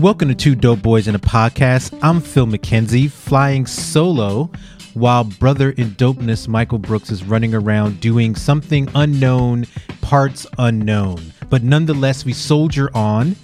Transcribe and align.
Welcome 0.00 0.28
to 0.28 0.34
Two 0.34 0.54
Dope 0.54 0.80
Boys 0.80 1.08
in 1.08 1.14
a 1.14 1.18
Podcast. 1.18 1.96
I'm 2.02 2.22
Phil 2.22 2.46
McKenzie, 2.46 3.10
flying 3.10 3.66
solo 3.66 4.50
while 4.94 5.24
brother 5.24 5.72
in 5.72 5.90
dopeness 5.90 6.48
Michael 6.48 6.78
Brooks 6.78 7.10
is 7.10 7.22
running 7.22 7.54
around 7.54 8.00
doing 8.00 8.34
something 8.34 8.88
unknown, 8.94 9.66
parts 10.00 10.46
unknown. 10.56 11.34
But 11.50 11.62
nonetheless, 11.62 12.24
we 12.24 12.32
soldier 12.32 12.88
on 12.94 13.36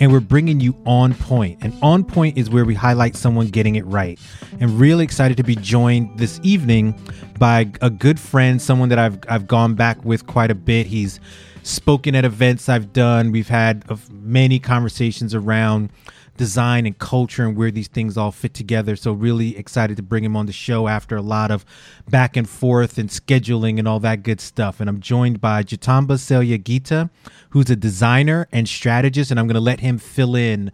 and 0.00 0.12
we're 0.12 0.20
bringing 0.20 0.60
you 0.60 0.76
on 0.84 1.14
point. 1.14 1.58
And 1.62 1.72
on 1.80 2.04
point 2.04 2.36
is 2.36 2.50
where 2.50 2.66
we 2.66 2.74
highlight 2.74 3.16
someone 3.16 3.46
getting 3.46 3.76
it 3.76 3.86
right. 3.86 4.20
And 4.60 4.78
really 4.78 5.04
excited 5.04 5.38
to 5.38 5.42
be 5.42 5.56
joined 5.56 6.18
this 6.18 6.38
evening 6.42 6.94
by 7.38 7.70
a 7.80 7.88
good 7.88 8.20
friend, 8.20 8.60
someone 8.60 8.90
that 8.90 8.98
I've 8.98 9.18
I've 9.30 9.46
gone 9.46 9.76
back 9.76 10.04
with 10.04 10.26
quite 10.26 10.50
a 10.50 10.54
bit. 10.54 10.86
He's 10.86 11.20
spoken 11.62 12.14
at 12.14 12.24
events 12.24 12.68
I've 12.68 12.92
done. 12.92 13.32
We've 13.32 13.48
had 13.48 13.84
uh, 13.88 13.96
many 14.10 14.58
conversations 14.58 15.34
around 15.34 15.90
design 16.36 16.86
and 16.86 16.98
culture 16.98 17.46
and 17.46 17.56
where 17.56 17.70
these 17.70 17.88
things 17.88 18.16
all 18.16 18.32
fit 18.32 18.54
together. 18.54 18.96
So 18.96 19.12
really 19.12 19.56
excited 19.56 19.96
to 19.98 20.02
bring 20.02 20.24
him 20.24 20.36
on 20.36 20.46
the 20.46 20.52
show 20.52 20.88
after 20.88 21.16
a 21.16 21.22
lot 21.22 21.50
of 21.50 21.64
back 22.08 22.36
and 22.36 22.48
forth 22.48 22.98
and 22.98 23.08
scheduling 23.08 23.78
and 23.78 23.86
all 23.86 24.00
that 24.00 24.22
good 24.22 24.40
stuff. 24.40 24.80
And 24.80 24.88
I'm 24.88 25.00
joined 25.00 25.40
by 25.40 25.62
Jatamba 25.62 26.18
Celia 26.18 26.58
Gita, 26.58 27.10
who's 27.50 27.70
a 27.70 27.76
designer 27.76 28.48
and 28.50 28.68
strategist, 28.68 29.30
and 29.30 29.38
I'm 29.38 29.46
going 29.46 29.54
to 29.54 29.60
let 29.60 29.80
him 29.80 29.98
fill 29.98 30.34
in 30.34 30.72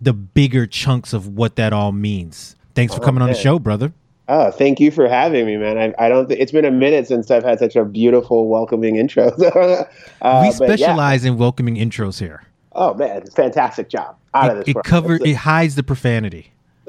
the 0.00 0.12
bigger 0.12 0.66
chunks 0.66 1.12
of 1.12 1.26
what 1.28 1.56
that 1.56 1.72
all 1.72 1.92
means. 1.92 2.56
Thanks 2.74 2.94
for 2.94 3.00
coming 3.00 3.22
on 3.22 3.28
the 3.28 3.34
show, 3.34 3.58
brother. 3.58 3.92
Oh, 4.32 4.52
thank 4.52 4.78
you 4.78 4.92
for 4.92 5.08
having 5.08 5.44
me, 5.44 5.56
man. 5.56 5.76
I, 5.76 6.06
I 6.06 6.08
don't. 6.08 6.28
Th- 6.28 6.38
it's 6.38 6.52
been 6.52 6.64
a 6.64 6.70
minute 6.70 7.08
since 7.08 7.32
I've 7.32 7.42
had 7.42 7.58
such 7.58 7.74
a 7.74 7.84
beautiful, 7.84 8.46
welcoming 8.46 8.94
intro. 8.94 9.26
uh, 10.22 10.42
we 10.44 10.52
specialize 10.52 11.24
yeah. 11.24 11.32
in 11.32 11.36
welcoming 11.36 11.74
intros 11.74 12.20
here. 12.20 12.44
Oh 12.70 12.94
man, 12.94 13.26
fantastic 13.26 13.88
job! 13.88 14.16
Out 14.32 14.44
it, 14.44 14.50
of 14.50 14.56
this. 14.58 14.76
It 14.76 14.84
covers. 14.84 15.20
It 15.24 15.34
hides 15.34 15.74
the 15.74 15.82
profanity. 15.82 16.52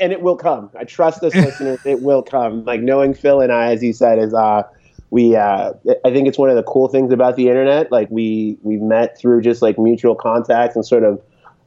and 0.00 0.12
it 0.12 0.20
will 0.20 0.36
come. 0.36 0.68
I 0.78 0.84
trust 0.84 1.22
this 1.22 1.34
listener. 1.34 1.78
It 1.86 2.02
will 2.02 2.22
come. 2.22 2.62
Like 2.66 2.82
knowing 2.82 3.14
Phil 3.14 3.40
and 3.40 3.50
I, 3.50 3.72
as 3.72 3.80
he 3.80 3.94
said, 3.94 4.18
is 4.18 4.34
uh, 4.34 4.64
we. 5.08 5.36
Uh, 5.36 5.72
I 6.04 6.10
think 6.10 6.28
it's 6.28 6.36
one 6.36 6.50
of 6.50 6.56
the 6.56 6.62
cool 6.64 6.88
things 6.88 7.10
about 7.10 7.36
the 7.36 7.48
internet. 7.48 7.90
Like 7.90 8.10
we 8.10 8.58
we 8.60 8.76
met 8.76 9.16
through 9.16 9.40
just 9.40 9.62
like 9.62 9.78
mutual 9.78 10.14
contacts 10.14 10.76
and 10.76 10.84
sort 10.84 11.04
of 11.04 11.22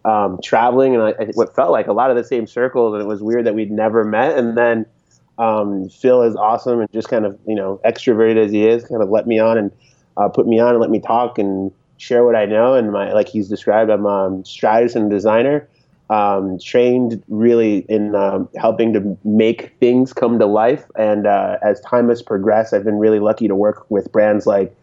um, 0.06 0.40
traveling, 0.44 0.96
and 0.96 1.04
I, 1.04 1.14
what 1.34 1.56
felt 1.56 1.72
like 1.72 1.88
a 1.88 1.94
lot 1.94 2.10
of 2.10 2.18
the 2.18 2.24
same 2.24 2.48
circles. 2.48 2.94
And 2.94 3.02
it 3.02 3.08
was 3.08 3.22
weird 3.22 3.46
that 3.46 3.56
we'd 3.56 3.72
never 3.72 4.04
met. 4.04 4.38
And 4.38 4.58
then 4.58 4.86
um, 5.38 5.90
Phil 5.90 6.24
is 6.24 6.36
awesome 6.36 6.82
and 6.82 6.92
just 6.92 7.10
kind 7.10 7.26
of 7.26 7.40
you 7.48 7.56
know 7.56 7.80
extroverted 7.86 8.38
as 8.38 8.52
he 8.52 8.68
is, 8.68 8.86
kind 8.86 9.02
of 9.02 9.10
let 9.10 9.28
me 9.28 9.40
on 9.40 9.58
and 9.58 9.72
uh, 10.18 10.30
put 10.30 10.48
me 10.48 10.60
on 10.60 10.72
and 10.72 10.80
let 10.80 10.90
me 10.90 11.00
talk 11.00 11.38
and 11.38 11.72
share 11.98 12.24
what 12.24 12.36
I 12.36 12.46
know. 12.46 12.74
And 12.74 12.92
my 12.92 13.12
like 13.14 13.28
he's 13.28 13.50
described, 13.50 13.90
I'm 13.90 14.06
a 14.06 14.26
um, 14.26 14.46
strategist 14.46 14.96
and 14.96 15.10
designer, 15.10 15.68
um, 16.10 16.60
trained 16.60 17.24
really 17.30 17.80
in 17.90 18.14
um, 18.16 18.50
helping 18.58 18.94
to 18.94 19.18
make 19.24 19.74
things 19.80 20.14
come 20.14 20.38
to 20.40 20.46
life. 20.46 20.86
And 20.98 21.26
uh, 21.26 21.58
as 21.64 21.80
time 21.82 22.10
has 22.10 22.22
progressed, 22.22 22.74
I've 22.74 22.84
been 22.84 23.00
really 23.00 23.20
lucky 23.20 23.48
to 23.48 23.56
work 23.56 23.90
with 23.90 24.12
brands 24.12 24.46
like 24.46 24.76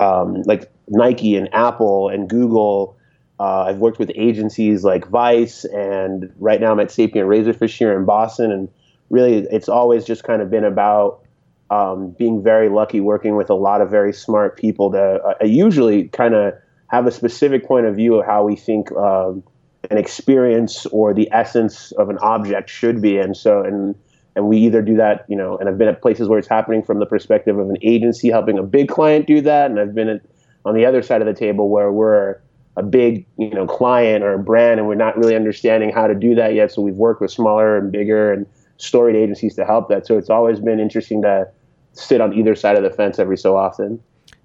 um, 0.00 0.42
like 0.42 0.70
Nike 0.88 1.36
and 1.36 1.52
Apple 1.54 2.08
and 2.08 2.28
Google. 2.28 2.96
Uh, 3.42 3.64
I've 3.64 3.78
worked 3.78 3.98
with 3.98 4.12
agencies 4.14 4.84
like 4.84 5.08
Vice, 5.08 5.64
and 5.64 6.32
right 6.38 6.60
now 6.60 6.70
I'm 6.70 6.78
at 6.78 6.92
Sapient 6.92 7.28
Razorfish 7.28 7.76
here 7.76 7.92
in 7.98 8.04
Boston. 8.04 8.52
And 8.52 8.68
really, 9.10 9.38
it's 9.50 9.68
always 9.68 10.04
just 10.04 10.22
kind 10.22 10.40
of 10.40 10.48
been 10.48 10.62
about 10.62 11.24
um, 11.68 12.10
being 12.10 12.40
very 12.40 12.68
lucky 12.68 13.00
working 13.00 13.34
with 13.34 13.50
a 13.50 13.54
lot 13.54 13.80
of 13.80 13.90
very 13.90 14.12
smart 14.12 14.56
people 14.56 14.92
to 14.92 15.20
uh, 15.24 15.44
usually 15.44 16.06
kind 16.08 16.34
of 16.34 16.54
have 16.86 17.08
a 17.08 17.10
specific 17.10 17.66
point 17.66 17.86
of 17.86 17.96
view 17.96 18.14
of 18.14 18.24
how 18.24 18.44
we 18.44 18.54
think 18.54 18.92
um, 18.92 19.42
an 19.90 19.98
experience 19.98 20.86
or 20.86 21.12
the 21.12 21.28
essence 21.32 21.90
of 21.98 22.10
an 22.10 22.18
object 22.18 22.70
should 22.70 23.02
be. 23.02 23.18
And 23.18 23.36
so, 23.36 23.60
and 23.60 23.96
and 24.36 24.46
we 24.46 24.58
either 24.58 24.82
do 24.82 24.96
that, 24.98 25.24
you 25.28 25.34
know, 25.34 25.58
and 25.58 25.68
I've 25.68 25.78
been 25.78 25.88
at 25.88 26.00
places 26.00 26.28
where 26.28 26.38
it's 26.38 26.46
happening 26.48 26.84
from 26.84 27.00
the 27.00 27.06
perspective 27.06 27.58
of 27.58 27.68
an 27.68 27.76
agency 27.82 28.30
helping 28.30 28.56
a 28.56 28.62
big 28.62 28.88
client 28.88 29.26
do 29.26 29.40
that, 29.40 29.68
and 29.68 29.80
I've 29.80 29.96
been 29.96 30.08
at, 30.08 30.20
on 30.64 30.76
the 30.76 30.86
other 30.86 31.02
side 31.02 31.20
of 31.22 31.26
the 31.26 31.34
table 31.34 31.68
where 31.68 31.90
we're 31.90 32.38
a 32.76 32.82
big, 32.82 33.26
you 33.36 33.50
know, 33.50 33.66
client 33.66 34.24
or 34.24 34.32
a 34.32 34.38
brand, 34.38 34.80
and 34.80 34.88
we're 34.88 34.94
not 34.94 35.16
really 35.16 35.36
understanding 35.36 35.90
how 35.90 36.06
to 36.06 36.14
do 36.14 36.34
that 36.34 36.54
yet. 36.54 36.72
So 36.72 36.82
we've 36.82 36.96
worked 36.96 37.20
with 37.20 37.30
smaller 37.30 37.76
and 37.76 37.92
bigger 37.92 38.32
and 38.32 38.46
storied 38.78 39.16
agencies 39.16 39.54
to 39.56 39.64
help 39.64 39.88
that. 39.88 40.06
So 40.06 40.18
it's 40.18 40.30
always 40.30 40.58
been 40.58 40.80
interesting 40.80 41.22
to 41.22 41.48
sit 41.92 42.20
on 42.20 42.32
either 42.32 42.54
side 42.54 42.76
of 42.76 42.82
the 42.82 42.90
fence 42.90 43.18
every 43.18 43.36
so 43.36 43.56
often. 43.56 44.00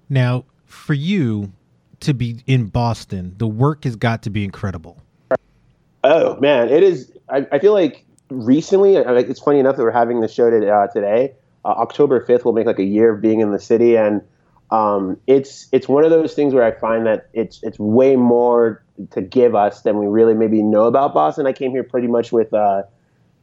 Now, 0.08 0.44
for 0.66 0.94
you 0.94 1.52
to 2.00 2.14
be 2.14 2.42
in 2.46 2.66
Boston, 2.66 3.34
the 3.38 3.46
work 3.46 3.84
has 3.84 3.96
got 3.96 4.22
to 4.22 4.30
be 4.30 4.44
incredible. 4.44 5.02
Oh 6.04 6.36
man, 6.36 6.68
it 6.68 6.82
is. 6.82 7.10
I, 7.28 7.46
I 7.50 7.58
feel 7.58 7.72
like 7.72 8.04
recently, 8.30 8.96
it's 8.96 9.40
funny 9.40 9.58
enough 9.58 9.76
that 9.76 9.82
we're 9.82 9.90
having 9.90 10.20
the 10.20 10.28
show 10.28 10.50
to, 10.50 10.70
uh, 10.70 10.86
today. 10.88 11.32
Uh, 11.64 11.68
October 11.68 12.20
fifth 12.20 12.44
will 12.44 12.52
make 12.52 12.66
like 12.66 12.78
a 12.78 12.84
year 12.84 13.14
of 13.14 13.20
being 13.20 13.40
in 13.40 13.50
the 13.50 13.58
city, 13.58 13.96
and 13.96 14.22
um, 14.70 15.18
it's 15.26 15.68
it's 15.72 15.88
one 15.88 16.04
of 16.04 16.10
those 16.10 16.34
things 16.34 16.54
where 16.54 16.64
I 16.64 16.72
find 16.72 17.06
that 17.06 17.28
it's 17.32 17.60
it's 17.62 17.78
way 17.78 18.16
more 18.16 18.82
to 19.10 19.22
give 19.22 19.54
us 19.54 19.82
than 19.82 19.98
we 19.98 20.06
really 20.06 20.34
maybe 20.34 20.62
know 20.62 20.84
about 20.84 21.14
Boston. 21.14 21.46
I 21.46 21.52
came 21.52 21.70
here 21.70 21.84
pretty 21.84 22.08
much 22.08 22.32
with 22.32 22.52
uh, 22.52 22.82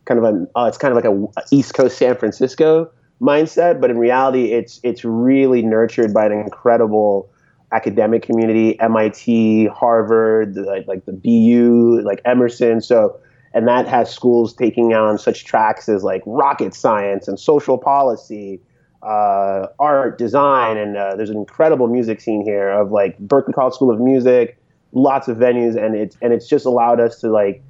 kind 0.05 0.19
of 0.19 0.23
a 0.23 0.47
uh, 0.59 0.65
it's 0.65 0.77
kind 0.77 0.95
of 0.95 1.03
like 1.03 1.05
a 1.05 1.45
East 1.55 1.73
Coast 1.73 1.97
San 1.97 2.15
Francisco 2.15 2.91
mindset, 3.21 3.81
but 3.81 3.89
in 3.89 3.97
reality, 3.97 4.51
it's 4.51 4.79
it's 4.83 5.03
really 5.03 5.61
nurtured 5.61 6.13
by 6.13 6.25
an 6.25 6.33
incredible 6.33 7.29
academic 7.71 8.21
community, 8.21 8.79
MIT, 8.79 9.67
Harvard, 9.67 10.55
like, 10.55 10.87
like 10.87 11.05
the 11.05 11.11
BU, 11.11 12.01
like 12.03 12.21
Emerson. 12.23 12.81
So, 12.81 13.19
and 13.53 13.67
that 13.67 13.87
has 13.87 14.13
schools 14.13 14.53
taking 14.53 14.93
on 14.93 15.17
such 15.17 15.45
tracks 15.45 15.89
as 15.89 16.03
like 16.03 16.21
rocket 16.25 16.73
science 16.73 17.27
and 17.27 17.39
social 17.39 17.77
policy, 17.77 18.61
uh, 19.05 19.67
art, 19.79 20.17
design, 20.17 20.77
and 20.77 20.97
uh, 20.97 21.15
there's 21.15 21.29
an 21.29 21.37
incredible 21.37 21.87
music 21.87 22.19
scene 22.19 22.43
here 22.43 22.69
of 22.69 22.91
like 22.91 23.17
Berklee 23.19 23.53
College 23.53 23.75
School 23.75 23.91
of 23.91 23.99
Music, 23.99 24.57
lots 24.93 25.27
of 25.27 25.37
venues, 25.37 25.77
and 25.81 25.95
it's 25.95 26.17
and 26.21 26.33
it's 26.33 26.47
just 26.47 26.65
allowed 26.65 26.99
us 26.99 27.19
to 27.19 27.29
like 27.29 27.63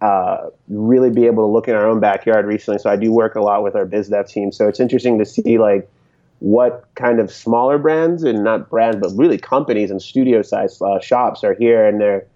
uh, 0.00 0.48
really 0.68 1.10
be 1.10 1.26
able 1.26 1.46
to 1.46 1.52
look 1.52 1.68
in 1.68 1.74
our 1.74 1.88
own 1.88 2.00
backyard 2.00 2.44
recently. 2.44 2.78
So 2.78 2.90
I 2.90 2.96
do 2.96 3.12
work 3.12 3.36
a 3.36 3.40
lot 3.40 3.62
with 3.62 3.76
our 3.76 3.84
biz 3.84 4.08
dev 4.08 4.26
team. 4.26 4.50
So 4.50 4.66
it's 4.66 4.80
interesting 4.80 5.18
to 5.18 5.24
see 5.24 5.58
like 5.58 5.88
what 6.40 6.88
kind 6.96 7.20
of 7.20 7.30
smaller 7.30 7.78
brands 7.78 8.24
and 8.24 8.42
not 8.42 8.68
brands, 8.68 8.96
but 9.00 9.12
really 9.16 9.38
companies 9.38 9.90
and 9.90 10.02
studio 10.02 10.42
size 10.42 10.80
uh, 10.82 10.98
shops 11.00 11.44
are 11.44 11.54
here 11.54 11.86
and 11.86 12.00
they're 12.00 12.26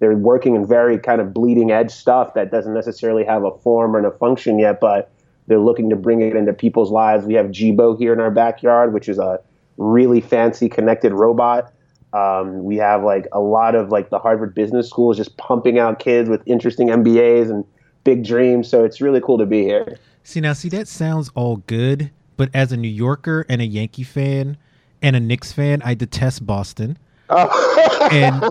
they're 0.00 0.14
working 0.16 0.54
in 0.54 0.66
very 0.66 0.98
kind 0.98 1.20
of 1.20 1.32
bleeding 1.32 1.70
edge 1.70 1.90
stuff 1.90 2.34
that 2.34 2.50
doesn't 2.50 2.74
necessarily 2.74 3.24
have 3.24 3.44
a 3.44 3.52
form 3.58 3.96
or 3.96 4.06
a 4.06 4.10
function 4.18 4.58
yet, 4.58 4.80
but 4.80 5.10
they're 5.46 5.58
looking 5.58 5.90
to 5.90 5.96
bring 5.96 6.22
it 6.22 6.36
into 6.36 6.52
people's 6.52 6.90
lives. 6.90 7.24
We 7.24 7.34
have 7.34 7.50
Jibo 7.50 7.98
here 7.98 8.12
in 8.12 8.20
our 8.20 8.30
backyard, 8.30 8.92
which 8.94 9.08
is 9.08 9.18
a 9.18 9.40
really 9.76 10.20
fancy 10.20 10.68
connected 10.68 11.12
robot 11.12 11.72
um, 12.14 12.62
we 12.62 12.76
have 12.76 13.02
like 13.02 13.26
a 13.32 13.40
lot 13.40 13.74
of 13.74 13.90
like 13.90 14.10
the 14.10 14.20
Harvard 14.20 14.54
Business 14.54 14.88
School 14.88 15.10
is 15.10 15.16
just 15.16 15.36
pumping 15.36 15.80
out 15.80 15.98
kids 15.98 16.28
with 16.28 16.42
interesting 16.46 16.88
MBAs 16.88 17.50
and 17.50 17.64
big 18.04 18.24
dreams. 18.24 18.68
So 18.68 18.84
it's 18.84 19.00
really 19.00 19.20
cool 19.20 19.36
to 19.38 19.46
be 19.46 19.64
here. 19.64 19.98
See 20.22 20.40
now, 20.40 20.52
see 20.52 20.68
that 20.70 20.86
sounds 20.86 21.30
all 21.34 21.56
good, 21.56 22.12
but 22.36 22.50
as 22.54 22.70
a 22.70 22.76
New 22.76 22.88
Yorker 22.88 23.44
and 23.48 23.60
a 23.60 23.66
Yankee 23.66 24.04
fan 24.04 24.56
and 25.02 25.16
a 25.16 25.20
Knicks 25.20 25.52
fan, 25.52 25.82
I 25.82 25.94
detest 25.94 26.46
Boston, 26.46 26.96
oh. 27.28 28.08
and 28.12 28.44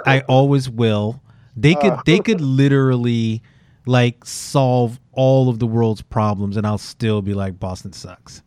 I 0.06 0.20
always 0.28 0.68
will. 0.68 1.20
They 1.56 1.74
could 1.74 1.98
they 2.04 2.18
could 2.18 2.42
literally 2.42 3.42
like 3.86 4.24
solve 4.24 5.00
all 5.12 5.48
of 5.48 5.58
the 5.58 5.66
world's 5.66 6.02
problems, 6.02 6.56
and 6.56 6.66
I'll 6.66 6.78
still 6.78 7.22
be 7.22 7.34
like 7.34 7.58
Boston 7.58 7.92
sucks. 7.92 8.42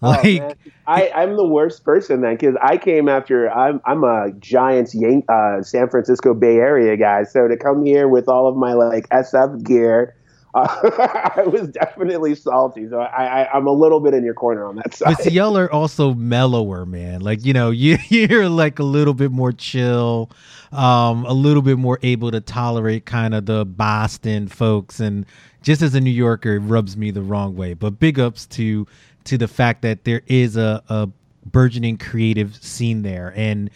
Oh, 0.00 0.10
like 0.10 0.42
oh, 0.42 0.52
I, 0.86 1.10
I'm 1.10 1.36
the 1.36 1.46
worst 1.46 1.84
person 1.84 2.20
then 2.20 2.36
because 2.36 2.54
I 2.62 2.76
came 2.76 3.08
after 3.08 3.50
I'm 3.50 3.80
I'm 3.84 4.04
a 4.04 4.30
Giants 4.38 4.94
Yan- 4.94 5.24
uh, 5.28 5.62
San 5.62 5.88
Francisco 5.88 6.34
Bay 6.34 6.56
Area 6.56 6.96
guy. 6.96 7.24
So 7.24 7.48
to 7.48 7.56
come 7.56 7.84
here 7.84 8.06
with 8.06 8.28
all 8.28 8.46
of 8.46 8.56
my 8.56 8.74
like 8.74 9.08
SF 9.08 9.64
gear, 9.64 10.14
uh, 10.54 11.30
I 11.36 11.42
was 11.42 11.68
definitely 11.68 12.34
salty. 12.34 12.88
So 12.88 13.00
I, 13.00 13.42
I 13.42 13.56
am 13.56 13.66
a 13.66 13.72
little 13.72 14.00
bit 14.00 14.14
in 14.14 14.24
your 14.24 14.34
corner 14.34 14.64
on 14.66 14.76
that 14.76 14.94
side. 14.94 15.16
But 15.22 15.32
y'all 15.32 15.56
are 15.58 15.70
also 15.70 16.14
mellower, 16.14 16.86
man. 16.86 17.20
Like 17.20 17.44
you 17.44 17.52
know 17.52 17.70
you 17.70 17.98
you're 18.08 18.48
like 18.48 18.78
a 18.78 18.84
little 18.84 19.14
bit 19.14 19.30
more 19.30 19.52
chill, 19.52 20.30
um, 20.72 21.24
a 21.26 21.32
little 21.32 21.62
bit 21.62 21.78
more 21.78 21.98
able 22.02 22.30
to 22.30 22.40
tolerate 22.40 23.06
kind 23.06 23.34
of 23.34 23.46
the 23.46 23.64
Boston 23.64 24.48
folks 24.48 25.00
and. 25.00 25.26
Just 25.60 25.82
as 25.82 25.92
a 25.92 26.00
New 26.00 26.12
Yorker, 26.12 26.54
it 26.54 26.60
rubs 26.60 26.96
me 26.96 27.10
the 27.10 27.20
wrong 27.20 27.56
way. 27.56 27.74
But 27.74 27.98
big 27.98 28.20
ups 28.20 28.46
to 28.46 28.86
to 29.24 29.36
the 29.36 29.48
fact 29.48 29.82
that 29.82 30.04
there 30.04 30.22
is 30.28 30.56
a, 30.56 30.82
a 30.88 31.08
burgeoning 31.44 31.98
creative 31.98 32.56
scene 32.56 33.02
there 33.02 33.32
and 33.36 33.70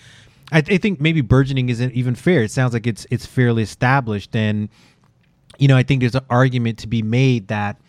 I, 0.50 0.60
th- 0.60 0.78
I, 0.78 0.80
think 0.80 1.00
maybe 1.00 1.22
burgeoning 1.22 1.68
isn't 1.68 1.92
even 1.92 2.14
fair 2.14 2.42
it 2.42 2.50
sounds 2.50 2.72
like 2.72 2.86
it's 2.86 3.06
it's 3.10 3.26
fairly 3.26 3.62
established 3.62 4.34
and 4.36 4.68
you 5.58 5.68
know 5.68 5.76
i 5.76 5.82
think 5.82 6.00
there's 6.00 6.14
an 6.14 6.24
argument 6.30 6.78
to 6.78 6.86
be 6.86 7.02
made 7.02 7.48
that 7.48 7.80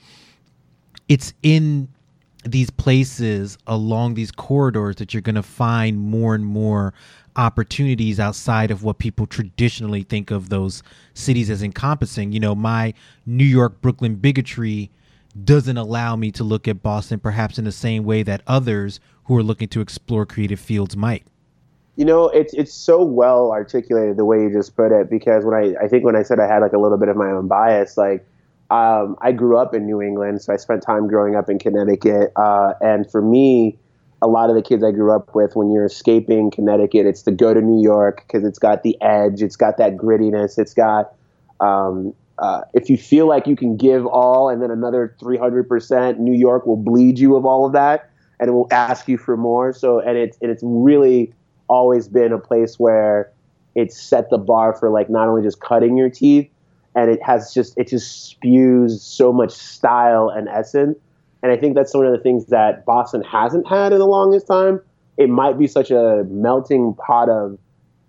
it's 1.08 1.34
in 1.44 1.88
these 2.46 2.70
places 2.70 3.58
along 3.68 4.16
these 4.16 4.32
corridors 4.32 4.98
that 4.98 5.14
you're 5.14 5.22
going 5.22 5.36
to 5.36 5.44
find 5.44 5.98
more 5.98 6.36
and 6.36 6.46
more 6.46 6.94
opportunities 7.36 8.20
outside 8.20 8.72
of 8.72 8.84
what 8.84 9.00
people 9.00 9.26
traditionally 9.26 10.04
think 10.04 10.32
of 10.32 10.50
those 10.50 10.84
cities 11.14 11.50
as 11.50 11.64
encompassing. 11.64 12.32
You 12.32 12.40
know, 12.40 12.56
my 12.56 12.94
New 13.26 13.46
York 13.46 13.82
Brooklyn 13.82 14.16
bigotry 14.16 14.92
doesn't 15.44 15.78
allow 15.78 16.16
me 16.16 16.32
to 16.32 16.44
look 16.44 16.68
at 16.68 16.84
Boston 16.84 17.20
perhaps 17.20 17.58
in 17.58 17.66
the 17.66 17.72
same 17.72 18.04
way 18.04 18.24
that 18.24 18.42
others 18.46 19.00
who 19.26 19.38
are 19.38 19.44
looking 19.44 19.68
to 19.70 19.82
explore 19.82 20.26
creative 20.26 20.60
fields 20.60 20.96
might. 20.96 21.26
You 21.96 22.06
know, 22.06 22.28
it's 22.30 22.54
it's 22.54 22.74
so 22.74 23.04
well 23.04 23.52
articulated 23.52 24.18
the 24.18 24.26
way 24.26 24.42
you 24.42 24.52
just 24.52 24.76
put 24.76 24.92
it 24.92 25.10
because 25.10 25.46
when 25.46 25.54
I 25.54 25.76
I 25.84 25.88
think 25.88 26.04
when 26.04 26.16
I 26.16 26.24
said 26.24 26.40
I 26.40 26.48
had 26.48 26.60
like 26.60 26.74
a 26.74 26.80
little 26.80 26.98
bit 26.98 27.10
of 27.10 27.16
my 27.16 27.30
own 27.30 27.48
bias, 27.48 27.98
like 27.98 28.26
um, 28.72 29.16
I 29.22 29.32
grew 29.32 29.58
up 29.58 29.76
in 29.76 29.86
New 29.86 30.02
England, 30.02 30.42
so 30.42 30.54
I 30.54 30.58
spent 30.58 30.82
time 30.82 31.08
growing 31.08 31.36
up 31.36 31.50
in 31.50 31.60
Connecticut, 31.60 32.32
uh, 32.36 32.74
and 32.82 33.10
for 33.12 33.22
me, 33.22 33.78
a 34.24 34.28
lot 34.28 34.50
of 34.50 34.56
the 34.56 34.64
kids 34.64 34.84
I 34.84 34.92
grew 34.92 35.14
up 35.14 35.36
with, 35.36 35.56
when 35.56 35.72
you're 35.72 35.86
escaping 35.86 36.50
Connecticut, 36.50 37.06
it's 37.06 37.22
to 37.24 37.32
go 37.32 37.54
to 37.54 37.62
New 37.62 37.84
York 37.84 38.24
because 38.26 38.44
it's 38.44 38.58
got 38.58 38.82
the 38.82 39.00
edge, 39.02 39.44
it's 39.44 39.56
got 39.56 39.78
that 39.78 39.96
grittiness, 39.96 40.58
it's 40.58 40.74
got 40.74 41.14
um, 41.60 42.16
uh, 42.40 42.62
if 42.74 42.90
you 42.90 42.98
feel 42.98 43.28
like 43.28 43.48
you 43.48 43.56
can 43.56 43.78
give 43.78 44.06
all 44.06 44.50
and 44.50 44.62
then 44.62 44.72
another 44.72 45.16
300%, 45.22 46.18
New 46.20 46.34
York 46.34 46.66
will 46.66 46.78
bleed 46.78 47.20
you 47.20 47.36
of 47.36 47.46
all 47.46 47.66
of 47.66 47.74
that 47.74 48.10
and 48.40 48.50
it 48.50 48.52
will 48.54 48.68
ask 48.72 49.08
you 49.08 49.18
for 49.18 49.38
more. 49.38 49.72
So, 49.72 50.00
and 50.00 50.18
it's, 50.18 50.38
and 50.42 50.50
it's 50.50 50.64
really 50.66 51.34
always 51.74 52.08
been 52.08 52.32
a 52.32 52.38
place 52.38 52.80
where 52.80 53.32
it's 53.76 54.00
set 54.00 54.30
the 54.30 54.38
bar 54.38 54.74
for 54.74 54.90
like 54.90 55.10
not 55.10 55.28
only 55.28 55.42
just 55.42 55.60
cutting 55.60 55.98
your 55.98 56.10
teeth 56.10 56.50
and 56.96 57.10
it 57.10 57.22
has 57.24 57.54
just, 57.54 57.78
it 57.78 57.88
just 57.88 58.28
spews 58.28 59.02
so 59.02 59.34
much 59.34 59.52
style 59.52 60.30
and 60.30 60.48
essence. 60.48 60.98
And 61.42 61.52
I 61.52 61.58
think 61.58 61.76
that's 61.76 61.94
one 61.94 62.06
of 62.06 62.12
the 62.12 62.20
things 62.20 62.46
that 62.48 62.86
Boston 62.86 63.24
hasn't 63.24 63.68
had 63.68 63.92
in 63.92 64.00
the 64.00 64.06
longest 64.06 64.48
time. 64.48 64.80
It 65.18 65.30
might 65.30 65.58
be 65.58 65.68
such 65.68 65.92
a 65.92 66.24
melting 66.30 66.94
pot 66.96 67.30
of 67.30 67.58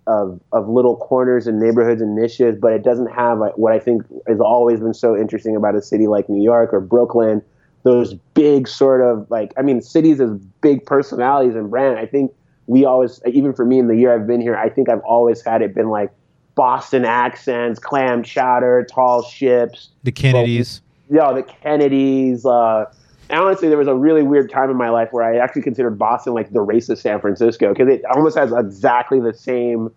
of 0.07 0.39
of 0.51 0.69
little 0.69 0.97
corners 0.97 1.47
and 1.47 1.59
neighborhoods 1.59 2.01
and 2.01 2.15
niches, 2.15 2.57
but 2.59 2.73
it 2.73 2.83
doesn't 2.83 3.07
have 3.07 3.39
what 3.55 3.73
I 3.73 3.79
think 3.79 4.03
has 4.27 4.39
always 4.39 4.79
been 4.79 4.93
so 4.93 5.17
interesting 5.17 5.55
about 5.55 5.75
a 5.75 5.81
city 5.81 6.07
like 6.07 6.29
New 6.29 6.43
York 6.43 6.73
or 6.73 6.79
Brooklyn. 6.79 7.41
Those 7.83 8.13
big 8.33 8.67
sort 8.67 9.01
of 9.01 9.29
like 9.29 9.51
I 9.57 9.61
mean, 9.61 9.81
cities 9.81 10.21
as 10.21 10.31
big 10.61 10.85
personalities 10.85 11.55
and 11.55 11.69
brand. 11.69 11.99
I 11.99 12.05
think 12.05 12.31
we 12.67 12.85
always, 12.85 13.21
even 13.25 13.53
for 13.53 13.65
me 13.65 13.79
in 13.79 13.87
the 13.87 13.95
year 13.95 14.13
I've 14.13 14.27
been 14.27 14.41
here, 14.41 14.55
I 14.55 14.69
think 14.69 14.89
I've 14.89 15.01
always 15.01 15.43
had 15.43 15.61
it 15.61 15.75
been 15.75 15.89
like 15.89 16.11
Boston 16.55 17.05
accents, 17.05 17.79
clam 17.79 18.23
chowder, 18.23 18.85
tall 18.89 19.23
ships, 19.23 19.89
the 20.03 20.11
Kennedys. 20.11 20.81
yeah, 21.09 21.31
the 21.33 21.43
Kennedys. 21.43 22.45
Uh, 22.45 22.85
honestly, 23.29 23.67
there 23.67 23.77
was 23.77 23.87
a 23.87 23.95
really 23.95 24.23
weird 24.23 24.49
time 24.49 24.69
in 24.69 24.77
my 24.77 24.89
life 24.89 25.09
where 25.11 25.23
I 25.23 25.37
actually 25.37 25.63
considered 25.63 25.99
Boston 25.99 26.33
like 26.33 26.51
the 26.51 26.61
race 26.61 26.89
of 26.89 26.97
San 26.97 27.19
Francisco 27.19 27.73
because 27.73 27.89
it 27.89 28.03
almost 28.05 28.37
has 28.37 28.51
exactly 28.51 29.19
the 29.19 29.33
same 29.33 29.91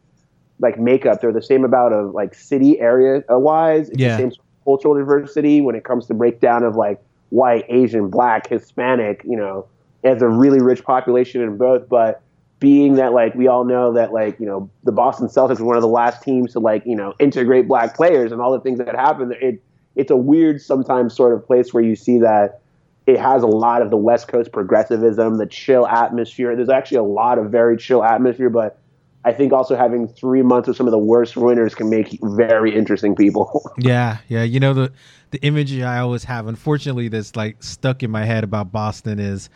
like 0.58 0.78
makeup. 0.78 1.20
They're 1.20 1.32
the 1.32 1.42
same 1.42 1.64
about 1.64 1.92
of 1.92 2.12
like 2.12 2.34
city 2.34 2.80
area 2.80 3.22
wise. 3.28 3.88
It's 3.90 4.00
yeah. 4.00 4.16
the 4.16 4.22
same 4.22 4.32
cultural 4.64 4.94
diversity 4.94 5.60
when 5.60 5.74
it 5.74 5.84
comes 5.84 6.06
to 6.06 6.14
breakdown 6.14 6.64
of 6.64 6.76
like 6.76 7.00
white, 7.30 7.64
Asian, 7.68 8.10
black, 8.10 8.48
Hispanic. 8.48 9.22
You 9.24 9.36
know, 9.36 9.66
it 10.02 10.12
has 10.12 10.22
a 10.22 10.28
really 10.28 10.60
rich 10.60 10.82
population 10.84 11.40
in 11.40 11.56
both, 11.56 11.88
but 11.88 12.22
being 12.60 12.94
that 12.94 13.12
like 13.12 13.34
we 13.34 13.46
all 13.46 13.64
know 13.64 13.92
that 13.92 14.12
like 14.12 14.38
you 14.40 14.46
know 14.46 14.68
the 14.84 14.92
Boston 14.92 15.28
Celtics 15.28 15.60
were 15.60 15.66
one 15.66 15.76
of 15.76 15.82
the 15.82 15.88
last 15.88 16.22
teams 16.22 16.52
to 16.52 16.58
like 16.58 16.84
you 16.86 16.96
know 16.96 17.14
integrate 17.18 17.68
black 17.68 17.94
players 17.94 18.32
and 18.32 18.40
all 18.40 18.52
the 18.52 18.60
things 18.60 18.78
that 18.78 18.94
happen. 18.94 19.32
It 19.40 19.62
it's 19.94 20.10
a 20.10 20.16
weird 20.16 20.60
sometimes 20.60 21.14
sort 21.14 21.34
of 21.34 21.46
place 21.46 21.72
where 21.72 21.82
you 21.82 21.96
see 21.96 22.18
that 22.18 22.60
it 23.06 23.18
has 23.18 23.42
a 23.42 23.46
lot 23.46 23.80
of 23.82 23.90
the 23.90 23.96
West 23.96 24.28
Coast 24.28 24.52
progressivism, 24.52 25.38
the 25.38 25.46
chill 25.46 25.86
atmosphere. 25.86 26.54
There's 26.54 26.68
actually 26.68 26.98
a 26.98 27.02
lot 27.04 27.38
of 27.38 27.50
very 27.50 27.76
chill 27.76 28.04
atmosphere, 28.04 28.50
but 28.50 28.78
I 29.24 29.32
think 29.32 29.52
also 29.52 29.76
having 29.76 30.08
three 30.08 30.42
months 30.42 30.68
of 30.68 30.76
some 30.76 30.86
of 30.86 30.90
the 30.90 30.98
worst 30.98 31.36
winners 31.36 31.74
can 31.74 31.90
make 31.90 32.18
very 32.22 32.74
interesting 32.74 33.16
people. 33.16 33.72
yeah, 33.78 34.18
yeah. 34.28 34.42
You 34.42 34.60
know 34.60 34.74
the 34.74 34.92
the 35.30 35.38
image 35.42 35.78
I 35.80 35.98
always 35.98 36.24
have, 36.24 36.46
unfortunately, 36.46 37.08
that's 37.08 37.36
like 37.36 37.62
stuck 37.62 38.02
in 38.02 38.10
my 38.10 38.24
head 38.24 38.44
about 38.44 38.72
Boston 38.72 39.18
is 39.18 39.48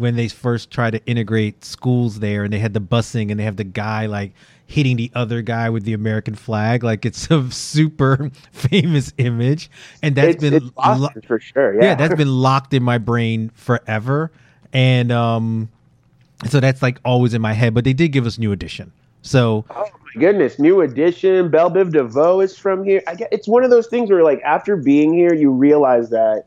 when 0.00 0.16
they 0.16 0.28
first 0.28 0.70
tried 0.70 0.92
to 0.92 1.06
integrate 1.06 1.64
schools 1.64 2.20
there, 2.20 2.42
and 2.44 2.52
they 2.52 2.58
had 2.58 2.74
the 2.74 2.80
busing, 2.80 3.30
and 3.30 3.38
they 3.38 3.44
have 3.44 3.56
the 3.56 3.64
guy 3.64 4.06
like 4.06 4.32
hitting 4.70 4.96
the 4.96 5.10
other 5.14 5.42
guy 5.42 5.68
with 5.68 5.84
the 5.84 5.92
American 5.92 6.34
flag. 6.34 6.84
Like 6.84 7.04
it's 7.04 7.30
a 7.30 7.50
super 7.50 8.30
famous 8.52 9.12
image, 9.18 9.70
and 10.02 10.14
that's 10.14 10.34
it's, 10.34 10.40
been 10.40 10.54
it's 10.54 10.70
lo- 10.76 11.08
for 11.26 11.40
sure. 11.40 11.74
Yeah. 11.74 11.88
yeah, 11.88 11.94
that's 11.96 12.14
been 12.14 12.32
locked 12.32 12.72
in 12.72 12.82
my 12.82 12.98
brain 12.98 13.50
forever, 13.54 14.30
and 14.72 15.12
um, 15.12 15.68
so 16.48 16.60
that's 16.60 16.82
like 16.82 17.00
always 17.04 17.34
in 17.34 17.42
my 17.42 17.52
head. 17.52 17.74
But 17.74 17.84
they 17.84 17.92
did 17.92 18.08
give 18.08 18.26
us 18.26 18.38
New 18.38 18.52
Edition, 18.52 18.92
so. 19.22 19.64
Oh 19.70 19.86
my 20.14 20.20
goodness, 20.20 20.58
New 20.58 20.80
Edition, 20.80 21.50
Bell 21.50 21.70
Biv 21.70 21.92
DeVoe 21.92 22.40
is 22.40 22.56
from 22.56 22.84
here. 22.84 23.02
I 23.06 23.14
get 23.14 23.28
it's 23.32 23.46
one 23.46 23.64
of 23.64 23.70
those 23.70 23.86
things 23.88 24.10
where 24.10 24.24
like 24.24 24.40
after 24.42 24.76
being 24.76 25.12
here, 25.12 25.34
you 25.34 25.50
realize 25.50 26.10
that, 26.10 26.46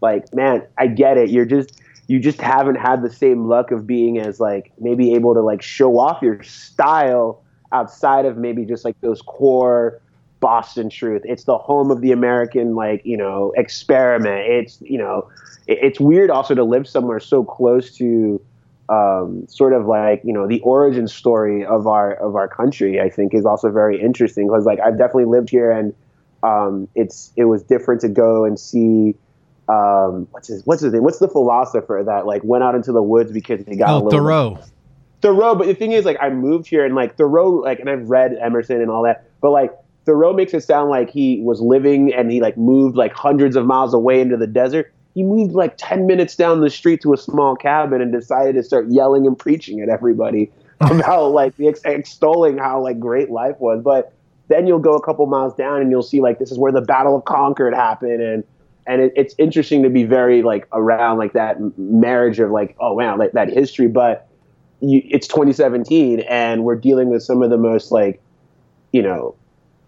like, 0.00 0.32
man, 0.34 0.66
I 0.78 0.86
get 0.86 1.18
it. 1.18 1.30
You're 1.30 1.44
just 1.44 1.80
you 2.06 2.20
just 2.20 2.40
haven't 2.40 2.76
had 2.76 3.02
the 3.02 3.10
same 3.10 3.46
luck 3.46 3.70
of 3.70 3.86
being 3.86 4.18
as 4.18 4.38
like 4.38 4.72
maybe 4.78 5.14
able 5.14 5.34
to 5.34 5.40
like 5.40 5.62
show 5.62 5.98
off 5.98 6.22
your 6.22 6.42
style 6.42 7.42
outside 7.72 8.24
of 8.24 8.36
maybe 8.36 8.64
just 8.64 8.84
like 8.84 9.00
those 9.00 9.22
core 9.22 10.00
Boston 10.40 10.88
truth. 10.88 11.22
It's 11.24 11.44
the 11.44 11.58
home 11.58 11.90
of 11.90 12.00
the 12.00 12.12
American 12.12 12.74
like, 12.74 13.02
you 13.04 13.16
know, 13.16 13.52
experiment. 13.56 14.46
It's, 14.48 14.80
you 14.80 14.98
know, 14.98 15.28
it, 15.66 15.78
it's 15.82 16.00
weird 16.00 16.30
also 16.30 16.54
to 16.54 16.62
live 16.62 16.86
somewhere 16.86 17.20
so 17.20 17.42
close 17.42 17.96
to 17.96 18.40
um, 18.88 19.46
sort 19.48 19.72
of 19.72 19.86
like, 19.86 20.20
you 20.22 20.32
know, 20.32 20.46
the 20.46 20.60
origin 20.60 21.08
story 21.08 21.64
of 21.64 21.88
our 21.88 22.12
of 22.14 22.36
our 22.36 22.46
country, 22.46 23.00
I 23.00 23.10
think 23.10 23.34
is 23.34 23.44
also 23.44 23.70
very 23.70 24.00
interesting 24.00 24.46
because 24.46 24.64
like 24.64 24.78
I've 24.78 24.98
definitely 24.98 25.24
lived 25.24 25.50
here 25.50 25.72
and 25.72 25.92
um, 26.44 26.86
it's 26.94 27.32
it 27.34 27.46
was 27.46 27.62
different 27.64 28.00
to 28.02 28.08
go 28.08 28.44
and 28.44 28.60
see 28.60 29.16
um, 29.68 30.28
what's 30.30 30.48
his 30.48 30.64
what's 30.64 30.82
his 30.82 30.92
name? 30.92 31.02
What's 31.02 31.18
the 31.18 31.28
philosopher 31.28 32.02
that 32.04 32.26
like 32.26 32.42
went 32.44 32.62
out 32.62 32.74
into 32.74 32.92
the 32.92 33.02
woods 33.02 33.32
because 33.32 33.64
he 33.66 33.76
got 33.76 33.90
oh, 33.90 33.94
a 33.94 33.96
little 33.96 34.10
Thoreau. 34.10 34.58
Thoreau, 35.22 35.54
but 35.54 35.66
the 35.66 35.74
thing 35.74 35.92
is, 35.92 36.04
like, 36.04 36.18
I 36.20 36.28
moved 36.28 36.68
here 36.68 36.84
and 36.84 36.94
like 36.94 37.16
Thoreau, 37.16 37.50
like, 37.50 37.80
and 37.80 37.88
I've 37.88 38.08
read 38.08 38.36
Emerson 38.40 38.80
and 38.80 38.90
all 38.90 39.02
that, 39.04 39.24
but 39.40 39.50
like 39.50 39.72
Thoreau 40.04 40.32
makes 40.32 40.54
it 40.54 40.62
sound 40.62 40.90
like 40.90 41.10
he 41.10 41.40
was 41.40 41.60
living 41.60 42.14
and 42.14 42.30
he 42.30 42.40
like 42.40 42.56
moved 42.56 42.96
like 42.96 43.12
hundreds 43.12 43.56
of 43.56 43.66
miles 43.66 43.92
away 43.92 44.20
into 44.20 44.36
the 44.36 44.46
desert. 44.46 44.92
He 45.14 45.22
moved 45.22 45.54
like 45.54 45.74
ten 45.78 46.06
minutes 46.06 46.36
down 46.36 46.60
the 46.60 46.70
street 46.70 47.00
to 47.02 47.12
a 47.12 47.16
small 47.16 47.56
cabin 47.56 48.00
and 48.00 48.12
decided 48.12 48.54
to 48.54 48.62
start 48.62 48.86
yelling 48.88 49.26
and 49.26 49.36
preaching 49.36 49.80
at 49.80 49.88
everybody 49.88 50.52
about 50.80 51.30
like 51.30 51.54
ex- 51.58 51.80
extolling 51.84 52.58
how 52.58 52.80
like 52.80 53.00
great 53.00 53.30
life 53.30 53.58
was. 53.58 53.82
But 53.82 54.12
then 54.48 54.66
you'll 54.68 54.78
go 54.78 54.94
a 54.94 55.02
couple 55.02 55.26
miles 55.26 55.54
down 55.54 55.80
and 55.80 55.90
you'll 55.90 56.04
see 56.04 56.20
like 56.20 56.38
this 56.38 56.52
is 56.52 56.58
where 56.58 56.70
the 56.70 56.82
Battle 56.82 57.16
of 57.16 57.24
Concord 57.24 57.74
happened 57.74 58.22
and 58.22 58.44
and 58.86 59.02
it, 59.02 59.12
it's 59.16 59.34
interesting 59.38 59.82
to 59.82 59.90
be 59.90 60.04
very 60.04 60.42
like 60.42 60.66
around 60.72 61.18
like 61.18 61.32
that 61.32 61.56
marriage 61.78 62.38
of 62.38 62.50
like 62.50 62.76
oh 62.80 62.94
wow 62.94 63.16
like 63.16 63.32
that 63.32 63.50
history. 63.50 63.88
But 63.88 64.28
you, 64.80 65.02
it's 65.04 65.26
2017 65.26 66.20
and 66.20 66.64
we're 66.64 66.76
dealing 66.76 67.08
with 67.08 67.22
some 67.22 67.42
of 67.42 67.50
the 67.50 67.56
most 67.56 67.90
like 67.90 68.20
you 68.92 69.02
know 69.02 69.34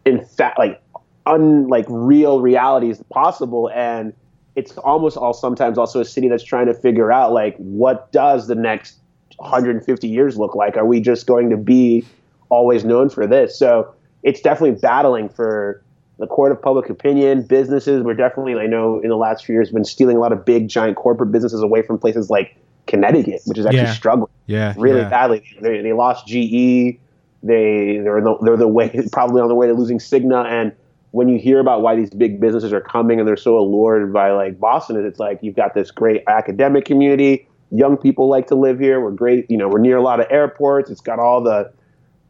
in 0.05 0.25
fact 0.25 0.59
like 0.59 0.83
unlike 1.29 1.87
real 1.89 2.41
realities 2.41 3.01
possible. 3.11 3.71
And 3.73 4.13
it's 4.57 4.77
almost 4.79 5.17
all 5.17 5.33
sometimes 5.33 5.79
also 5.79 6.01
a 6.01 6.05
city 6.05 6.29
that's 6.29 6.43
trying 6.43 6.67
to 6.67 6.75
figure 6.75 7.13
out 7.13 7.33
like 7.33 7.57
what 7.59 8.11
does 8.11 8.49
the 8.49 8.55
next 8.55 8.99
150 9.37 10.09
years 10.09 10.37
look 10.37 10.55
like? 10.55 10.77
Are 10.77 10.87
we 10.87 11.01
just 11.01 11.27
going 11.27 11.51
to 11.51 11.57
be 11.57 12.05
always 12.49 12.85
known 12.85 13.09
for 13.09 13.27
this? 13.27 13.57
So 13.57 13.95
it's 14.23 14.41
definitely 14.41 14.81
battling 14.81 15.29
for 15.29 15.83
the 16.19 16.27
court 16.27 16.53
of 16.53 16.61
public 16.61 16.91
opinion, 16.91 17.43
businesses. 17.43 18.03
We're 18.03 18.15
definitely, 18.15 18.55
I 18.55 18.67
know, 18.67 19.01
in 19.01 19.09
the 19.09 19.17
last 19.17 19.45
few 19.45 19.55
years, 19.55 19.71
been 19.71 19.85
stealing 19.85 20.17
a 20.17 20.21
lot 20.21 20.33
of 20.33 20.45
big, 20.45 20.69
giant 20.69 20.97
corporate 20.97 21.31
businesses 21.33 21.63
away 21.63 21.83
from 21.83 21.99
places 21.99 22.29
like 22.29 22.57
Connecticut, 22.87 23.43
which 23.45 23.59
is 23.59 23.67
actually 23.67 23.81
Yeah. 23.83 23.93
struggling 23.93 24.31
Yeah, 24.47 24.75
really 24.77 25.01
yeah. 25.01 25.09
badly. 25.09 25.45
They, 25.61 25.81
they 25.83 25.93
lost 25.93 26.27
GE. 26.27 26.99
They 27.43 28.01
they're 28.03 28.21
the, 28.21 28.37
they're 28.43 28.57
the 28.57 28.67
way 28.69 28.89
probably 29.13 29.41
on 29.41 29.49
the 29.49 29.55
way 29.55 29.69
to 29.69 29.75
losing 29.75 29.99
Cigna. 29.99 30.45
And 30.45 30.73
when 31.13 31.29
you 31.29 31.39
hear 31.39 31.61
about 31.61 31.83
why 31.83 31.95
these 31.95 32.11
big 32.11 32.41
businesses 32.41 32.73
are 32.73 32.81
coming 32.81 33.21
and 33.21 33.29
they're 33.29 33.37
so 33.37 33.57
allured 33.57 34.13
by 34.13 34.33
like 34.33 34.59
Boston, 34.59 35.05
it's 35.05 35.21
like 35.21 35.39
you've 35.43 35.55
got 35.57 35.75
this 35.75 35.91
great 35.91 36.25
academic 36.27 36.85
community. 36.85 37.47
Young 37.71 37.97
people 37.97 38.29
like 38.29 38.47
to 38.49 38.55
live 38.55 38.81
here. 38.81 39.01
We're 39.01 39.11
great. 39.13 39.49
You 39.51 39.57
know, 39.59 39.69
we're 39.69 39.79
near 39.79 39.99
a 39.99 40.03
lot 40.03 40.19
of 40.21 40.27
airports. 40.31 40.91
It's 40.91 41.01
got 41.03 41.19
all 41.19 41.43
the 41.43 41.71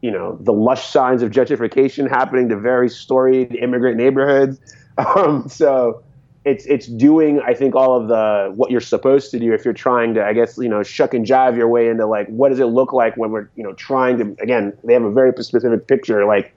you 0.01 0.11
know 0.11 0.37
the 0.41 0.53
lush 0.53 0.87
signs 0.87 1.21
of 1.21 1.31
gentrification 1.31 2.09
happening 2.09 2.49
to 2.49 2.57
very 2.57 2.89
storied 2.89 3.55
immigrant 3.55 3.97
neighborhoods. 3.97 4.59
Um, 5.15 5.47
so 5.47 6.03
it's 6.43 6.65
it's 6.65 6.87
doing 6.87 7.39
I 7.39 7.53
think 7.53 7.73
all 7.73 7.95
of 7.95 8.09
the 8.09 8.51
what 8.53 8.69
you're 8.69 8.81
supposed 8.81 9.31
to 9.31 9.39
do 9.39 9.53
if 9.53 9.63
you're 9.63 9.73
trying 9.73 10.13
to 10.15 10.25
I 10.25 10.33
guess 10.33 10.57
you 10.57 10.67
know 10.67 10.83
shuck 10.83 11.13
and 11.13 11.25
jive 11.25 11.55
your 11.55 11.69
way 11.69 11.87
into 11.87 12.05
like 12.05 12.27
what 12.27 12.49
does 12.49 12.59
it 12.59 12.65
look 12.65 12.91
like 12.91 13.15
when 13.15 13.31
we're 13.31 13.47
you 13.55 13.63
know 13.63 13.71
trying 13.75 14.17
to 14.17 14.43
again 14.43 14.77
they 14.83 14.91
have 14.91 15.03
a 15.03 15.11
very 15.11 15.31
specific 15.41 15.87
picture 15.87 16.25
like 16.25 16.53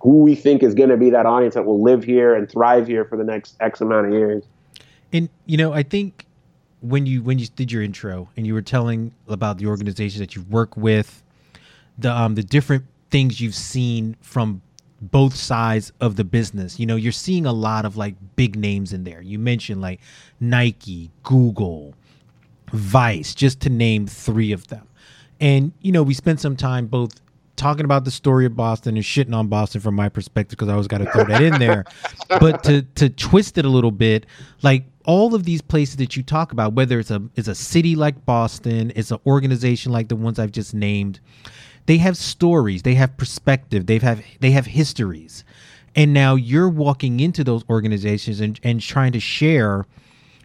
who 0.00 0.22
we 0.22 0.34
think 0.34 0.62
is 0.62 0.74
going 0.74 0.88
to 0.88 0.96
be 0.96 1.10
that 1.10 1.26
audience 1.26 1.54
that 1.54 1.64
will 1.64 1.82
live 1.82 2.02
here 2.02 2.34
and 2.34 2.50
thrive 2.50 2.86
here 2.86 3.04
for 3.04 3.16
the 3.16 3.24
next 3.24 3.56
X 3.60 3.80
amount 3.80 4.06
of 4.06 4.12
years. 4.12 4.44
And 5.12 5.28
you 5.46 5.56
know, 5.56 5.72
I 5.72 5.82
think 5.82 6.26
when 6.80 7.06
you 7.06 7.22
when 7.22 7.38
you 7.38 7.46
did 7.48 7.70
your 7.70 7.82
intro 7.82 8.28
and 8.36 8.46
you 8.46 8.54
were 8.54 8.62
telling 8.62 9.12
about 9.28 9.58
the 9.58 9.66
organizations 9.66 10.20
that 10.20 10.34
you 10.34 10.42
work 10.42 10.76
with, 10.76 11.22
the 11.98 12.14
um 12.14 12.34
the 12.34 12.42
different 12.42 12.84
things 13.10 13.40
you've 13.40 13.54
seen 13.54 14.16
from 14.20 14.62
both 15.00 15.34
sides 15.34 15.92
of 16.00 16.16
the 16.16 16.24
business. 16.24 16.78
You 16.78 16.86
know, 16.86 16.96
you're 16.96 17.12
seeing 17.12 17.46
a 17.46 17.52
lot 17.52 17.84
of 17.84 17.96
like 17.96 18.14
big 18.36 18.56
names 18.56 18.92
in 18.92 19.04
there. 19.04 19.20
You 19.20 19.38
mentioned 19.38 19.80
like 19.80 20.00
Nike, 20.38 21.10
Google, 21.22 21.94
Vice, 22.72 23.34
just 23.34 23.60
to 23.60 23.70
name 23.70 24.06
three 24.06 24.52
of 24.52 24.68
them. 24.68 24.86
And, 25.40 25.72
you 25.80 25.90
know, 25.90 26.02
we 26.02 26.12
spent 26.12 26.40
some 26.40 26.54
time 26.54 26.86
both 26.86 27.18
talking 27.56 27.84
about 27.84 28.04
the 28.04 28.10
story 28.10 28.46
of 28.46 28.54
Boston 28.56 28.96
and 28.96 29.04
shitting 29.04 29.34
on 29.34 29.48
Boston 29.48 29.80
from 29.80 29.94
my 29.94 30.08
perspective 30.08 30.58
because 30.58 30.68
I 30.68 30.72
always 30.72 30.86
got 30.86 30.98
to 30.98 31.10
throw 31.10 31.24
that 31.24 31.42
in 31.42 31.58
there. 31.58 31.84
But 32.38 32.62
to 32.64 32.82
to 32.94 33.10
twist 33.10 33.58
it 33.58 33.64
a 33.64 33.68
little 33.68 33.90
bit, 33.90 34.24
like 34.62 34.84
all 35.04 35.34
of 35.34 35.44
these 35.44 35.60
places 35.60 35.96
that 35.96 36.16
you 36.16 36.22
talk 36.22 36.52
about, 36.52 36.74
whether 36.74 37.00
it's 37.00 37.10
a 37.10 37.22
it's 37.34 37.48
a 37.48 37.56
city 37.56 37.96
like 37.96 38.24
Boston, 38.24 38.92
it's 38.94 39.10
an 39.10 39.18
organization 39.26 39.90
like 39.90 40.08
the 40.08 40.16
ones 40.16 40.38
I've 40.38 40.52
just 40.52 40.74
named, 40.74 41.18
they 41.86 41.98
have 41.98 42.16
stories, 42.16 42.82
they 42.82 42.94
have 42.94 43.16
perspective, 43.16 43.86
they 43.86 43.98
have 43.98 44.22
they 44.40 44.50
have 44.52 44.66
histories. 44.66 45.44
And 45.96 46.12
now 46.12 46.36
you're 46.36 46.68
walking 46.68 47.18
into 47.18 47.42
those 47.42 47.64
organizations 47.68 48.40
and, 48.40 48.60
and 48.62 48.80
trying 48.80 49.10
to 49.12 49.20
share 49.20 49.86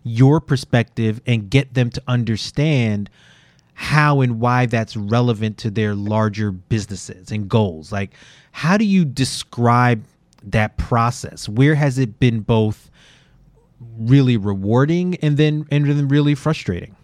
your 0.04 0.39
perspective 0.39 1.22
and 1.25 1.50
get 1.50 1.75
them 1.75 1.92
to 1.92 2.01
understand 2.08 3.10
how 3.75 4.22
and 4.22 4.39
why 4.39 4.65
that's 4.65 4.96
relevant 4.96 5.58
to 5.60 5.70
their 5.70 5.94
larger 5.94 6.51
businesses 6.51 7.30
and 7.32 7.50
goals. 7.50 7.92
Like, 7.92 8.12
how 8.51 8.77
do 8.77 8.86
you 8.86 9.06
describe 9.06 10.04
that 10.44 10.77
process? 10.77 11.50
Where 11.50 11.75
has 11.75 12.00
it 12.00 12.20
been 12.20 12.39
both 12.39 12.89
really 13.98 14.38
rewarding 14.38 15.15
and 15.18 15.38
then 15.38 15.68
and 15.72 15.86
then 15.86 16.08
really 16.08 16.36
frustrating? 16.36 16.96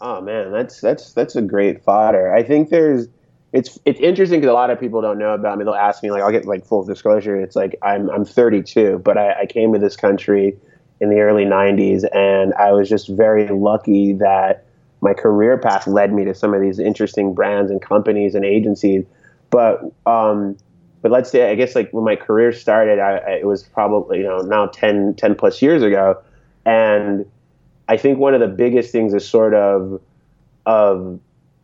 Oh 0.00 0.20
man, 0.20 0.52
that's 0.52 0.80
that's 0.80 1.12
that's 1.12 1.34
a 1.34 1.42
great 1.42 1.82
fodder. 1.82 2.32
I 2.32 2.42
think 2.42 2.70
there's 2.70 3.08
it's 3.52 3.78
it's 3.84 4.00
interesting 4.00 4.40
because 4.40 4.50
a 4.50 4.54
lot 4.54 4.70
of 4.70 4.78
people 4.78 5.00
don't 5.00 5.18
know 5.18 5.32
about 5.32 5.58
me. 5.58 5.64
They'll 5.64 5.74
ask 5.74 6.02
me 6.02 6.10
like 6.10 6.22
I'll 6.22 6.30
get 6.32 6.44
like 6.44 6.66
full 6.66 6.84
disclosure. 6.84 7.40
It's 7.40 7.56
like 7.56 7.76
I'm 7.82 8.10
I'm 8.10 8.24
32, 8.24 8.98
but 8.98 9.16
I, 9.16 9.40
I 9.40 9.46
came 9.46 9.72
to 9.72 9.78
this 9.78 9.96
country 9.96 10.56
in 11.00 11.10
the 11.10 11.20
early 11.20 11.44
90s, 11.44 12.04
and 12.14 12.52
I 12.54 12.72
was 12.72 12.88
just 12.88 13.08
very 13.08 13.48
lucky 13.48 14.12
that 14.14 14.66
my 15.00 15.14
career 15.14 15.56
path 15.56 15.86
led 15.86 16.12
me 16.12 16.24
to 16.24 16.34
some 16.34 16.52
of 16.52 16.60
these 16.60 16.78
interesting 16.78 17.32
brands 17.32 17.70
and 17.70 17.80
companies 17.80 18.34
and 18.34 18.44
agencies. 18.44 19.04
But 19.50 19.80
um, 20.04 20.58
but 21.00 21.10
let's 21.10 21.30
say 21.30 21.50
I 21.50 21.54
guess 21.54 21.74
like 21.74 21.90
when 21.92 22.04
my 22.04 22.16
career 22.16 22.52
started, 22.52 22.98
I, 22.98 23.16
I, 23.16 23.30
it 23.36 23.46
was 23.46 23.62
probably 23.62 24.18
you 24.18 24.24
know 24.24 24.40
now 24.40 24.66
10, 24.66 25.14
10 25.14 25.34
plus 25.36 25.62
years 25.62 25.82
ago, 25.82 26.20
and 26.66 27.24
I 27.88 27.96
think 27.96 28.18
one 28.18 28.34
of 28.34 28.40
the 28.40 28.48
biggest 28.48 28.92
things 28.92 29.14
is 29.14 29.26
sort 29.26 29.54
of 29.54 30.02
of 30.66 31.18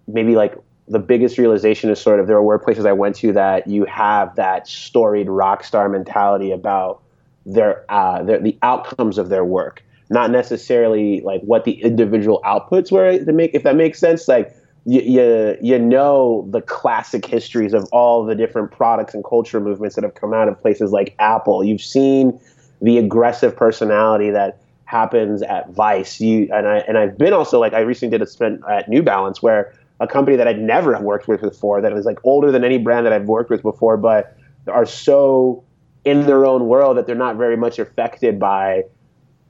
maybe 0.06 0.34
like 0.34 0.54
the 0.88 0.98
biggest 0.98 1.38
realization 1.38 1.90
is 1.90 2.00
sort 2.00 2.20
of 2.20 2.26
there 2.26 2.40
were 2.40 2.58
workplaces 2.58 2.86
I 2.86 2.92
went 2.92 3.16
to 3.16 3.32
that 3.32 3.66
you 3.66 3.84
have 3.86 4.36
that 4.36 4.68
storied 4.68 5.28
rock 5.28 5.64
star 5.64 5.88
mentality 5.88 6.50
about 6.50 7.02
their, 7.46 7.84
uh, 7.88 8.22
their 8.22 8.40
the 8.40 8.58
outcomes 8.62 9.18
of 9.18 9.28
their 9.28 9.44
work, 9.44 9.82
not 10.10 10.30
necessarily 10.30 11.20
like 11.22 11.40
what 11.42 11.64
the 11.64 11.82
individual 11.82 12.40
outputs 12.44 12.92
were 12.92 13.18
to 13.18 13.32
make 13.32 13.54
if 13.54 13.62
that 13.62 13.76
makes 13.76 13.98
sense. 13.98 14.28
Like 14.28 14.54
you, 14.84 15.00
you 15.00 15.56
you 15.62 15.78
know 15.78 16.46
the 16.50 16.60
classic 16.60 17.24
histories 17.24 17.72
of 17.72 17.88
all 17.90 18.24
the 18.24 18.34
different 18.34 18.70
products 18.70 19.14
and 19.14 19.24
culture 19.24 19.60
movements 19.60 19.94
that 19.94 20.04
have 20.04 20.14
come 20.14 20.34
out 20.34 20.48
of 20.48 20.60
places 20.60 20.92
like 20.92 21.14
Apple. 21.18 21.64
You've 21.64 21.82
seen 21.82 22.38
the 22.82 22.98
aggressive 22.98 23.56
personality 23.56 24.30
that 24.30 24.60
happens 24.84 25.42
at 25.42 25.70
Vice. 25.70 26.20
You 26.20 26.48
and 26.52 26.68
I 26.68 26.78
and 26.80 26.98
I've 26.98 27.16
been 27.16 27.32
also 27.32 27.58
like 27.58 27.72
I 27.72 27.80
recently 27.80 28.18
did 28.18 28.22
a 28.22 28.26
sprint 28.26 28.60
at 28.68 28.88
New 28.88 29.02
Balance 29.02 29.42
where 29.42 29.72
a 30.00 30.06
company 30.06 30.36
that 30.36 30.48
I'd 30.48 30.60
never 30.60 30.98
worked 31.00 31.28
with 31.28 31.40
before, 31.40 31.80
that 31.80 31.92
is 31.92 32.04
like 32.04 32.18
older 32.24 32.50
than 32.50 32.64
any 32.64 32.78
brand 32.78 33.06
that 33.06 33.12
I've 33.12 33.26
worked 33.26 33.50
with 33.50 33.62
before, 33.62 33.96
but 33.96 34.36
are 34.66 34.86
so 34.86 35.64
in 36.04 36.26
their 36.26 36.44
own 36.44 36.66
world 36.66 36.96
that 36.96 37.06
they're 37.06 37.14
not 37.14 37.36
very 37.36 37.56
much 37.56 37.78
affected 37.78 38.38
by, 38.38 38.84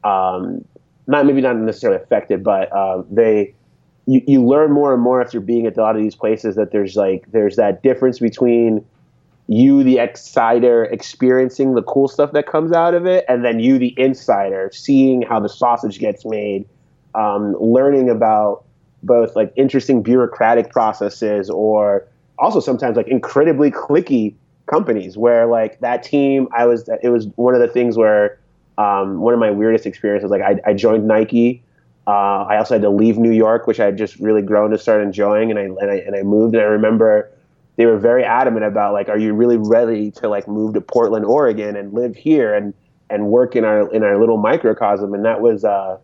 um, 0.05 0.65
not 1.07 1.27
maybe 1.27 1.41
not 1.41 1.57
necessarily 1.57 2.01
affected, 2.01 2.45
but 2.45 2.71
uh, 2.73 3.03
they, 3.11 3.55
you, 4.07 4.23
you 4.27 4.45
learn 4.45 4.73
more 4.73 4.93
and 4.93 5.03
more 5.03 5.23
after 5.23 5.41
being 5.41 5.67
at 5.67 5.77
a 5.77 5.81
lot 5.81 5.97
of 5.97 6.03
these 6.03 6.15
places 6.15 6.57
that 6.57 6.73
there's 6.73 6.97
like 6.97 7.25
there's 7.33 7.57
that 7.57 7.83
difference 7.83 8.19
between 8.19 8.85
you 9.47 9.83
the 9.83 9.99
exciter 9.99 10.85
experiencing 10.85 11.75
the 11.75 11.83
cool 11.83 12.09
stuff 12.09 12.33
that 12.33 12.47
comes 12.47 12.73
out 12.73 12.95
of 12.95 13.07
it 13.07 13.25
and 13.29 13.45
then 13.45 13.61
you 13.61 13.79
the 13.79 13.95
insider 13.99 14.71
seeing 14.73 15.23
how 15.23 15.39
the 15.39 15.49
sausage 15.49 15.99
gets 15.99 16.25
made 16.25 16.67
um, 17.15 17.55
learning 17.61 18.09
about 18.09 18.65
both 19.07 19.37
like 19.37 19.53
interesting 19.57 20.03
bureaucratic 20.03 20.71
processes 20.71 21.51
or 21.51 22.07
also 22.39 22.61
sometimes 22.61 22.97
like 22.97 23.09
incredibly 23.09 23.71
cliquey 23.71 24.35
companies 24.67 25.17
where 25.17 25.47
like 25.47 25.79
that 25.81 26.03
team 26.03 26.49
I 26.57 26.67
was 26.67 26.89
it 27.03 27.09
was 27.09 27.27
one 27.37 27.55
of 27.55 27.61
the 27.61 27.69
things 27.69 27.97
where 27.97 28.39
um, 28.79 29.21
one 29.21 29.35
of 29.35 29.41
my 29.41 29.51
weirdest 29.51 29.87
experiences 29.87 30.31
like 30.31 30.43
I, 30.43 30.61
I 30.67 30.75
joined 30.75 31.07
Nike 31.07 31.63
uh, 32.07 32.45
I 32.45 32.59
also 32.59 32.75
had 32.75 32.83
to 32.83 32.91
leave 32.91 33.19
New 33.19 33.33
York 33.33 33.67
which 33.67 33.81
I 33.81 33.87
had 33.87 33.99
just 33.99 34.19
really 34.19 34.43
grown 34.43 34.71
to 34.71 34.79
start 34.79 35.03
enjoying 35.03 35.51
and 35.51 35.59
I, 35.59 35.63
and 35.63 35.91
I 35.91 35.97
and 35.97 36.17
I 36.17 36.23
moved 36.23 36.55
and 36.55 36.63
I 36.63 36.67
remember 36.67 37.31
they 37.77 37.87
were 37.87 37.99
very 37.99 38.25
adamant 38.25 38.65
about 38.65 38.93
like 38.93 39.09
are 39.09 39.19
you 39.19 39.35
really 39.35 39.57
ready 39.57 40.11
to 40.13 40.29
like 40.29 40.47
move 40.49 40.75
to 40.75 40.81
Portland 40.81 41.25
Oregon 41.25 41.77
and 41.77 41.93
live 41.93 42.17
here 42.17 42.55
and 42.55 42.73
and 43.11 43.27
work 43.29 43.57
in 43.57 43.65
our 43.65 43.93
in 43.93 44.03
our 44.03 44.19
little 44.19 44.39
microcosm? 44.39 45.15
And 45.15 45.25
that 45.25 45.41
was 45.41 45.65
uh, 45.65 45.99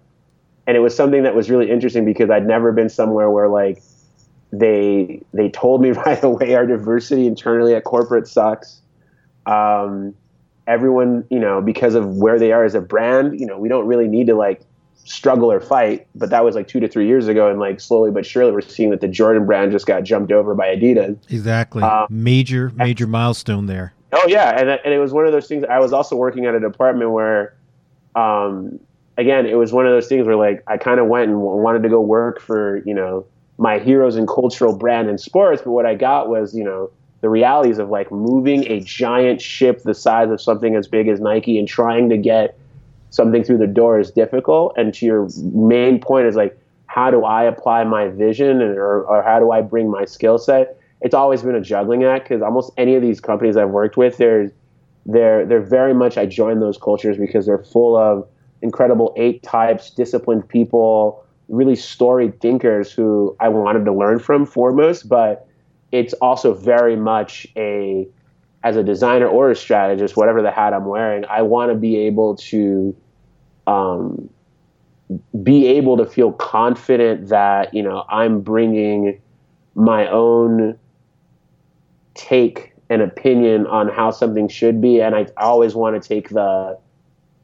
and 0.70 0.76
it 0.76 0.80
was 0.80 0.94
something 0.94 1.24
that 1.24 1.34
was 1.34 1.50
really 1.50 1.68
interesting 1.68 2.04
because 2.04 2.30
I'd 2.30 2.46
never 2.46 2.70
been 2.70 2.88
somewhere 2.88 3.28
where 3.28 3.48
like 3.48 3.82
they 4.52 5.20
they 5.34 5.48
told 5.48 5.82
me 5.82 5.90
right 6.06 6.22
away 6.22 6.54
our 6.54 6.64
diversity 6.64 7.26
internally 7.26 7.74
at 7.74 7.82
corporate 7.82 8.28
sucks. 8.28 8.80
Um, 9.46 10.14
everyone, 10.68 11.26
you 11.28 11.40
know, 11.40 11.60
because 11.60 11.96
of 11.96 12.18
where 12.18 12.38
they 12.38 12.52
are 12.52 12.64
as 12.64 12.76
a 12.76 12.80
brand, 12.80 13.40
you 13.40 13.46
know, 13.46 13.58
we 13.58 13.68
don't 13.68 13.88
really 13.88 14.06
need 14.06 14.28
to 14.28 14.36
like 14.36 14.62
struggle 15.02 15.50
or 15.50 15.58
fight. 15.58 16.06
But 16.14 16.30
that 16.30 16.44
was 16.44 16.54
like 16.54 16.68
two 16.68 16.78
to 16.78 16.86
three 16.86 17.08
years 17.08 17.26
ago, 17.26 17.50
and 17.50 17.58
like 17.58 17.80
slowly 17.80 18.12
but 18.12 18.24
surely, 18.24 18.52
we're 18.52 18.60
seeing 18.60 18.90
that 18.90 19.00
the 19.00 19.08
Jordan 19.08 19.46
brand 19.46 19.72
just 19.72 19.86
got 19.86 20.04
jumped 20.04 20.30
over 20.30 20.54
by 20.54 20.68
Adidas. 20.68 21.18
Exactly, 21.32 21.82
um, 21.82 22.06
major 22.10 22.70
major 22.76 23.06
and, 23.06 23.10
milestone 23.10 23.66
there. 23.66 23.92
Oh 24.12 24.24
yeah, 24.28 24.50
and 24.50 24.70
and 24.70 24.94
it 24.94 25.00
was 25.00 25.12
one 25.12 25.26
of 25.26 25.32
those 25.32 25.48
things. 25.48 25.64
I 25.68 25.80
was 25.80 25.92
also 25.92 26.14
working 26.14 26.46
at 26.46 26.54
a 26.54 26.60
department 26.60 27.10
where, 27.10 27.56
um, 28.14 28.78
again, 29.20 29.46
it 29.46 29.54
was 29.54 29.72
one 29.72 29.86
of 29.86 29.92
those 29.92 30.08
things 30.08 30.26
where 30.26 30.36
like 30.36 30.62
I 30.66 30.76
kind 30.76 30.98
of 30.98 31.06
went 31.06 31.28
and 31.28 31.40
wanted 31.40 31.82
to 31.82 31.88
go 31.88 32.00
work 32.00 32.40
for 32.40 32.78
you 32.86 32.94
know 32.94 33.26
my 33.58 33.78
heroes 33.78 34.16
and 34.16 34.26
cultural 34.26 34.74
brand 34.74 35.08
in 35.08 35.18
sports, 35.18 35.62
but 35.62 35.72
what 35.72 35.86
I 35.86 35.94
got 35.94 36.28
was 36.28 36.54
you 36.54 36.64
know 36.64 36.90
the 37.20 37.28
realities 37.28 37.78
of 37.78 37.90
like 37.90 38.10
moving 38.10 38.66
a 38.66 38.80
giant 38.80 39.42
ship 39.42 39.82
the 39.82 39.94
size 39.94 40.30
of 40.30 40.40
something 40.40 40.74
as 40.74 40.88
big 40.88 41.08
as 41.08 41.20
Nike 41.20 41.58
and 41.58 41.68
trying 41.68 42.08
to 42.08 42.16
get 42.16 42.58
something 43.10 43.44
through 43.44 43.58
the 43.58 43.66
door 43.66 44.00
is 44.00 44.10
difficult. 44.10 44.72
And 44.76 44.94
to 44.94 45.06
your 45.06 45.28
main 45.52 46.00
point 46.00 46.26
is 46.26 46.36
like, 46.36 46.58
how 46.86 47.10
do 47.10 47.24
I 47.24 47.44
apply 47.44 47.84
my 47.84 48.08
vision 48.08 48.62
and, 48.62 48.76
or, 48.78 49.02
or 49.02 49.22
how 49.22 49.38
do 49.38 49.50
I 49.50 49.60
bring 49.60 49.90
my 49.90 50.04
skill 50.04 50.38
set? 50.38 50.78
It's 51.02 51.14
always 51.14 51.42
been 51.42 51.54
a 51.54 51.60
juggling 51.60 52.04
act 52.04 52.28
because 52.28 52.42
almost 52.42 52.72
any 52.76 52.94
of 52.94 53.02
these 53.02 53.20
companies 53.20 53.56
I've 53.56 53.70
worked 53.70 53.96
with, 53.96 54.16
they're, 54.16 54.50
they're, 55.06 55.44
they're 55.44 55.60
very 55.60 55.94
much, 55.94 56.16
I 56.16 56.26
join 56.26 56.60
those 56.60 56.78
cultures 56.78 57.16
because 57.18 57.46
they're 57.46 57.62
full 57.62 57.96
of 57.96 58.26
incredible 58.62 59.12
eight 59.16 59.42
types, 59.42 59.90
disciplined 59.90 60.48
people, 60.48 61.24
really 61.48 61.76
storied 61.76 62.40
thinkers 62.40 62.92
who 62.92 63.36
I 63.40 63.48
wanted 63.48 63.84
to 63.84 63.92
learn 63.92 64.18
from 64.18 64.46
foremost. 64.46 65.08
But 65.08 65.48
it's 65.92 66.12
also 66.14 66.54
very 66.54 66.96
much 66.96 67.46
a, 67.56 68.06
as 68.62 68.76
a 68.76 68.82
designer 68.82 69.26
or 69.26 69.50
a 69.50 69.56
strategist, 69.56 70.16
whatever 70.16 70.42
the 70.42 70.50
hat 70.50 70.72
I'm 70.72 70.84
wearing, 70.84 71.24
I 71.24 71.42
want 71.42 71.72
to 71.72 71.76
be 71.76 71.96
able 71.96 72.36
to, 72.36 72.96
um, 73.66 74.30
be 75.42 75.66
able 75.66 75.96
to 75.96 76.06
feel 76.06 76.32
confident 76.32 77.28
that 77.28 77.74
you 77.74 77.82
know 77.82 78.04
I'm 78.08 78.40
bringing 78.40 79.20
my 79.74 80.08
own 80.08 80.78
take 82.14 82.72
and 82.88 83.02
opinion 83.02 83.66
on 83.66 83.88
how 83.88 84.10
something 84.10 84.48
should 84.48 84.80
be, 84.80 85.00
and 85.00 85.14
I 85.14 85.26
always 85.36 85.74
want 85.74 86.00
to 86.00 86.08
take 86.08 86.28
the 86.28 86.78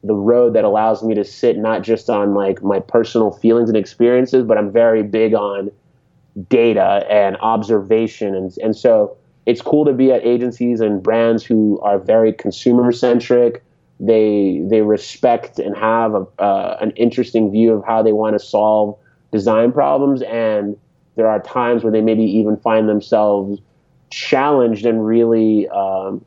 the 0.03 0.13
road 0.13 0.53
that 0.53 0.63
allows 0.63 1.03
me 1.03 1.15
to 1.15 1.23
sit 1.23 1.57
not 1.57 1.81
just 1.81 2.09
on 2.09 2.33
like 2.33 2.63
my 2.63 2.79
personal 2.79 3.31
feelings 3.31 3.69
and 3.69 3.77
experiences, 3.77 4.45
but 4.45 4.57
I'm 4.57 4.71
very 4.71 5.03
big 5.03 5.33
on 5.33 5.71
data 6.49 7.05
and 7.09 7.35
observation. 7.37 8.35
And, 8.35 8.55
and 8.61 8.75
so 8.75 9.17
it's 9.45 9.61
cool 9.61 9.85
to 9.85 9.93
be 9.93 10.11
at 10.11 10.25
agencies 10.25 10.81
and 10.81 11.01
brands 11.01 11.43
who 11.43 11.79
are 11.81 11.97
very 11.97 12.31
consumer 12.31 12.91
centric. 12.91 13.63
They, 13.99 14.61
they 14.65 14.81
respect 14.81 15.57
and 15.57 15.75
have 15.75 16.13
a, 16.13 16.27
uh, 16.39 16.77
an 16.79 16.91
interesting 16.91 17.51
view 17.51 17.73
of 17.73 17.83
how 17.83 18.03
they 18.03 18.13
want 18.13 18.39
to 18.39 18.45
solve 18.45 18.97
design 19.31 19.71
problems. 19.71 20.21
And 20.21 20.77
there 21.15 21.27
are 21.27 21.41
times 21.41 21.83
where 21.83 21.91
they 21.91 22.01
maybe 22.01 22.23
even 22.23 22.57
find 22.57 22.87
themselves 22.87 23.59
challenged 24.11 24.85
and 24.85 25.05
really 25.05 25.67
um, 25.69 26.23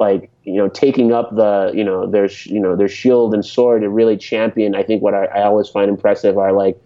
like 0.00 0.30
you 0.48 0.54
know 0.54 0.68
taking 0.68 1.12
up 1.12 1.34
the 1.36 1.70
you 1.74 1.84
know 1.84 2.10
their 2.10 2.30
you 2.44 2.58
know 2.58 2.74
their 2.74 2.88
shield 2.88 3.34
and 3.34 3.44
sword 3.44 3.82
to 3.82 3.90
really 3.90 4.16
champion. 4.16 4.74
I 4.74 4.82
think 4.82 5.02
what 5.02 5.14
I, 5.14 5.26
I 5.26 5.42
always 5.42 5.68
find 5.68 5.90
impressive 5.90 6.38
are 6.38 6.52
like 6.52 6.80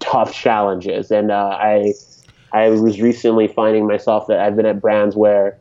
tough 0.00 0.34
challenges, 0.34 1.10
and 1.10 1.30
uh, 1.30 1.56
I 1.58 1.94
I 2.52 2.68
was 2.68 3.00
recently 3.00 3.48
finding 3.48 3.86
myself 3.86 4.26
that 4.26 4.38
I've 4.38 4.54
been 4.54 4.66
at 4.66 4.82
brands 4.82 5.16
where 5.16 5.58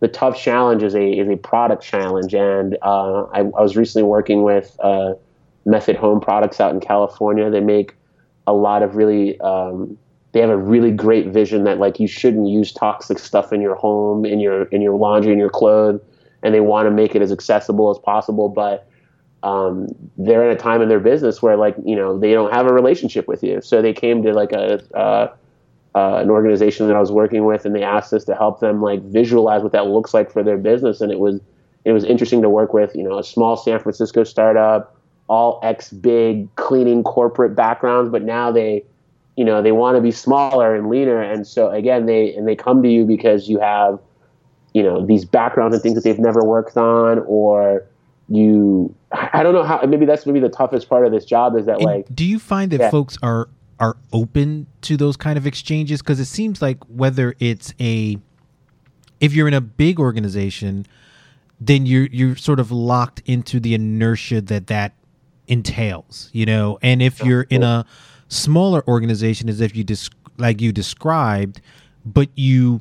the 0.00 0.08
tough 0.08 0.40
challenge 0.40 0.82
is 0.82 0.94
a 0.94 1.06
is 1.06 1.28
a 1.28 1.36
product 1.36 1.82
challenge, 1.82 2.34
and 2.34 2.78
uh, 2.82 3.26
I, 3.32 3.40
I, 3.40 3.62
was 3.62 3.76
recently 3.76 4.08
working 4.08 4.42
with 4.42 4.74
uh, 4.82 5.12
Method 5.66 5.96
Home 5.96 6.20
Products 6.20 6.58
out 6.58 6.72
in 6.72 6.80
California. 6.80 7.50
They 7.50 7.60
make 7.60 7.94
a 8.46 8.54
lot 8.54 8.82
of 8.82 8.96
really 8.96 9.38
um, 9.40 9.98
they 10.32 10.40
have 10.40 10.50
a 10.50 10.56
really 10.56 10.90
great 10.90 11.28
vision 11.28 11.64
that 11.64 11.78
like 11.78 12.00
you 12.00 12.08
shouldn't 12.08 12.48
use 12.48 12.72
toxic 12.72 13.18
stuff 13.18 13.52
in 13.52 13.60
your 13.60 13.74
home, 13.74 14.24
in 14.24 14.40
your 14.40 14.64
in 14.64 14.80
your 14.80 14.96
laundry, 14.96 15.32
in 15.32 15.38
your 15.38 15.50
clothes, 15.50 16.00
and 16.44 16.54
they 16.54 16.60
want 16.60 16.86
to 16.86 16.90
make 16.90 17.16
it 17.16 17.22
as 17.22 17.32
accessible 17.32 17.90
as 17.90 17.98
possible, 17.98 18.48
but 18.48 18.86
um, 19.42 19.88
they're 20.16 20.48
in 20.48 20.56
a 20.56 20.58
time 20.58 20.80
in 20.80 20.88
their 20.88 21.00
business 21.00 21.42
where 21.42 21.56
like 21.56 21.74
you 21.84 21.96
know 21.96 22.18
they 22.18 22.32
don't 22.32 22.52
have 22.52 22.66
a 22.66 22.72
relationship 22.72 23.26
with 23.26 23.42
you, 23.42 23.60
so 23.60 23.82
they 23.82 23.92
came 23.92 24.22
to 24.22 24.32
like 24.32 24.52
a 24.52 24.80
uh, 24.96 25.34
uh, 25.94 26.16
an 26.16 26.30
organization 26.30 26.86
that 26.88 26.96
I 26.96 27.00
was 27.00 27.12
working 27.12 27.44
with, 27.44 27.64
and 27.64 27.74
they 27.74 27.82
asked 27.82 28.12
us 28.12 28.24
to 28.24 28.34
help 28.34 28.60
them 28.60 28.82
like 28.82 29.02
visualize 29.02 29.62
what 29.62 29.72
that 29.72 29.86
looks 29.86 30.14
like 30.14 30.30
for 30.30 30.42
their 30.42 30.56
business, 30.56 31.00
and 31.00 31.12
it 31.12 31.18
was 31.18 31.40
it 31.84 31.92
was 31.92 32.04
interesting 32.04 32.42
to 32.42 32.48
work 32.48 32.72
with. 32.72 32.94
You 32.94 33.02
know, 33.02 33.18
a 33.18 33.24
small 33.24 33.56
San 33.56 33.78
Francisco 33.80 34.24
startup, 34.24 34.96
all 35.28 35.60
ex 35.62 35.90
big 35.90 36.54
cleaning 36.56 37.02
corporate 37.04 37.54
backgrounds, 37.54 38.10
but 38.10 38.22
now 38.22 38.50
they, 38.50 38.82
you 39.36 39.44
know, 39.44 39.62
they 39.62 39.72
want 39.72 39.96
to 39.96 40.00
be 40.00 40.10
smaller 40.10 40.74
and 40.74 40.88
leaner, 40.88 41.20
and 41.20 41.46
so 41.46 41.70
again, 41.70 42.06
they 42.06 42.34
and 42.34 42.48
they 42.48 42.56
come 42.56 42.82
to 42.82 42.88
you 42.88 43.04
because 43.04 43.48
you 43.48 43.60
have, 43.60 43.98
you 44.74 44.82
know, 44.82 45.06
these 45.06 45.24
backgrounds 45.24 45.72
and 45.74 45.82
things 45.82 45.94
that 45.94 46.04
they've 46.04 46.18
never 46.18 46.44
worked 46.44 46.76
on, 46.76 47.20
or 47.20 47.86
you 48.28 48.94
I 49.12 49.42
don't 49.42 49.54
know 49.54 49.62
how 49.62 49.80
maybe 49.86 50.04
that's 50.04 50.26
maybe 50.26 50.40
the 50.40 50.48
toughest 50.48 50.88
part 50.88 51.06
of 51.06 51.12
this 51.12 51.24
job 51.24 51.56
is 51.56 51.66
that 51.66 51.76
and 51.76 51.84
like 51.84 52.06
do 52.14 52.24
you 52.24 52.38
find 52.38 52.70
that 52.72 52.80
yeah. 52.80 52.90
folks 52.90 53.16
are 53.22 53.48
are 53.80 53.96
open 54.12 54.66
to 54.82 54.96
those 54.96 55.16
kind 55.16 55.38
of 55.38 55.46
exchanges? 55.46 56.02
Because 56.02 56.20
it 56.20 56.26
seems 56.26 56.60
like 56.60 56.78
whether 56.84 57.34
it's 57.38 57.72
a 57.80 58.18
if 59.20 59.32
you're 59.32 59.48
in 59.48 59.54
a 59.54 59.60
big 59.60 59.98
organization 59.98 60.86
then 61.60 61.86
you're 61.86 62.06
you're 62.06 62.36
sort 62.36 62.60
of 62.60 62.70
locked 62.72 63.22
into 63.26 63.60
the 63.60 63.74
inertia 63.74 64.40
that 64.40 64.66
that 64.66 64.92
entails 65.46 66.30
you 66.32 66.46
know? 66.46 66.78
And 66.82 67.00
if 67.00 67.22
you're 67.22 67.42
in 67.42 67.62
a 67.62 67.84
smaller 68.28 68.86
organization 68.88 69.48
as 69.48 69.60
if 69.60 69.76
you 69.76 69.84
dis- 69.84 70.10
like 70.38 70.60
you 70.60 70.72
described 70.72 71.60
but 72.04 72.28
you 72.34 72.80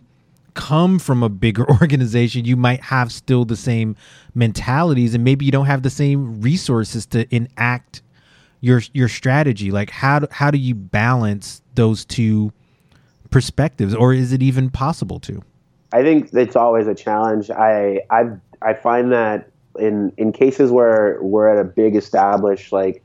come 0.54 1.00
from 1.00 1.24
a 1.24 1.30
bigger 1.30 1.70
organization 1.82 2.46
you 2.46 2.56
might 2.56 2.82
have 2.82 3.12
still 3.12 3.46
the 3.46 3.56
same 3.56 3.96
mentalities 4.36 5.14
and 5.14 5.24
maybe 5.24 5.46
you 5.46 5.52
don't 5.52 5.66
have 5.66 5.84
the 5.84 5.90
same 5.90 6.42
resources 6.42 7.06
to 7.06 7.34
enact 7.36 8.02
your 8.62 8.82
your 8.94 9.10
strategy. 9.10 9.72
Like 9.72 9.90
how 9.90 10.20
do, 10.20 10.28
how 10.32 10.50
do 10.50 10.58
you 10.58 10.74
balance 10.74 11.62
those 11.76 12.06
two 12.06 12.54
perspectives 13.30 13.94
or 13.94 14.14
is 14.14 14.32
it 14.32 14.42
even 14.42 14.70
possible 14.70 15.20
to? 15.22 15.44
I 15.92 16.02
think 16.02 16.34
it's 16.34 16.56
always 16.56 16.88
a 16.88 16.96
challenge. 16.96 17.52
I 17.52 18.00
i 18.10 18.24
i 18.62 18.74
find 18.74 19.12
that 19.12 19.50
in 19.78 20.14
in 20.18 20.32
cases 20.32 20.72
where 20.72 21.20
we're 21.22 21.50
at 21.50 21.60
a 21.60 21.64
big 21.64 21.96
established 21.96 22.72
like 22.72 23.04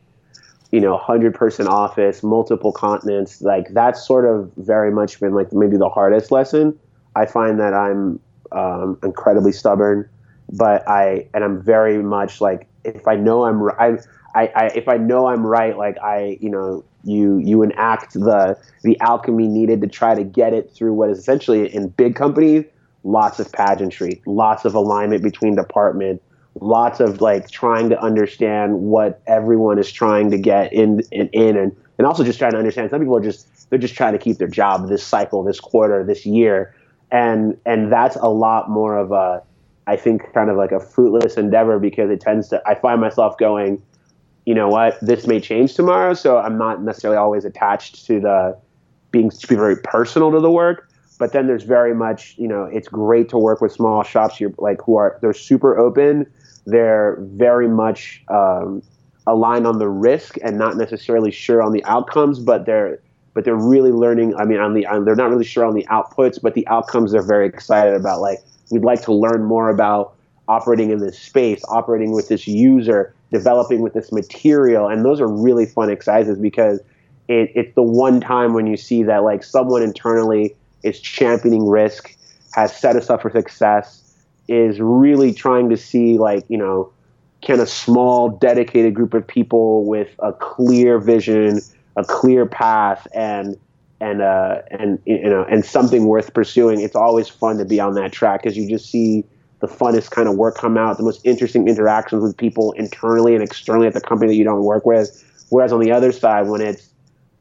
you 0.70 0.80
know 0.80 0.92
100 0.92 1.34
person 1.34 1.66
office 1.66 2.22
multiple 2.22 2.72
continents 2.72 3.40
like 3.40 3.68
that's 3.72 4.06
sort 4.06 4.26
of 4.26 4.52
very 4.58 4.90
much 4.90 5.18
been 5.18 5.34
like 5.34 5.52
maybe 5.52 5.76
the 5.76 5.88
hardest 5.88 6.30
lesson 6.30 6.78
i 7.18 7.26
find 7.26 7.58
that 7.60 7.74
i'm 7.74 8.20
um, 8.52 8.98
incredibly 9.02 9.52
stubborn 9.52 10.08
but 10.52 10.88
i 10.88 11.26
and 11.34 11.44
i'm 11.44 11.62
very 11.62 12.02
much 12.02 12.40
like 12.40 12.66
if 12.84 13.06
i 13.06 13.14
know 13.14 13.44
i'm 13.44 13.68
i'm 13.78 13.98
I, 14.34 14.52
I 14.54 14.66
if 14.74 14.88
I 14.88 14.96
know 14.96 15.26
I'm 15.26 15.46
right, 15.46 15.76
like 15.76 15.98
I, 15.98 16.38
you 16.40 16.50
know, 16.50 16.84
you 17.04 17.38
you 17.38 17.62
enact 17.62 18.14
the 18.14 18.58
the 18.82 18.98
alchemy 19.00 19.48
needed 19.48 19.80
to 19.80 19.88
try 19.88 20.14
to 20.14 20.24
get 20.24 20.52
it 20.52 20.72
through 20.72 20.92
what 20.94 21.10
is 21.10 21.18
essentially 21.18 21.74
in 21.74 21.88
big 21.88 22.14
companies, 22.14 22.64
lots 23.04 23.40
of 23.40 23.50
pageantry, 23.50 24.22
lots 24.26 24.64
of 24.64 24.74
alignment 24.74 25.22
between 25.22 25.56
departments, 25.56 26.22
lots 26.60 27.00
of 27.00 27.20
like 27.20 27.50
trying 27.50 27.88
to 27.88 28.00
understand 28.00 28.80
what 28.80 29.22
everyone 29.26 29.78
is 29.78 29.90
trying 29.90 30.30
to 30.30 30.38
get 30.38 30.72
in 30.72 31.00
in, 31.10 31.28
in 31.28 31.56
and 31.56 31.76
and 31.96 32.06
also 32.06 32.22
just 32.22 32.38
trying 32.38 32.52
to 32.52 32.58
understand 32.58 32.90
some 32.90 33.00
people 33.00 33.16
are 33.16 33.22
just 33.22 33.70
they're 33.70 33.78
just 33.78 33.94
trying 33.94 34.12
to 34.12 34.18
keep 34.18 34.38
their 34.38 34.48
job 34.48 34.88
this 34.88 35.04
cycle, 35.04 35.42
this 35.42 35.60
quarter, 35.60 36.04
this 36.04 36.24
year. 36.24 36.74
And 37.10 37.58
and 37.64 37.92
that's 37.92 38.16
a 38.16 38.28
lot 38.28 38.70
more 38.70 38.96
of 38.96 39.12
a 39.12 39.42
I 39.86 39.96
think 39.96 40.32
kind 40.34 40.50
of 40.50 40.56
like 40.56 40.72
a 40.72 40.80
fruitless 40.80 41.36
endeavor 41.36 41.78
because 41.78 42.10
it 42.10 42.20
tends 42.20 42.48
to 42.48 42.62
I 42.66 42.74
find 42.74 43.00
myself 43.00 43.38
going 43.38 43.82
you 44.48 44.54
know 44.54 44.68
what, 44.68 44.98
this 45.02 45.26
may 45.26 45.40
change 45.40 45.74
tomorrow. 45.74 46.14
So 46.14 46.38
I'm 46.38 46.56
not 46.56 46.82
necessarily 46.82 47.18
always 47.18 47.44
attached 47.44 48.06
to 48.06 48.18
the 48.18 48.58
being 49.10 49.28
to 49.28 49.46
be 49.46 49.54
very 49.54 49.76
personal 49.76 50.32
to 50.32 50.40
the 50.40 50.50
work. 50.50 50.90
But 51.18 51.34
then 51.34 51.48
there's 51.48 51.64
very 51.64 51.94
much, 51.94 52.34
you 52.38 52.48
know, 52.48 52.64
it's 52.64 52.88
great 52.88 53.28
to 53.28 53.36
work 53.36 53.60
with 53.60 53.72
small 53.72 54.02
shops. 54.02 54.40
You're 54.40 54.54
like 54.56 54.80
who 54.80 54.96
are 54.96 55.18
they're 55.20 55.34
super 55.34 55.76
open. 55.76 56.26
They're 56.64 57.18
very 57.20 57.68
much 57.68 58.24
um, 58.28 58.82
aligned 59.26 59.66
on 59.66 59.80
the 59.80 59.88
risk 59.88 60.36
and 60.42 60.56
not 60.56 60.78
necessarily 60.78 61.30
sure 61.30 61.62
on 61.62 61.72
the 61.72 61.84
outcomes, 61.84 62.38
but 62.38 62.64
they're 62.64 63.02
but 63.38 63.44
they're 63.44 63.54
really 63.54 63.92
learning. 63.92 64.34
I 64.34 64.44
mean, 64.44 64.58
on 64.58 64.74
the 64.74 64.84
on, 64.86 65.04
they're 65.04 65.14
not 65.14 65.30
really 65.30 65.44
sure 65.44 65.64
on 65.64 65.74
the 65.74 65.86
outputs, 65.88 66.42
but 66.42 66.54
the 66.54 66.66
outcomes 66.66 67.12
they're 67.12 67.22
very 67.22 67.46
excited 67.46 67.94
about. 67.94 68.20
Like 68.20 68.40
we'd 68.72 68.82
like 68.82 69.00
to 69.02 69.12
learn 69.12 69.44
more 69.44 69.70
about 69.70 70.16
operating 70.48 70.90
in 70.90 70.98
this 70.98 71.16
space, 71.16 71.62
operating 71.68 72.10
with 72.10 72.26
this 72.26 72.48
user, 72.48 73.14
developing 73.30 73.80
with 73.80 73.94
this 73.94 74.10
material. 74.10 74.88
And 74.88 75.04
those 75.04 75.20
are 75.20 75.28
really 75.28 75.66
fun 75.66 75.88
exercises 75.88 76.36
because 76.36 76.80
it, 77.28 77.52
it's 77.54 77.72
the 77.76 77.82
one 77.84 78.20
time 78.20 78.54
when 78.54 78.66
you 78.66 78.76
see 78.76 79.04
that 79.04 79.22
like 79.22 79.44
someone 79.44 79.84
internally 79.84 80.56
is 80.82 80.98
championing 80.98 81.68
risk, 81.68 82.16
has 82.54 82.76
set 82.76 82.96
us 82.96 83.08
up 83.08 83.22
for 83.22 83.30
success, 83.30 84.16
is 84.48 84.80
really 84.80 85.32
trying 85.32 85.70
to 85.70 85.76
see 85.76 86.18
like, 86.18 86.44
you 86.48 86.58
know, 86.58 86.92
can 87.40 87.60
a 87.60 87.66
small 87.66 88.30
dedicated 88.30 88.94
group 88.94 89.14
of 89.14 89.24
people 89.24 89.84
with 89.84 90.08
a 90.18 90.32
clear 90.32 90.98
vision, 90.98 91.60
a 91.98 92.04
clear 92.04 92.46
path 92.46 93.06
and 93.12 93.58
and 94.00 94.22
uh 94.22 94.62
and 94.70 95.00
you 95.04 95.28
know 95.28 95.44
and 95.44 95.64
something 95.64 96.06
worth 96.06 96.32
pursuing. 96.32 96.80
It's 96.80 96.94
always 96.94 97.28
fun 97.28 97.58
to 97.58 97.64
be 97.64 97.80
on 97.80 97.94
that 97.94 98.12
track 98.12 98.42
because 98.42 98.56
you 98.56 98.68
just 98.68 98.88
see 98.88 99.24
the 99.60 99.66
funnest 99.66 100.12
kind 100.12 100.28
of 100.28 100.36
work 100.36 100.56
come 100.56 100.78
out, 100.78 100.96
the 100.96 101.02
most 101.02 101.20
interesting 101.24 101.66
interactions 101.66 102.22
with 102.22 102.36
people 102.36 102.70
internally 102.72 103.34
and 103.34 103.42
externally 103.42 103.88
at 103.88 103.94
the 103.94 104.00
company 104.00 104.30
that 104.30 104.36
you 104.36 104.44
don't 104.44 104.62
work 104.62 104.86
with. 104.86 105.24
Whereas 105.48 105.72
on 105.72 105.80
the 105.80 105.90
other 105.90 106.12
side, 106.12 106.46
when 106.46 106.60
it's, 106.60 106.90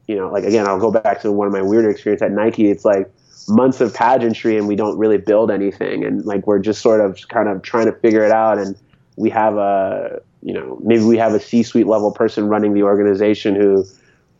you 0.08 0.16
know, 0.16 0.28
like 0.28 0.42
again, 0.42 0.66
I'll 0.66 0.80
go 0.80 0.90
back 0.90 1.20
to 1.20 1.30
one 1.30 1.46
of 1.46 1.52
my 1.52 1.62
weirder 1.62 1.90
experiences 1.90 2.26
at 2.26 2.32
Nike. 2.32 2.70
It's 2.70 2.84
like 2.84 3.08
months 3.48 3.80
of 3.80 3.94
pageantry 3.94 4.56
and 4.56 4.66
we 4.66 4.74
don't 4.74 4.98
really 4.98 5.18
build 5.18 5.52
anything, 5.52 6.04
and 6.04 6.24
like 6.24 6.44
we're 6.48 6.58
just 6.58 6.80
sort 6.82 7.00
of 7.00 7.28
kind 7.28 7.48
of 7.48 7.62
trying 7.62 7.86
to 7.86 7.92
figure 7.92 8.24
it 8.24 8.32
out. 8.32 8.58
And 8.58 8.76
we 9.14 9.30
have 9.30 9.56
a, 9.56 10.20
you 10.42 10.54
know, 10.54 10.80
maybe 10.82 11.04
we 11.04 11.18
have 11.18 11.34
a 11.34 11.40
C-suite 11.40 11.86
level 11.86 12.10
person 12.10 12.48
running 12.48 12.74
the 12.74 12.82
organization 12.82 13.54
who 13.54 13.84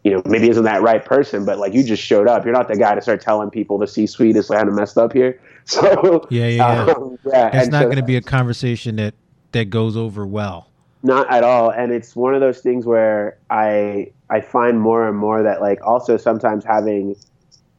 you 0.08 0.14
know, 0.14 0.22
maybe 0.24 0.48
isn't 0.48 0.64
that 0.64 0.80
right 0.80 1.04
person, 1.04 1.44
but 1.44 1.58
like 1.58 1.74
you 1.74 1.84
just 1.84 2.02
showed 2.02 2.28
up. 2.28 2.46
You're 2.46 2.54
not 2.54 2.68
the 2.68 2.76
guy 2.76 2.94
to 2.94 3.02
start 3.02 3.20
telling 3.20 3.50
people 3.50 3.76
the 3.76 3.86
C 3.86 4.06
suite 4.06 4.36
is 4.36 4.48
kind 4.48 4.66
of 4.66 4.74
messed 4.74 4.96
up 4.98 5.12
here. 5.12 5.38
So 5.68 6.26
yeah, 6.30 6.46
yeah, 6.46 6.86
yeah. 6.86 6.92
Um, 6.94 7.18
yeah. 7.26 7.60
It's 7.60 7.68
not 7.68 7.82
so, 7.82 7.84
going 7.88 7.98
to 7.98 8.02
be 8.02 8.16
a 8.16 8.22
conversation 8.22 8.96
that 8.96 9.12
that 9.52 9.66
goes 9.66 9.98
over 9.98 10.26
well. 10.26 10.70
Not 11.02 11.30
at 11.30 11.44
all, 11.44 11.68
and 11.70 11.92
it's 11.92 12.16
one 12.16 12.34
of 12.34 12.40
those 12.40 12.60
things 12.60 12.86
where 12.86 13.36
I 13.50 14.10
I 14.30 14.40
find 14.40 14.80
more 14.80 15.06
and 15.06 15.18
more 15.18 15.42
that 15.42 15.60
like 15.60 15.78
also 15.86 16.16
sometimes 16.16 16.64
having 16.64 17.16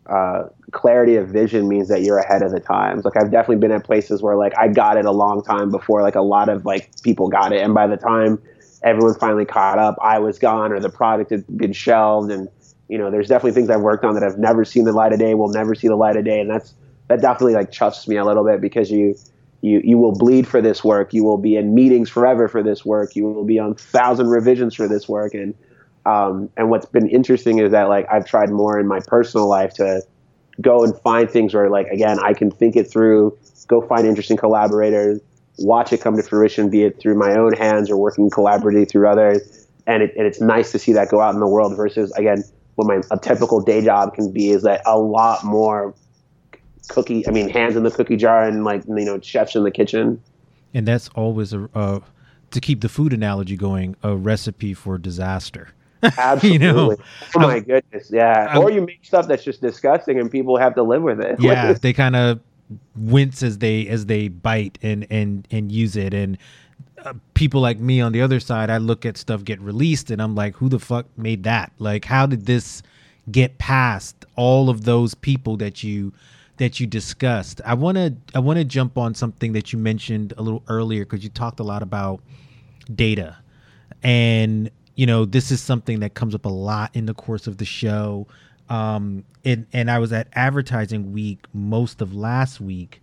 uh, 0.05 0.49
clarity 0.69 1.15
of 1.15 1.29
vision 1.29 1.67
means 1.67 1.87
that 1.87 2.03
you're 2.03 2.19
ahead 2.19 2.43
of 2.43 2.51
the 2.51 2.59
times. 2.59 3.05
Like 3.05 3.17
I've 3.17 3.31
definitely 3.31 3.55
been 3.55 3.71
at 3.71 3.85
places 3.85 4.21
where 4.21 4.35
like 4.35 4.53
I 4.55 4.67
got 4.67 4.97
it 4.97 5.05
a 5.05 5.11
long 5.11 5.43
time 5.43 5.71
before 5.71 6.03
like 6.03 6.13
a 6.13 6.21
lot 6.21 6.47
of 6.47 6.65
like 6.65 6.91
people 7.01 7.27
got 7.27 7.53
it, 7.53 7.63
and 7.63 7.73
by 7.73 7.87
the 7.87 7.97
time 7.97 8.39
everyone 8.83 9.15
finally 9.15 9.45
caught 9.45 9.77
up. 9.77 9.97
I 10.01 10.19
was 10.19 10.39
gone, 10.39 10.71
or 10.71 10.79
the 10.79 10.89
product 10.89 11.31
had 11.31 11.45
been 11.57 11.73
shelved, 11.73 12.31
and 12.31 12.49
you 12.87 12.97
know, 12.97 13.11
there's 13.11 13.27
definitely 13.27 13.51
things 13.51 13.69
I've 13.69 13.81
worked 13.81 14.03
on 14.03 14.15
that 14.15 14.23
I've 14.23 14.39
never 14.39 14.65
seen 14.65 14.85
the 14.85 14.91
light 14.91 15.13
of 15.13 15.19
day, 15.19 15.33
will 15.33 15.49
never 15.49 15.75
see 15.75 15.87
the 15.87 15.95
light 15.95 16.17
of 16.17 16.25
day, 16.25 16.39
and 16.39 16.49
that's 16.49 16.73
that 17.07 17.21
definitely 17.21 17.53
like 17.53 17.71
chuffs 17.71 18.07
me 18.07 18.17
a 18.17 18.25
little 18.25 18.45
bit 18.45 18.61
because 18.61 18.89
you 18.91 19.15
you 19.61 19.81
you 19.83 19.97
will 19.97 20.13
bleed 20.13 20.47
for 20.47 20.61
this 20.61 20.83
work, 20.83 21.13
you 21.13 21.23
will 21.23 21.37
be 21.37 21.55
in 21.55 21.75
meetings 21.75 22.09
forever 22.09 22.47
for 22.47 22.63
this 22.63 22.85
work, 22.85 23.15
you 23.15 23.25
will 23.25 23.45
be 23.45 23.59
on 23.59 23.75
thousand 23.75 24.27
revisions 24.27 24.73
for 24.75 24.87
this 24.87 25.07
work, 25.07 25.33
and 25.33 25.53
um, 26.05 26.49
and 26.57 26.69
what's 26.69 26.85
been 26.85 27.09
interesting 27.09 27.59
is 27.59 27.71
that 27.71 27.89
like 27.89 28.07
I've 28.11 28.25
tried 28.25 28.49
more 28.49 28.79
in 28.79 28.87
my 28.87 28.99
personal 29.05 29.47
life 29.47 29.73
to 29.75 30.01
go 30.61 30.83
and 30.83 30.97
find 30.99 31.29
things 31.29 31.53
where 31.53 31.69
like 31.69 31.87
again 31.87 32.19
I 32.19 32.33
can 32.33 32.51
think 32.51 32.75
it 32.75 32.89
through, 32.89 33.37
go 33.67 33.81
find 33.81 34.07
interesting 34.07 34.37
collaborators, 34.37 35.19
watch 35.59 35.93
it 35.93 36.01
come 36.01 36.15
to 36.15 36.23
fruition, 36.23 36.69
be 36.69 36.83
it 36.83 36.99
through 36.99 37.15
my 37.15 37.35
own 37.35 37.53
hands 37.53 37.89
or 37.89 37.97
working 37.97 38.29
collaboratively 38.29 38.89
through 38.89 39.07
others. 39.07 39.67
And, 39.87 40.03
it, 40.03 40.13
and 40.15 40.25
it's 40.25 40.41
nice 40.41 40.71
to 40.71 40.79
see 40.79 40.93
that 40.93 41.09
go 41.09 41.19
out 41.19 41.33
in 41.33 41.39
the 41.39 41.47
world 41.47 41.75
versus, 41.75 42.11
again, 42.13 42.43
what 42.75 42.87
my 42.87 43.01
a 43.11 43.19
typical 43.19 43.59
day 43.61 43.83
job 43.83 44.13
can 44.13 44.31
be 44.31 44.49
is 44.49 44.63
that 44.63 44.81
a 44.85 44.97
lot 44.97 45.43
more 45.43 45.93
cookie, 46.87 47.27
I 47.27 47.31
mean, 47.31 47.49
hands 47.49 47.75
in 47.75 47.83
the 47.83 47.91
cookie 47.91 48.15
jar 48.15 48.43
and 48.43 48.63
like, 48.63 48.83
you 48.87 49.05
know, 49.05 49.19
chefs 49.19 49.55
in 49.55 49.63
the 49.63 49.71
kitchen. 49.71 50.21
And 50.73 50.87
that's 50.87 51.09
always 51.09 51.53
a, 51.53 51.69
uh, 51.73 51.99
to 52.51 52.61
keep 52.61 52.81
the 52.81 52.89
food 52.89 53.13
analogy 53.13 53.57
going, 53.57 53.95
a 54.03 54.15
recipe 54.15 54.73
for 54.73 54.97
disaster. 54.97 55.69
Absolutely. 56.03 56.49
you 56.53 56.59
know, 56.59 56.95
oh 57.35 57.39
my 57.39 57.59
goodness, 57.59 58.09
yeah. 58.11 58.47
I'm, 58.49 58.61
or 58.61 58.71
you 58.71 58.81
make 58.81 59.03
stuff 59.03 59.27
that's 59.27 59.43
just 59.43 59.61
disgusting 59.61 60.19
and 60.19 60.31
people 60.31 60.57
have 60.57 60.75
to 60.75 60.83
live 60.83 61.01
with 61.01 61.19
it. 61.19 61.41
Yeah, 61.41 61.73
they 61.81 61.93
kind 61.93 62.15
of 62.15 62.39
wince 62.95 63.43
as 63.43 63.57
they 63.59 63.87
as 63.87 64.05
they 64.05 64.27
bite 64.27 64.77
and 64.81 65.05
and 65.09 65.47
and 65.51 65.71
use 65.71 65.95
it. 65.95 66.13
And 66.13 66.37
uh, 67.03 67.13
people 67.33 67.61
like 67.61 67.79
me 67.79 68.01
on 68.01 68.11
the 68.11 68.21
other 68.21 68.41
side 68.41 68.69
i 68.69 68.77
look 68.77 69.05
at 69.05 69.15
stuff 69.15 69.45
get 69.45 69.57
released 69.61 70.11
and 70.11 70.21
i'm 70.21 70.35
like 70.35 70.53
who 70.57 70.67
the 70.67 70.79
fuck 70.79 71.05
made 71.17 71.43
that? 71.43 71.71
Like 71.79 72.05
how 72.05 72.25
did 72.25 72.45
this 72.45 72.83
get 73.31 73.57
past 73.57 74.25
all 74.35 74.69
of 74.69 74.85
those 74.85 75.13
people 75.13 75.57
that 75.57 75.83
you 75.83 76.13
that 76.57 76.79
you 76.79 76.87
discussed? 76.87 77.61
I 77.65 77.73
want 77.73 77.97
to 77.97 78.15
i 78.35 78.39
want 78.39 78.59
to 78.59 78.65
jump 78.65 78.97
on 78.97 79.15
something 79.15 79.53
that 79.53 79.71
you 79.73 79.79
mentioned 79.79 80.33
a 80.37 80.41
little 80.41 80.63
earlier 80.67 81.05
because 81.05 81.23
you 81.23 81.29
talked 81.29 81.59
a 81.59 81.63
lot 81.63 81.83
about 81.83 82.21
data. 82.93 83.37
And 84.03 84.69
you 84.95 85.05
know 85.05 85.25
this 85.25 85.51
is 85.51 85.61
something 85.61 86.01
that 86.01 86.13
comes 86.13 86.35
up 86.35 86.45
a 86.45 86.49
lot 86.49 86.93
in 86.93 87.05
the 87.05 87.13
course 87.13 87.47
of 87.47 87.57
the 87.57 87.65
show 87.65 88.27
um, 88.69 89.23
and 89.43 89.65
and 89.73 89.89
I 89.89 89.99
was 89.99 90.13
at 90.13 90.27
advertising 90.33 91.13
week 91.13 91.45
most 91.53 92.01
of 92.01 92.13
last 92.13 92.61
week. 92.61 93.01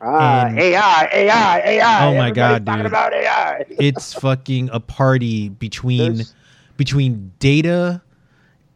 Ah, 0.00 0.48
AI, 0.48 1.08
AI, 1.12 1.60
AI. 1.60 2.06
Oh 2.06 2.16
my 2.16 2.30
god, 2.30 2.64
dude! 2.64 2.86
About 2.86 3.12
AI. 3.14 3.64
it's 3.70 4.12
fucking 4.14 4.70
a 4.72 4.80
party 4.80 5.48
between 5.48 6.14
There's... 6.14 6.34
between 6.76 7.32
data, 7.38 8.02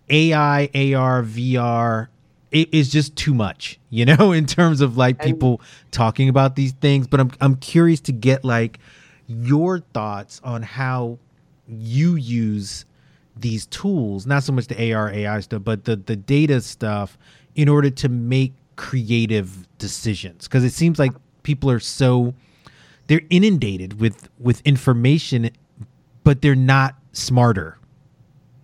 AI, 0.08 0.64
AR, 0.74 1.22
VR. 1.22 2.08
It 2.52 2.72
is 2.72 2.90
just 2.90 3.16
too 3.16 3.34
much, 3.34 3.80
you 3.90 4.04
know, 4.04 4.32
in 4.32 4.46
terms 4.46 4.80
of 4.80 4.96
like 4.96 5.20
people 5.20 5.60
and... 5.60 5.92
talking 5.92 6.28
about 6.28 6.54
these 6.54 6.72
things. 6.72 7.08
But 7.08 7.20
I'm 7.20 7.32
I'm 7.40 7.56
curious 7.56 8.00
to 8.02 8.12
get 8.12 8.44
like 8.44 8.78
your 9.26 9.80
thoughts 9.80 10.40
on 10.44 10.62
how 10.62 11.18
you 11.66 12.14
use 12.14 12.84
these 13.36 13.66
tools, 13.66 14.26
not 14.26 14.42
so 14.42 14.52
much 14.52 14.66
the 14.66 14.92
AR 14.92 15.10
AI 15.10 15.40
stuff, 15.40 15.62
but 15.64 15.84
the 15.84 15.96
the 15.96 16.16
data 16.16 16.60
stuff 16.60 17.18
in 17.54 17.68
order 17.68 17.90
to 17.90 18.08
make 18.08 18.52
creative 18.76 19.66
decisions 19.78 20.46
because 20.46 20.62
it 20.62 20.72
seems 20.72 20.98
like 20.98 21.12
people 21.42 21.70
are 21.70 21.80
so 21.80 22.34
they're 23.06 23.22
inundated 23.30 24.00
with 24.00 24.28
with 24.38 24.60
information 24.66 25.50
but 26.24 26.42
they're 26.42 26.56
not 26.56 26.96
smarter. 27.12 27.78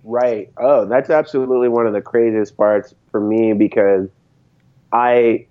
Right. 0.04 0.50
Oh, 0.56 0.84
that's 0.84 1.10
absolutely 1.10 1.68
one 1.68 1.86
of 1.86 1.92
the 1.92 2.00
craziest 2.00 2.56
parts 2.56 2.92
for 3.12 3.20
me 3.20 3.52
because 3.52 4.08
I 4.92 5.46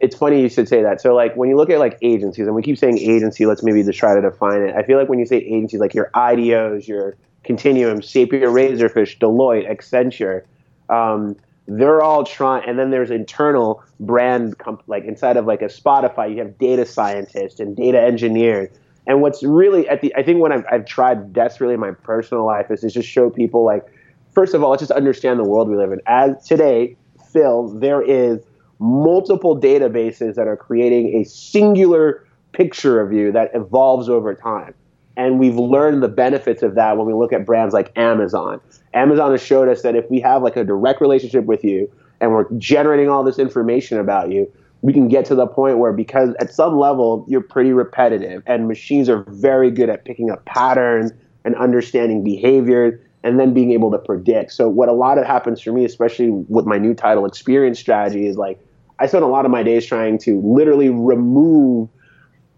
it's 0.00 0.16
funny 0.16 0.40
you 0.40 0.48
should 0.48 0.68
say 0.68 0.82
that. 0.82 1.02
So 1.02 1.14
like 1.14 1.36
when 1.36 1.50
you 1.50 1.56
look 1.56 1.68
at 1.68 1.78
like 1.78 1.98
agencies 2.00 2.46
and 2.46 2.56
we 2.56 2.62
keep 2.62 2.78
saying 2.78 2.98
agency, 2.98 3.44
let's 3.44 3.62
maybe 3.62 3.82
just 3.82 3.98
try 3.98 4.14
to 4.14 4.22
define 4.22 4.62
it. 4.62 4.74
I 4.74 4.82
feel 4.84 4.98
like 4.98 5.10
when 5.10 5.18
you 5.18 5.26
say 5.26 5.36
agencies 5.36 5.80
like 5.80 5.92
your 5.92 6.10
IDEOs, 6.14 6.88
your 6.88 7.14
Continuum, 7.46 8.02
Sapient 8.02 8.44
Razorfish, 8.44 9.18
Deloitte, 9.18 9.70
Accenture. 9.70 10.42
Um, 10.88 11.36
they're 11.68 12.02
all 12.02 12.24
trying, 12.24 12.68
and 12.68 12.78
then 12.78 12.90
there's 12.90 13.10
internal 13.10 13.82
brand, 13.98 14.58
comp- 14.58 14.82
like 14.86 15.04
inside 15.04 15.36
of 15.36 15.46
like 15.46 15.62
a 15.62 15.66
Spotify, 15.66 16.30
you 16.30 16.38
have 16.38 16.58
data 16.58 16.86
scientists 16.86 17.60
and 17.60 17.76
data 17.76 18.00
engineers. 18.00 18.68
And 19.06 19.20
what's 19.20 19.42
really 19.42 19.88
at 19.88 20.00
the, 20.00 20.14
I 20.16 20.22
think 20.22 20.40
what 20.40 20.52
I've, 20.52 20.64
I've 20.70 20.86
tried 20.86 21.32
desperately 21.32 21.74
in 21.74 21.80
my 21.80 21.92
personal 21.92 22.44
life 22.44 22.70
is 22.70 22.80
to 22.80 22.90
just 22.90 23.08
show 23.08 23.30
people 23.30 23.64
like, 23.64 23.84
first 24.32 24.54
of 24.54 24.62
all, 24.62 24.70
let's 24.70 24.80
just 24.80 24.92
understand 24.92 25.38
the 25.38 25.44
world 25.44 25.68
we 25.68 25.76
live 25.76 25.92
in. 25.92 26.00
As 26.06 26.44
today, 26.46 26.96
Phil, 27.32 27.68
there 27.68 28.02
is 28.02 28.42
multiple 28.78 29.58
databases 29.58 30.34
that 30.34 30.46
are 30.46 30.56
creating 30.56 31.20
a 31.20 31.24
singular 31.24 32.26
picture 32.52 33.00
of 33.00 33.12
you 33.12 33.32
that 33.32 33.50
evolves 33.54 34.08
over 34.08 34.34
time. 34.34 34.74
And 35.16 35.38
we've 35.38 35.56
learned 35.56 36.02
the 36.02 36.08
benefits 36.08 36.62
of 36.62 36.74
that 36.74 36.96
when 36.96 37.06
we 37.06 37.14
look 37.14 37.32
at 37.32 37.46
brands 37.46 37.72
like 37.72 37.90
Amazon. 37.96 38.60
Amazon 38.92 39.30
has 39.30 39.42
showed 39.42 39.68
us 39.68 39.82
that 39.82 39.96
if 39.96 40.08
we 40.10 40.20
have 40.20 40.42
like 40.42 40.56
a 40.56 40.64
direct 40.64 41.00
relationship 41.00 41.44
with 41.44 41.64
you 41.64 41.90
and 42.20 42.32
we're 42.32 42.50
generating 42.58 43.08
all 43.08 43.24
this 43.24 43.38
information 43.38 43.98
about 43.98 44.30
you, 44.30 44.50
we 44.82 44.92
can 44.92 45.08
get 45.08 45.24
to 45.26 45.34
the 45.34 45.46
point 45.46 45.78
where 45.78 45.92
because 45.92 46.34
at 46.38 46.52
some 46.52 46.78
level 46.78 47.24
you're 47.28 47.40
pretty 47.40 47.72
repetitive 47.72 48.42
and 48.46 48.68
machines 48.68 49.08
are 49.08 49.24
very 49.28 49.70
good 49.70 49.88
at 49.88 50.04
picking 50.04 50.30
up 50.30 50.44
patterns 50.44 51.12
and 51.44 51.54
understanding 51.56 52.22
behavior 52.22 53.00
and 53.22 53.40
then 53.40 53.52
being 53.52 53.72
able 53.72 53.90
to 53.90 53.98
predict. 53.98 54.52
So 54.52 54.68
what 54.68 54.88
a 54.88 54.92
lot 54.92 55.18
of 55.18 55.26
happens 55.26 55.60
for 55.60 55.72
me, 55.72 55.84
especially 55.84 56.30
with 56.30 56.66
my 56.66 56.78
new 56.78 56.94
title 56.94 57.26
experience 57.26 57.78
strategy, 57.78 58.26
is 58.26 58.36
like 58.36 58.60
I 58.98 59.06
spend 59.06 59.24
a 59.24 59.28
lot 59.28 59.44
of 59.44 59.50
my 59.50 59.62
days 59.62 59.84
trying 59.84 60.18
to 60.18 60.40
literally 60.40 60.90
remove 60.90 61.88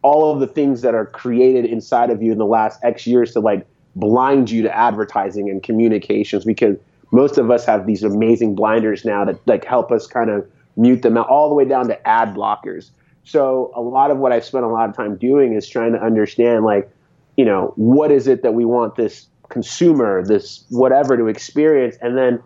all 0.03 0.33
of 0.33 0.41
the 0.41 0.47
things 0.47 0.83
that 0.83 0.95
are 0.95 1.07
created 1.07 1.65
inside 1.65 2.11
of 2.11 2.23
you 2.23 2.33
in 2.33 2.39
the 2.39 2.47
last 2.47 2.81
X 2.85 3.07
years 3.07 3.33
to 3.33 3.41
like 3.41 3.67
blind 3.97 4.51
you 4.51 4.63
to 4.63 4.77
advertising 4.77 5.51
and 5.51 5.63
communications 5.63 6.45
because 6.45 6.77
most 7.11 7.39
of 7.39 7.51
us 7.51 7.65
have 7.65 7.87
these 7.87 8.03
amazing 8.03 8.55
blinders 8.55 9.05
now 9.05 9.25
that 9.25 9.39
like 9.47 9.65
help 9.65 9.91
us 9.91 10.07
kind 10.07 10.31
of 10.31 10.49
mute 10.77 11.03
them 11.03 11.17
out 11.17 11.29
all 11.29 11.49
the 11.49 11.55
way 11.55 11.65
down 11.65 11.89
to 11.89 12.07
ad 12.09 12.35
blockers. 12.35 12.91
So 13.25 13.73
a 13.75 13.81
lot 13.81 14.11
of 14.11 14.19
what 14.19 14.33
I've 14.33 14.45
spent 14.45 14.65
a 14.65 14.69
lot 14.69 14.89
of 14.89 14.97
time 14.97 15.17
doing 15.17 15.55
is 15.55 15.69
trying 15.69 15.93
to 15.93 16.01
understand 16.01 16.65
like, 16.65 16.91
you 17.37 17.45
know, 17.45 17.73
what 17.77 18.11
is 18.11 18.27
it 18.27 18.43
that 18.43 18.55
we 18.55 18.65
want 18.65 18.97
this 18.97 19.27
consumer, 19.49 20.25
this 20.25 20.65
whatever 20.69 21.17
to 21.17 21.27
experience 21.27 21.97
and 22.01 22.17
then 22.17 22.43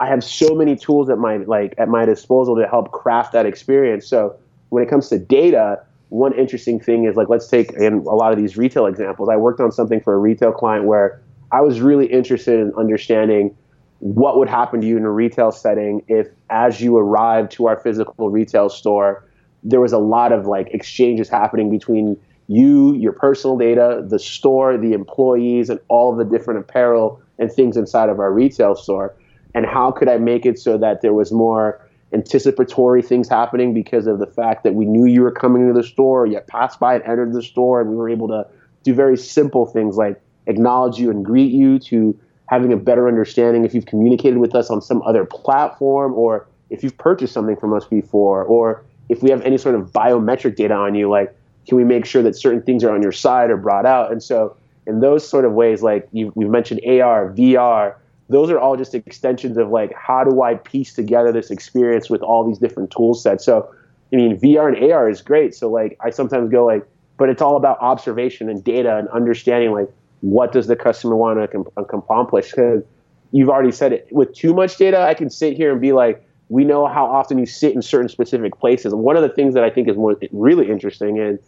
I 0.00 0.06
have 0.06 0.24
so 0.24 0.54
many 0.54 0.74
tools 0.74 1.08
at 1.10 1.18
my 1.18 1.36
like 1.38 1.74
at 1.78 1.88
my 1.88 2.04
disposal 2.04 2.56
to 2.56 2.66
help 2.66 2.90
craft 2.90 3.32
that 3.32 3.46
experience. 3.46 4.06
So 4.06 4.36
when 4.70 4.82
it 4.82 4.90
comes 4.90 5.08
to 5.10 5.18
data, 5.18 5.84
one 6.12 6.38
interesting 6.38 6.78
thing 6.78 7.06
is 7.06 7.16
like 7.16 7.30
let's 7.30 7.48
take 7.48 7.72
in 7.72 7.94
a 7.94 8.14
lot 8.14 8.32
of 8.32 8.38
these 8.38 8.58
retail 8.58 8.84
examples. 8.84 9.30
I 9.30 9.36
worked 9.36 9.60
on 9.60 9.72
something 9.72 9.98
for 9.98 10.12
a 10.12 10.18
retail 10.18 10.52
client 10.52 10.84
where 10.84 11.22
I 11.52 11.62
was 11.62 11.80
really 11.80 12.04
interested 12.04 12.60
in 12.60 12.70
understanding 12.76 13.56
what 14.00 14.36
would 14.36 14.48
happen 14.48 14.82
to 14.82 14.86
you 14.86 14.98
in 14.98 15.04
a 15.04 15.10
retail 15.10 15.50
setting 15.52 16.04
if 16.08 16.28
as 16.50 16.82
you 16.82 16.98
arrived 16.98 17.50
to 17.52 17.66
our 17.66 17.78
physical 17.78 18.28
retail 18.28 18.68
store 18.68 19.24
there 19.62 19.80
was 19.80 19.92
a 19.92 19.98
lot 19.98 20.32
of 20.32 20.46
like 20.46 20.68
exchanges 20.72 21.30
happening 21.30 21.70
between 21.70 22.18
you, 22.48 22.94
your 22.96 23.12
personal 23.12 23.56
data, 23.56 24.04
the 24.06 24.18
store, 24.18 24.76
the 24.76 24.92
employees, 24.92 25.70
and 25.70 25.78
all 25.88 26.14
the 26.14 26.24
different 26.24 26.60
apparel 26.60 27.22
and 27.38 27.50
things 27.50 27.76
inside 27.76 28.10
of 28.10 28.18
our 28.18 28.32
retail 28.32 28.74
store. 28.74 29.14
And 29.54 29.64
how 29.64 29.92
could 29.92 30.08
I 30.08 30.18
make 30.18 30.44
it 30.44 30.58
so 30.58 30.76
that 30.78 31.00
there 31.00 31.14
was 31.14 31.32
more 31.32 31.81
anticipatory 32.12 33.02
things 33.02 33.28
happening 33.28 33.72
because 33.74 34.06
of 34.06 34.18
the 34.18 34.26
fact 34.26 34.64
that 34.64 34.74
we 34.74 34.84
knew 34.84 35.06
you 35.06 35.22
were 35.22 35.32
coming 35.32 35.66
to 35.66 35.72
the 35.72 35.86
store, 35.86 36.26
yet 36.26 36.46
passed 36.46 36.78
by 36.78 36.94
and 36.94 37.04
entered 37.04 37.32
the 37.32 37.42
store, 37.42 37.80
and 37.80 37.90
we 37.90 37.96
were 37.96 38.08
able 38.08 38.28
to 38.28 38.46
do 38.82 38.94
very 38.94 39.16
simple 39.16 39.66
things 39.66 39.96
like 39.96 40.20
acknowledge 40.46 40.98
you 40.98 41.10
and 41.10 41.24
greet 41.24 41.52
you 41.52 41.78
to 41.78 42.18
having 42.46 42.72
a 42.72 42.76
better 42.76 43.08
understanding 43.08 43.64
if 43.64 43.74
you've 43.74 43.86
communicated 43.86 44.38
with 44.38 44.54
us 44.54 44.70
on 44.70 44.82
some 44.82 45.00
other 45.02 45.24
platform 45.24 46.12
or 46.14 46.46
if 46.68 46.82
you've 46.82 46.96
purchased 46.98 47.32
something 47.32 47.56
from 47.56 47.72
us 47.72 47.84
before 47.84 48.42
or 48.44 48.84
if 49.08 49.22
we 49.22 49.30
have 49.30 49.40
any 49.42 49.56
sort 49.56 49.74
of 49.74 49.92
biometric 49.92 50.56
data 50.56 50.74
on 50.74 50.94
you 50.94 51.08
like 51.08 51.34
can 51.66 51.76
we 51.76 51.84
make 51.84 52.04
sure 52.04 52.22
that 52.22 52.36
certain 52.36 52.62
things 52.62 52.82
are 52.84 52.94
on 52.94 53.02
your 53.02 53.12
side 53.12 53.50
or 53.50 53.56
brought 53.56 53.86
out? 53.86 54.10
And 54.10 54.22
so 54.22 54.56
in 54.86 55.00
those 55.00 55.26
sort 55.26 55.44
of 55.44 55.52
ways 55.52 55.82
like 55.82 56.08
you, 56.12 56.32
we've 56.34 56.48
mentioned 56.48 56.80
ar 56.84 57.32
vr 57.32 57.94
those 58.32 58.50
are 58.50 58.58
all 58.58 58.76
just 58.76 58.94
extensions 58.94 59.56
of 59.56 59.70
like 59.70 59.92
how 59.94 60.24
do 60.24 60.42
I 60.42 60.54
piece 60.54 60.94
together 60.94 61.32
this 61.32 61.50
experience 61.50 62.10
with 62.10 62.22
all 62.22 62.46
these 62.46 62.58
different 62.58 62.90
tool 62.90 63.14
sets. 63.14 63.44
So 63.44 63.72
I 64.12 64.16
mean 64.16 64.38
VR 64.38 64.74
and 64.74 64.92
AR 64.92 65.08
is 65.08 65.22
great. 65.22 65.54
So 65.54 65.70
like 65.70 65.96
I 66.00 66.10
sometimes 66.10 66.50
go 66.50 66.64
like, 66.66 66.86
but 67.18 67.28
it's 67.28 67.42
all 67.42 67.56
about 67.56 67.78
observation 67.80 68.48
and 68.48 68.64
data 68.64 68.96
and 68.96 69.08
understanding 69.08 69.72
like 69.72 69.88
what 70.20 70.52
does 70.52 70.66
the 70.66 70.76
customer 70.76 71.16
want 71.16 71.40
to 71.40 71.48
com- 71.48 71.66
accomplish? 71.76 72.50
Because 72.50 72.84
you've 73.32 73.48
already 73.48 73.72
said 73.72 73.92
it. 73.92 74.08
With 74.10 74.34
too 74.34 74.54
much 74.54 74.76
data 74.76 75.00
i 75.00 75.14
can 75.14 75.30
sit 75.30 75.56
here 75.56 75.72
and 75.72 75.80
be 75.80 75.92
like 75.92 76.24
we 76.48 76.64
know 76.64 76.86
how 76.86 77.06
often 77.06 77.38
you 77.38 77.46
sit 77.46 77.74
in 77.74 77.80
certain 77.80 78.08
specific 78.08 78.58
places. 78.58 78.92
And 78.92 79.02
one 79.02 79.16
of 79.16 79.22
the 79.22 79.28
things 79.28 79.54
that 79.54 79.64
i 79.64 79.70
think 79.70 79.88
is 79.88 79.96
more 79.96 80.16
really 80.32 80.70
interesting 80.70 81.18
is 81.18 81.38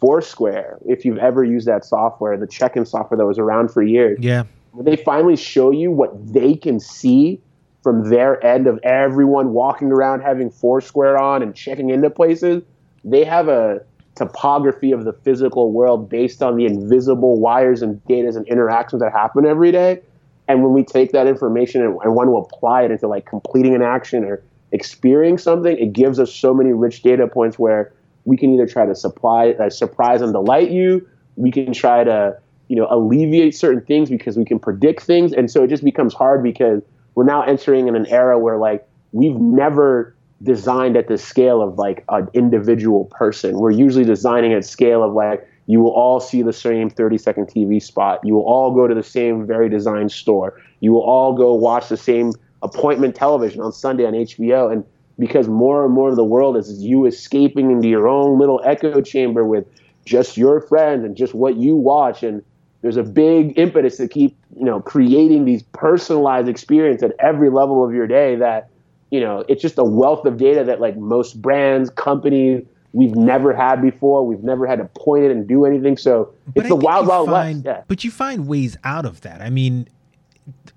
foursquare 0.00 0.78
if 0.86 1.04
you've 1.04 1.18
ever 1.18 1.44
used 1.44 1.66
that 1.66 1.84
software 1.84 2.34
the 2.38 2.46
check-in 2.46 2.86
software 2.86 3.18
that 3.18 3.26
was 3.26 3.38
around 3.38 3.70
for 3.70 3.82
years. 3.82 4.18
Yeah 4.22 4.44
when 4.72 4.84
they 4.84 4.96
finally 4.96 5.36
show 5.36 5.70
you 5.70 5.90
what 5.90 6.10
they 6.32 6.54
can 6.54 6.80
see 6.80 7.40
from 7.82 8.10
their 8.10 8.44
end 8.44 8.66
of 8.66 8.78
everyone 8.82 9.52
walking 9.52 9.90
around 9.90 10.20
having 10.20 10.50
Foursquare 10.50 11.18
on 11.18 11.42
and 11.42 11.54
checking 11.54 11.90
into 11.90 12.10
places, 12.10 12.62
they 13.04 13.24
have 13.24 13.48
a 13.48 13.80
topography 14.14 14.92
of 14.92 15.04
the 15.04 15.12
physical 15.12 15.72
world 15.72 16.08
based 16.08 16.42
on 16.42 16.56
the 16.56 16.66
invisible 16.66 17.40
wires 17.40 17.80
and 17.80 18.04
data 18.06 18.28
and 18.28 18.46
interactions 18.48 19.00
that 19.00 19.12
happen 19.12 19.46
every 19.46 19.72
day. 19.72 20.00
And 20.46 20.62
when 20.62 20.72
we 20.72 20.84
take 20.84 21.12
that 21.12 21.26
information 21.26 21.80
and, 21.80 21.96
and 22.02 22.14
want 22.14 22.28
to 22.28 22.36
apply 22.36 22.82
it 22.82 22.90
into 22.90 23.06
like 23.06 23.24
completing 23.24 23.74
an 23.74 23.82
action 23.82 24.24
or 24.24 24.42
experiencing 24.72 25.42
something, 25.42 25.78
it 25.78 25.92
gives 25.92 26.18
us 26.20 26.34
so 26.34 26.52
many 26.52 26.72
rich 26.72 27.02
data 27.02 27.26
points 27.26 27.58
where 27.58 27.92
we 28.24 28.36
can 28.36 28.52
either 28.52 28.66
try 28.66 28.84
to 28.84 28.94
supply, 28.94 29.52
uh, 29.52 29.70
surprise 29.70 30.20
and 30.20 30.32
delight 30.32 30.70
you. 30.70 31.08
We 31.36 31.50
can 31.50 31.72
try 31.72 32.04
to 32.04 32.36
you 32.70 32.76
know 32.76 32.86
alleviate 32.90 33.54
certain 33.54 33.82
things 33.82 34.08
because 34.08 34.38
we 34.38 34.44
can 34.44 34.58
predict 34.58 35.02
things 35.02 35.32
and 35.32 35.50
so 35.50 35.64
it 35.64 35.68
just 35.68 35.84
becomes 35.84 36.14
hard 36.14 36.42
because 36.42 36.82
we're 37.14 37.24
now 37.24 37.42
entering 37.42 37.88
in 37.88 37.96
an 37.96 38.06
era 38.06 38.38
where 38.38 38.56
like 38.56 38.86
we've 39.12 39.36
never 39.36 40.14
designed 40.42 40.96
at 40.96 41.08
the 41.08 41.18
scale 41.18 41.60
of 41.60 41.76
like 41.76 42.04
an 42.08 42.28
individual 42.32 43.04
person 43.06 43.58
we're 43.58 43.70
usually 43.70 44.04
designing 44.04 44.54
at 44.54 44.64
scale 44.64 45.02
of 45.02 45.12
like 45.12 45.46
You 45.70 45.78
will 45.78 45.92
all 45.92 46.18
see 46.18 46.42
the 46.42 46.52
same 46.52 46.90
30 46.90 47.16
second 47.18 47.46
TV 47.46 47.80
spot. 47.80 48.18
You 48.24 48.34
will 48.34 48.42
all 48.42 48.74
go 48.74 48.88
to 48.88 48.94
the 48.94 49.04
same 49.04 49.46
very 49.46 49.68
designed 49.68 50.10
store. 50.10 50.60
You 50.80 50.90
will 50.92 51.02
all 51.02 51.32
go 51.32 51.54
watch 51.54 51.88
the 51.88 51.96
same 51.96 52.32
appointment 52.62 53.14
television 53.14 53.60
on 53.60 53.72
Sunday 53.72 54.04
on 54.04 54.14
HBO. 54.14 54.72
And 54.72 54.84
because 55.16 55.46
more 55.46 55.84
and 55.84 55.94
more 55.94 56.08
of 56.08 56.16
the 56.16 56.24
world 56.24 56.56
is 56.56 56.82
you 56.82 57.06
escaping 57.06 57.70
into 57.70 57.86
your 57.88 58.08
own 58.08 58.36
little 58.36 58.60
echo 58.64 59.00
chamber 59.00 59.44
with 59.44 59.64
just 60.04 60.36
your 60.36 60.60
friends 60.60 61.04
and 61.04 61.16
just 61.16 61.34
what 61.34 61.56
you 61.56 61.76
watch. 61.76 62.24
And 62.24 62.42
there's 62.82 62.96
a 62.96 63.02
big 63.02 63.58
impetus 63.58 63.96
to 63.98 64.08
keep, 64.08 64.36
you 64.56 64.64
know, 64.64 64.80
creating 64.80 65.44
these 65.44 65.62
personalized 65.72 66.48
experience 66.48 67.02
at 67.02 67.12
every 67.18 67.50
level 67.50 67.84
of 67.84 67.92
your 67.92 68.06
day 68.06 68.36
that, 68.36 68.68
you 69.10 69.20
know, 69.20 69.44
it's 69.48 69.60
just 69.60 69.76
a 69.78 69.84
wealth 69.84 70.24
of 70.24 70.36
data 70.38 70.64
that 70.64 70.80
like 70.80 70.96
most 70.96 71.42
brands, 71.42 71.90
companies, 71.90 72.64
we've 72.92 73.14
never 73.14 73.52
had 73.54 73.82
before. 73.82 74.26
We've 74.26 74.42
never 74.42 74.66
had 74.66 74.78
to 74.78 74.84
point 75.00 75.24
it 75.24 75.30
and 75.30 75.46
do 75.46 75.64
anything. 75.64 75.96
So 75.96 76.32
But 76.46 76.64
it's 76.64 76.72
I 76.72 76.76
the 76.76 76.76
wild, 76.76 77.06
wild 77.06 77.28
find- 77.28 77.64
west. 77.64 77.78
Yeah. 77.78 77.84
But 77.86 78.02
you 78.02 78.10
find 78.10 78.48
ways 78.48 78.76
out 78.82 79.04
of 79.04 79.20
that. 79.20 79.40
I 79.42 79.50
mean, 79.50 79.86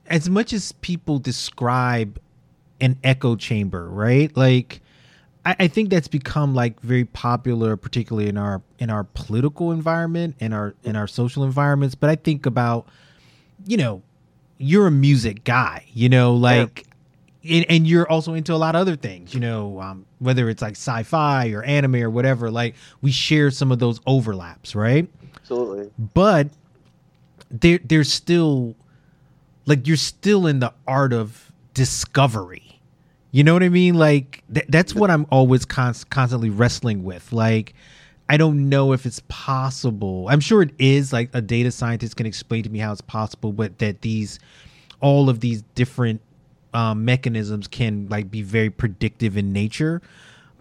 as 0.08 0.30
much 0.30 0.54
as 0.54 0.74
people 0.74 1.18
describe 1.20 2.20
an 2.82 2.98
echo 3.04 3.36
chamber, 3.36 3.90
right? 3.90 4.36
Like, 4.36 4.82
I, 5.46 5.56
I 5.62 5.68
think 5.68 5.90
that's 5.90 6.08
become 6.08 6.54
like 6.54 6.80
very 6.82 7.06
popular, 7.06 7.76
particularly 7.78 8.30
in 8.30 8.38
our 8.38 8.62
in 8.80 8.90
our 8.90 9.04
political 9.04 9.72
environment 9.72 10.36
and 10.40 10.54
our 10.54 10.76
in 10.84 10.96
our 10.96 11.08
social 11.08 11.44
environments. 11.44 11.96
But 11.96 12.10
I 12.10 12.16
think 12.16 12.46
about, 12.46 12.88
you 13.66 13.78
know, 13.78 14.02
you're 14.58 14.88
a 14.88 14.92
music 14.92 15.44
guy, 15.44 15.86
you 15.94 16.10
know, 16.10 16.34
like. 16.34 16.86
And, 17.46 17.66
and 17.68 17.86
you're 17.86 18.10
also 18.10 18.36
into 18.36 18.54
a 18.54 18.56
lot 18.56 18.74
of 18.74 18.80
other 18.80 18.96
things, 18.96 19.34
you 19.34 19.42
know, 19.42 19.82
um, 19.82 20.06
whether 20.20 20.50
it's 20.50 20.62
like 20.62 20.78
sci-fi 20.78 21.50
or 21.52 21.62
anime 21.64 21.96
or 21.96 22.10
whatever. 22.10 22.50
Like 22.50 22.74
we 23.02 23.12
share 23.12 23.52
some 23.52 23.70
of 23.70 23.80
those 23.80 24.00
overlaps, 24.08 24.76
right? 24.76 25.10
Absolutely. 25.36 25.92
but 26.14 26.48
there 27.52 27.80
there's 27.84 28.12
still 28.12 28.76
like 29.66 29.88
you're 29.88 29.98
still 29.98 30.48
in 30.48 30.60
the 30.60 30.74
art 30.88 31.14
of 31.14 31.52
discovery 31.74 32.73
you 33.34 33.44
know 33.44 33.54
what 33.54 33.64
i 33.64 33.70
mean? 33.70 33.96
Like 33.96 34.44
th- 34.54 34.68
that's 34.70 34.94
what 34.96 35.10
i'm 35.12 35.26
always 35.32 35.66
const- 35.66 36.10
constantly 36.10 36.50
wrestling 36.50 37.04
with. 37.04 37.34
Like 37.34 37.74
i 38.30 38.38
don't 38.38 38.70
know 38.70 38.94
if 38.94 39.06
it's 39.06 39.22
possible. 39.28 40.28
I'm 40.30 40.40
sure 40.40 40.62
it 40.62 40.72
is 40.80 41.12
like 41.12 41.30
a 41.34 41.42
data 41.42 41.72
scientist 41.72 42.16
can 42.16 42.26
explain 42.26 42.64
to 42.64 42.70
me 42.70 42.80
how 42.80 42.92
it's 42.94 43.02
possible 43.02 43.52
but 43.52 43.80
that 43.80 44.02
these 44.02 44.40
all 45.02 45.30
of 45.30 45.40
these 45.42 45.64
different 45.76 46.22
um, 46.74 47.04
mechanisms 47.06 47.68
can 47.68 48.08
like 48.10 48.32
be 48.32 48.42
very 48.42 48.70
predictive 48.70 49.36
in 49.36 49.52
nature. 49.52 50.02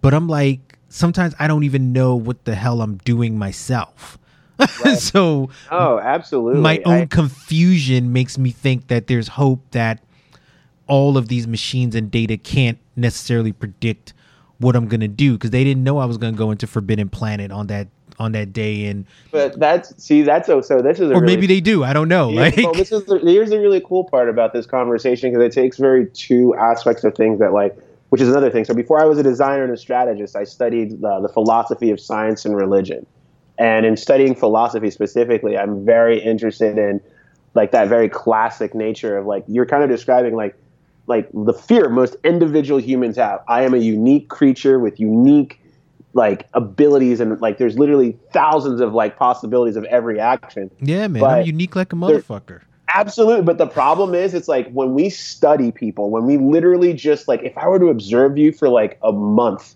But 0.01 0.15
i'm 0.15 0.27
like 0.29 0.79
sometimes 0.89 1.35
i 1.39 1.47
don't 1.47 1.65
even 1.65 1.93
know 1.93 2.17
what 2.17 2.45
the 2.45 2.55
hell 2.55 2.83
i'm 2.83 2.97
doing 2.99 3.39
myself. 3.39 4.19
So 4.99 5.49
Oh, 5.71 5.99
absolutely. 5.99 6.61
my 6.61 6.81
own 6.85 7.03
I- 7.03 7.07
confusion 7.07 8.13
makes 8.13 8.39
me 8.39 8.51
think 8.51 8.89
that 8.89 9.07
there's 9.09 9.29
hope 9.29 9.61
that 9.73 10.03
all 10.87 11.17
of 11.17 11.29
these 11.29 11.47
machines 11.47 11.95
and 11.95 12.11
data 12.11 12.37
can't 12.37 12.79
necessarily 12.97 13.53
predict 13.53 14.13
what 14.59 14.77
I'm 14.77 14.87
gonna 14.87 15.09
do 15.09 15.33
because 15.33 15.51
they 15.51 15.65
didn't 15.65 15.85
know 15.85 15.99
I 15.99 16.05
was 16.05 16.19
gonna 16.19 16.37
go 16.37 16.51
into 16.51 16.67
Forbidden 16.67 17.09
Planet 17.09 17.51
on 17.51 17.67
that 17.69 17.89
on 18.19 18.33
that 18.33 18.53
day 18.53 18.87
and 18.87 19.07
but 19.31 19.59
that's 19.59 20.03
see 20.03 20.23
that's 20.23 20.49
oh 20.49 20.61
so 20.61 20.81
this 20.81 21.01
is 21.01 21.11
a 21.11 21.15
or 21.15 21.21
really 21.21 21.35
maybe 21.35 21.47
they 21.47 21.61
do 21.61 21.83
I 21.83 21.93
don't 21.93 22.09
know 22.09 22.31
Yeah, 22.31 22.41
like 22.43 22.57
well, 22.57 22.73
this 22.73 22.93
is 22.93 23.05
the, 23.05 23.19
here's 23.19 23.51
the 23.51 23.59
really 23.59 23.83
cool 23.85 24.05
part 24.05 24.29
about 24.29 24.53
this 24.53 24.67
conversation 24.67 25.31
because 25.31 25.45
it 25.45 25.53
takes 25.53 25.79
very 25.79 26.07
two 26.07 26.55
aspects 26.55 27.05
of 27.05 27.15
things 27.15 27.39
that 27.41 27.53
like, 27.53 27.77
which 28.11 28.21
is 28.21 28.29
another 28.29 28.51
thing. 28.51 28.65
So 28.65 28.75
before 28.75 29.01
I 29.01 29.05
was 29.07 29.19
a 29.19 29.23
designer 29.23 29.65
and 29.65 29.73
a 29.73 29.77
strategist, 29.77 30.37
I 30.37 30.45
studied 30.45 31.03
uh, 31.03 31.21
the 31.21 31.29
philosophy 31.29 31.91
of 31.91 32.01
science 32.01 32.45
and 32.45 32.55
religion, 32.55 33.07
and 33.59 33.87
in 33.87 33.97
studying 33.97 34.35
philosophy 34.35 34.91
specifically, 34.91 35.57
I'm 35.57 35.85
very 35.85 36.23
interested 36.23 36.79
in 36.79 37.01
like 37.55 37.73
that 37.73 37.89
very 37.89 38.09
classic 38.09 38.75
nature 38.75 39.17
of 39.17 39.27
like 39.27 39.45
you're 39.49 39.67
kind 39.67 39.83
of 39.83 39.91
describing 39.91 40.35
like 40.35 40.55
like 41.07 41.29
the 41.33 41.53
fear 41.53 41.89
most 41.89 42.17
individual 42.25 42.81
humans 42.81 43.17
have. 43.17 43.41
I 43.49 43.63
am 43.63 43.75
a 43.75 43.79
unique 43.79 44.29
creature 44.29 44.79
with 44.79 44.99
unique 45.01 45.61
like 46.15 46.47
abilities 46.53 47.21
and 47.21 47.41
like 47.41 47.57
there's 47.57 47.79
literally 47.79 48.19
thousands 48.33 48.81
of 48.83 48.93
like 48.93 49.17
possibilities 49.17 49.77
of 49.77 49.85
every 49.85 50.21
action. 50.21 50.71
yeah 50.79 51.09
man 51.09 51.25
I'm 51.25 51.47
unique 51.47 51.75
like 51.75 51.93
a 51.95 51.97
motherfucker 51.97 52.61
Absolutely, 52.95 53.43
but 53.43 53.57
the 53.57 53.67
problem 53.67 54.15
is, 54.15 54.35
it's 54.35 54.49
like 54.49 54.71
when 54.71 54.93
we 54.93 55.09
study 55.09 55.73
people, 55.73 56.11
when 56.11 56.27
we 56.27 56.37
literally 56.37 56.93
just 56.93 57.27
like, 57.27 57.43
if 57.43 57.57
I 57.57 57.67
were 57.67 57.79
to 57.79 57.87
observe 57.87 58.37
you 58.37 58.53
for 58.53 58.69
like 58.69 58.99
a 59.03 59.13
month, 59.13 59.75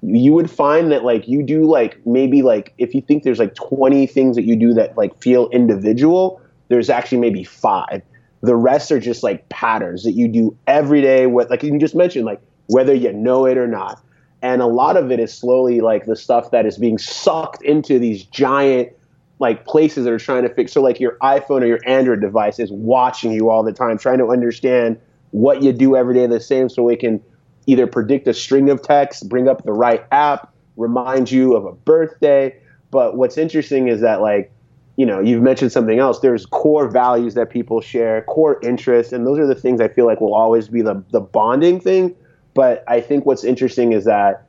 you 0.00 0.32
would 0.32 0.50
find 0.50 0.92
that 0.92 1.04
like 1.04 1.26
you 1.26 1.42
do 1.42 1.64
like 1.64 2.04
maybe 2.06 2.42
like 2.42 2.72
if 2.78 2.94
you 2.94 3.00
think 3.00 3.24
there's 3.24 3.38
like 3.38 3.54
20 3.54 4.06
things 4.06 4.36
that 4.36 4.44
you 4.44 4.54
do 4.54 4.74
that 4.74 4.96
like 4.96 5.16
feel 5.20 5.48
individual, 5.48 6.40
there's 6.68 6.88
actually 6.88 7.18
maybe 7.18 7.42
five. 7.42 8.02
The 8.42 8.56
rest 8.56 8.90
are 8.90 9.00
just 9.00 9.22
like 9.22 9.48
patterns 9.48 10.02
that 10.04 10.12
you 10.12 10.28
do 10.28 10.56
every 10.66 11.00
day. 11.00 11.26
What 11.26 11.50
like 11.50 11.62
you 11.62 11.78
just 11.78 11.94
mentioned, 11.94 12.24
like 12.24 12.40
whether 12.66 12.94
you 12.94 13.12
know 13.12 13.46
it 13.46 13.56
or 13.56 13.66
not, 13.66 14.02
and 14.42 14.60
a 14.60 14.66
lot 14.66 14.96
of 14.96 15.10
it 15.10 15.20
is 15.20 15.32
slowly 15.32 15.80
like 15.80 16.04
the 16.06 16.16
stuff 16.16 16.50
that 16.50 16.66
is 16.66 16.76
being 16.76 16.98
sucked 16.98 17.62
into 17.62 17.98
these 17.98 18.24
giant 18.24 18.92
like 19.38 19.64
places 19.66 20.04
that 20.04 20.12
are 20.12 20.18
trying 20.18 20.42
to 20.42 20.54
fix 20.54 20.72
so 20.72 20.80
like 20.80 21.00
your 21.00 21.16
iphone 21.22 21.62
or 21.62 21.66
your 21.66 21.80
android 21.86 22.20
device 22.20 22.58
is 22.58 22.70
watching 22.70 23.32
you 23.32 23.50
all 23.50 23.62
the 23.62 23.72
time 23.72 23.98
trying 23.98 24.18
to 24.18 24.28
understand 24.28 25.00
what 25.32 25.62
you 25.62 25.72
do 25.72 25.96
every 25.96 26.14
day 26.14 26.26
the 26.26 26.40
same 26.40 26.68
so 26.68 26.88
it 26.88 27.00
can 27.00 27.20
either 27.66 27.86
predict 27.86 28.28
a 28.28 28.34
string 28.34 28.70
of 28.70 28.80
texts 28.82 29.22
bring 29.24 29.48
up 29.48 29.64
the 29.64 29.72
right 29.72 30.04
app 30.12 30.52
remind 30.76 31.30
you 31.30 31.56
of 31.56 31.64
a 31.64 31.72
birthday 31.72 32.56
but 32.90 33.16
what's 33.16 33.36
interesting 33.36 33.88
is 33.88 34.00
that 34.00 34.20
like 34.20 34.52
you 34.96 35.06
know 35.06 35.20
you've 35.20 35.42
mentioned 35.42 35.72
something 35.72 35.98
else. 35.98 36.20
There's 36.20 36.46
core 36.46 36.88
values 36.88 37.34
that 37.34 37.50
people 37.50 37.80
share 37.80 38.22
core 38.22 38.60
interests 38.62 39.12
and 39.12 39.26
those 39.26 39.38
are 39.38 39.46
the 39.46 39.54
things 39.54 39.80
i 39.80 39.88
feel 39.88 40.06
like 40.06 40.20
will 40.20 40.34
always 40.34 40.68
be 40.68 40.82
the 40.82 41.02
the 41.10 41.20
bonding 41.20 41.80
thing. 41.80 42.14
But 42.54 42.84
i 42.86 43.00
think 43.00 43.26
what's 43.26 43.44
interesting 43.44 43.92
is 43.92 44.04
that 44.04 44.46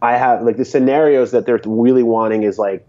i 0.00 0.16
have 0.16 0.42
like 0.42 0.56
the 0.56 0.64
scenarios 0.64 1.32
that 1.32 1.46
they're 1.46 1.60
really 1.66 2.02
wanting 2.02 2.42
is 2.44 2.58
like 2.58 2.86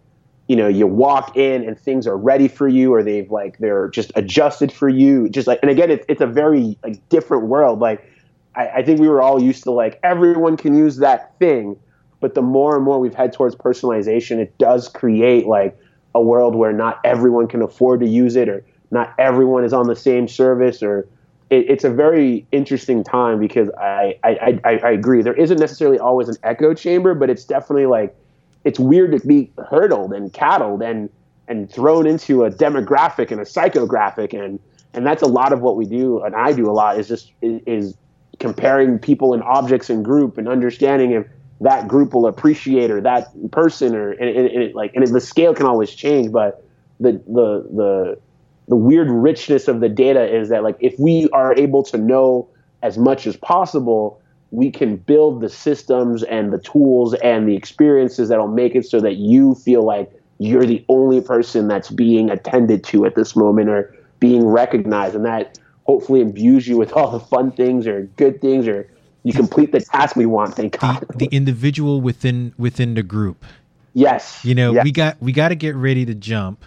you 0.47 0.55
know 0.55 0.67
you 0.67 0.85
walk 0.85 1.35
in 1.37 1.63
and 1.63 1.79
things 1.79 2.05
are 2.05 2.17
ready 2.17 2.47
for 2.47 2.67
you 2.67 2.93
or 2.93 3.03
they've 3.03 3.31
like 3.31 3.57
they're 3.59 3.89
just 3.89 4.11
adjusted 4.15 4.71
for 4.71 4.89
you. 4.89 5.29
Just 5.29 5.47
like 5.47 5.59
and 5.61 5.71
again 5.71 5.89
it's, 5.89 6.05
it's 6.09 6.21
a 6.21 6.27
very 6.27 6.77
like 6.83 7.07
different 7.09 7.45
world. 7.45 7.79
Like 7.79 8.09
I, 8.55 8.67
I 8.67 8.83
think 8.83 8.99
we 8.99 9.07
were 9.07 9.21
all 9.21 9.41
used 9.41 9.63
to 9.63 9.71
like 9.71 9.99
everyone 10.03 10.57
can 10.57 10.75
use 10.75 10.97
that 10.97 11.37
thing. 11.39 11.77
But 12.19 12.35
the 12.35 12.41
more 12.41 12.75
and 12.75 12.85
more 12.85 12.99
we've 12.99 13.13
head 13.13 13.33
towards 13.33 13.55
personalization 13.55 14.37
it 14.37 14.57
does 14.57 14.89
create 14.89 15.47
like 15.47 15.77
a 16.15 16.21
world 16.21 16.55
where 16.55 16.73
not 16.73 16.99
everyone 17.03 17.47
can 17.47 17.61
afford 17.61 17.99
to 18.01 18.07
use 18.07 18.35
it 18.35 18.49
or 18.49 18.63
not 18.91 19.13
everyone 19.17 19.63
is 19.63 19.73
on 19.73 19.87
the 19.87 19.95
same 19.95 20.27
service 20.27 20.83
or 20.83 21.07
it, 21.49 21.69
it's 21.69 21.83
a 21.83 21.89
very 21.89 22.45
interesting 22.51 23.03
time 23.03 23.39
because 23.39 23.69
I, 23.79 24.17
I, 24.23 24.59
I, 24.63 24.79
I 24.83 24.91
agree. 24.91 25.21
There 25.21 25.33
isn't 25.33 25.59
necessarily 25.59 25.99
always 25.99 26.29
an 26.29 26.37
echo 26.43 26.73
chamber 26.73 27.13
but 27.13 27.29
it's 27.29 27.45
definitely 27.45 27.87
like 27.87 28.15
it's 28.63 28.79
weird 28.79 29.11
to 29.19 29.27
be 29.27 29.51
hurdled 29.69 30.13
and 30.13 30.31
cattled 30.31 30.81
and 30.81 31.09
and 31.49 31.69
thrown 31.69 32.07
into 32.07 32.45
a 32.45 32.49
demographic 32.49 33.31
and 33.31 33.41
a 33.41 33.43
psychographic. 33.43 34.33
And 34.33 34.59
and 34.93 35.05
that's 35.05 35.23
a 35.23 35.27
lot 35.27 35.51
of 35.51 35.61
what 35.61 35.75
we 35.75 35.85
do 35.85 36.23
and 36.23 36.35
I 36.35 36.53
do 36.53 36.69
a 36.69 36.73
lot 36.73 36.99
is 36.99 37.07
just 37.07 37.31
is, 37.41 37.61
is 37.65 37.97
comparing 38.39 38.99
people 38.99 39.33
and 39.33 39.43
objects 39.43 39.89
and 39.89 40.03
group 40.03 40.37
and 40.37 40.47
understanding 40.47 41.11
if 41.11 41.27
that 41.61 41.87
group 41.87 42.13
will 42.13 42.27
appreciate 42.27 42.91
or 42.91 43.01
that 43.01 43.29
person 43.51 43.95
or 43.95 44.11
and, 44.11 44.29
and, 44.29 44.47
and 44.47 44.63
it, 44.63 44.75
like 44.75 44.93
and 44.95 45.03
it, 45.03 45.11
the 45.11 45.21
scale 45.21 45.53
can 45.53 45.65
always 45.65 45.91
change 45.93 46.31
but 46.31 46.65
the 46.99 47.13
the 47.27 47.67
the 47.73 48.19
the 48.67 48.75
weird 48.75 49.09
richness 49.09 49.67
of 49.67 49.79
the 49.79 49.89
data 49.89 50.33
is 50.33 50.49
that 50.49 50.63
like 50.63 50.77
if 50.79 50.97
we 50.99 51.29
are 51.33 51.55
able 51.55 51.83
to 51.83 51.97
know 51.97 52.47
as 52.81 52.97
much 52.97 53.27
as 53.27 53.35
possible 53.37 54.21
we 54.53 54.69
can 54.69 54.97
build 54.97 55.41
the 55.41 55.49
systems 55.49 56.21
and 56.21 56.53
the 56.53 56.59
tools 56.59 57.15
and 57.15 57.47
the 57.47 57.55
experiences 57.55 58.29
that'll 58.29 58.47
make 58.47 58.75
it 58.75 58.85
so 58.85 59.01
that 59.01 59.15
you 59.15 59.55
feel 59.55 59.83
like 59.83 60.11
you're 60.37 60.65
the 60.65 60.85
only 60.89 61.21
person 61.21 61.67
that's 61.67 61.89
being 61.89 62.29
attended 62.29 62.83
to 62.83 63.03
at 63.05 63.15
this 63.15 63.35
moment 63.35 63.67
or 63.67 63.95
being 64.19 64.45
recognized. 64.45 65.15
And 65.15 65.25
that 65.25 65.57
hopefully 65.85 66.21
imbues 66.21 66.67
you 66.67 66.77
with 66.77 66.93
all 66.93 67.09
the 67.09 67.19
fun 67.19 67.51
things 67.51 67.87
or 67.87 68.03
good 68.15 68.41
things 68.41 68.67
or 68.67 68.87
you 69.23 69.33
complete 69.33 69.71
the 69.71 69.79
task 69.79 70.15
we 70.15 70.25
want 70.25 70.55
thank 70.55 70.79
god. 70.79 71.05
the, 71.09 71.17
the 71.17 71.35
individual 71.35 72.01
within 72.01 72.53
within 72.57 72.93
the 72.93 73.03
group. 73.03 73.45
Yes. 73.93 74.43
You 74.43 74.55
know 74.55 74.73
yes. 74.73 74.83
we 74.83 74.91
got 74.91 75.21
we 75.21 75.31
got 75.31 75.49
to 75.49 75.55
get 75.55 75.75
ready 75.75 76.05
to 76.05 76.15
jump. 76.15 76.63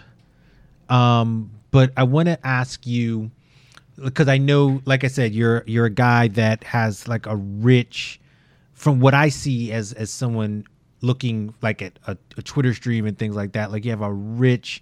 Um 0.89 1.51
but 1.71 1.91
i 1.97 2.03
want 2.03 2.27
to 2.27 2.47
ask 2.47 2.85
you 2.85 3.31
because 4.03 4.27
i 4.27 4.37
know 4.37 4.81
like 4.85 5.03
i 5.03 5.07
said 5.07 5.33
you're 5.33 5.63
you're 5.67 5.85
a 5.85 5.91
guy 5.91 6.27
that 6.27 6.63
has 6.63 7.07
like 7.07 7.25
a 7.25 7.35
rich 7.35 8.19
from 8.73 8.99
what 8.99 9.13
i 9.13 9.29
see 9.29 9.71
as 9.71 9.93
as 9.93 10.09
someone 10.09 10.63
looking 11.01 11.53
like 11.61 11.81
at 11.81 11.99
a, 12.07 12.17
a 12.37 12.41
twitter 12.41 12.73
stream 12.73 13.05
and 13.05 13.17
things 13.17 13.35
like 13.35 13.51
that 13.53 13.71
like 13.71 13.85
you 13.85 13.91
have 13.91 14.01
a 14.01 14.11
rich 14.11 14.81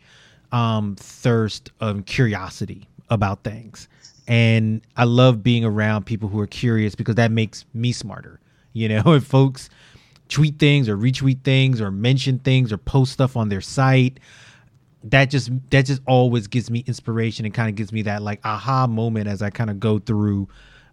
um 0.51 0.95
thirst 0.97 1.71
of 1.79 2.05
curiosity 2.05 2.88
about 3.09 3.43
things 3.43 3.88
and 4.27 4.81
i 4.97 5.03
love 5.03 5.43
being 5.43 5.63
around 5.63 6.05
people 6.05 6.29
who 6.29 6.39
are 6.39 6.47
curious 6.47 6.95
because 6.95 7.15
that 7.15 7.31
makes 7.31 7.65
me 7.73 7.91
smarter 7.91 8.39
you 8.73 8.88
know 8.89 9.03
if 9.13 9.23
folks 9.23 9.69
tweet 10.27 10.57
things 10.57 10.89
or 10.89 10.97
retweet 10.97 11.43
things 11.43 11.79
or 11.79 11.91
mention 11.91 12.39
things 12.39 12.71
or 12.71 12.77
post 12.77 13.11
stuff 13.11 13.38
on 13.38 13.49
their 13.49 13.61
site 13.61 14.19
that 15.05 15.25
just 15.25 15.51
that 15.69 15.85
just 15.85 16.01
always 16.07 16.47
gives 16.47 16.69
me 16.71 16.83
inspiration 16.88 17.45
and 17.45 17.53
kind 17.53 17.69
of 17.69 17.75
gives 17.75 17.91
me 17.91 18.01
that 18.01 18.21
like 18.21 18.39
aha 18.43 18.88
moment 18.88 19.27
as 19.27 19.41
I 19.41 19.49
kind 19.51 19.69
of 19.69 19.79
go 19.79 19.99
through 19.99 20.47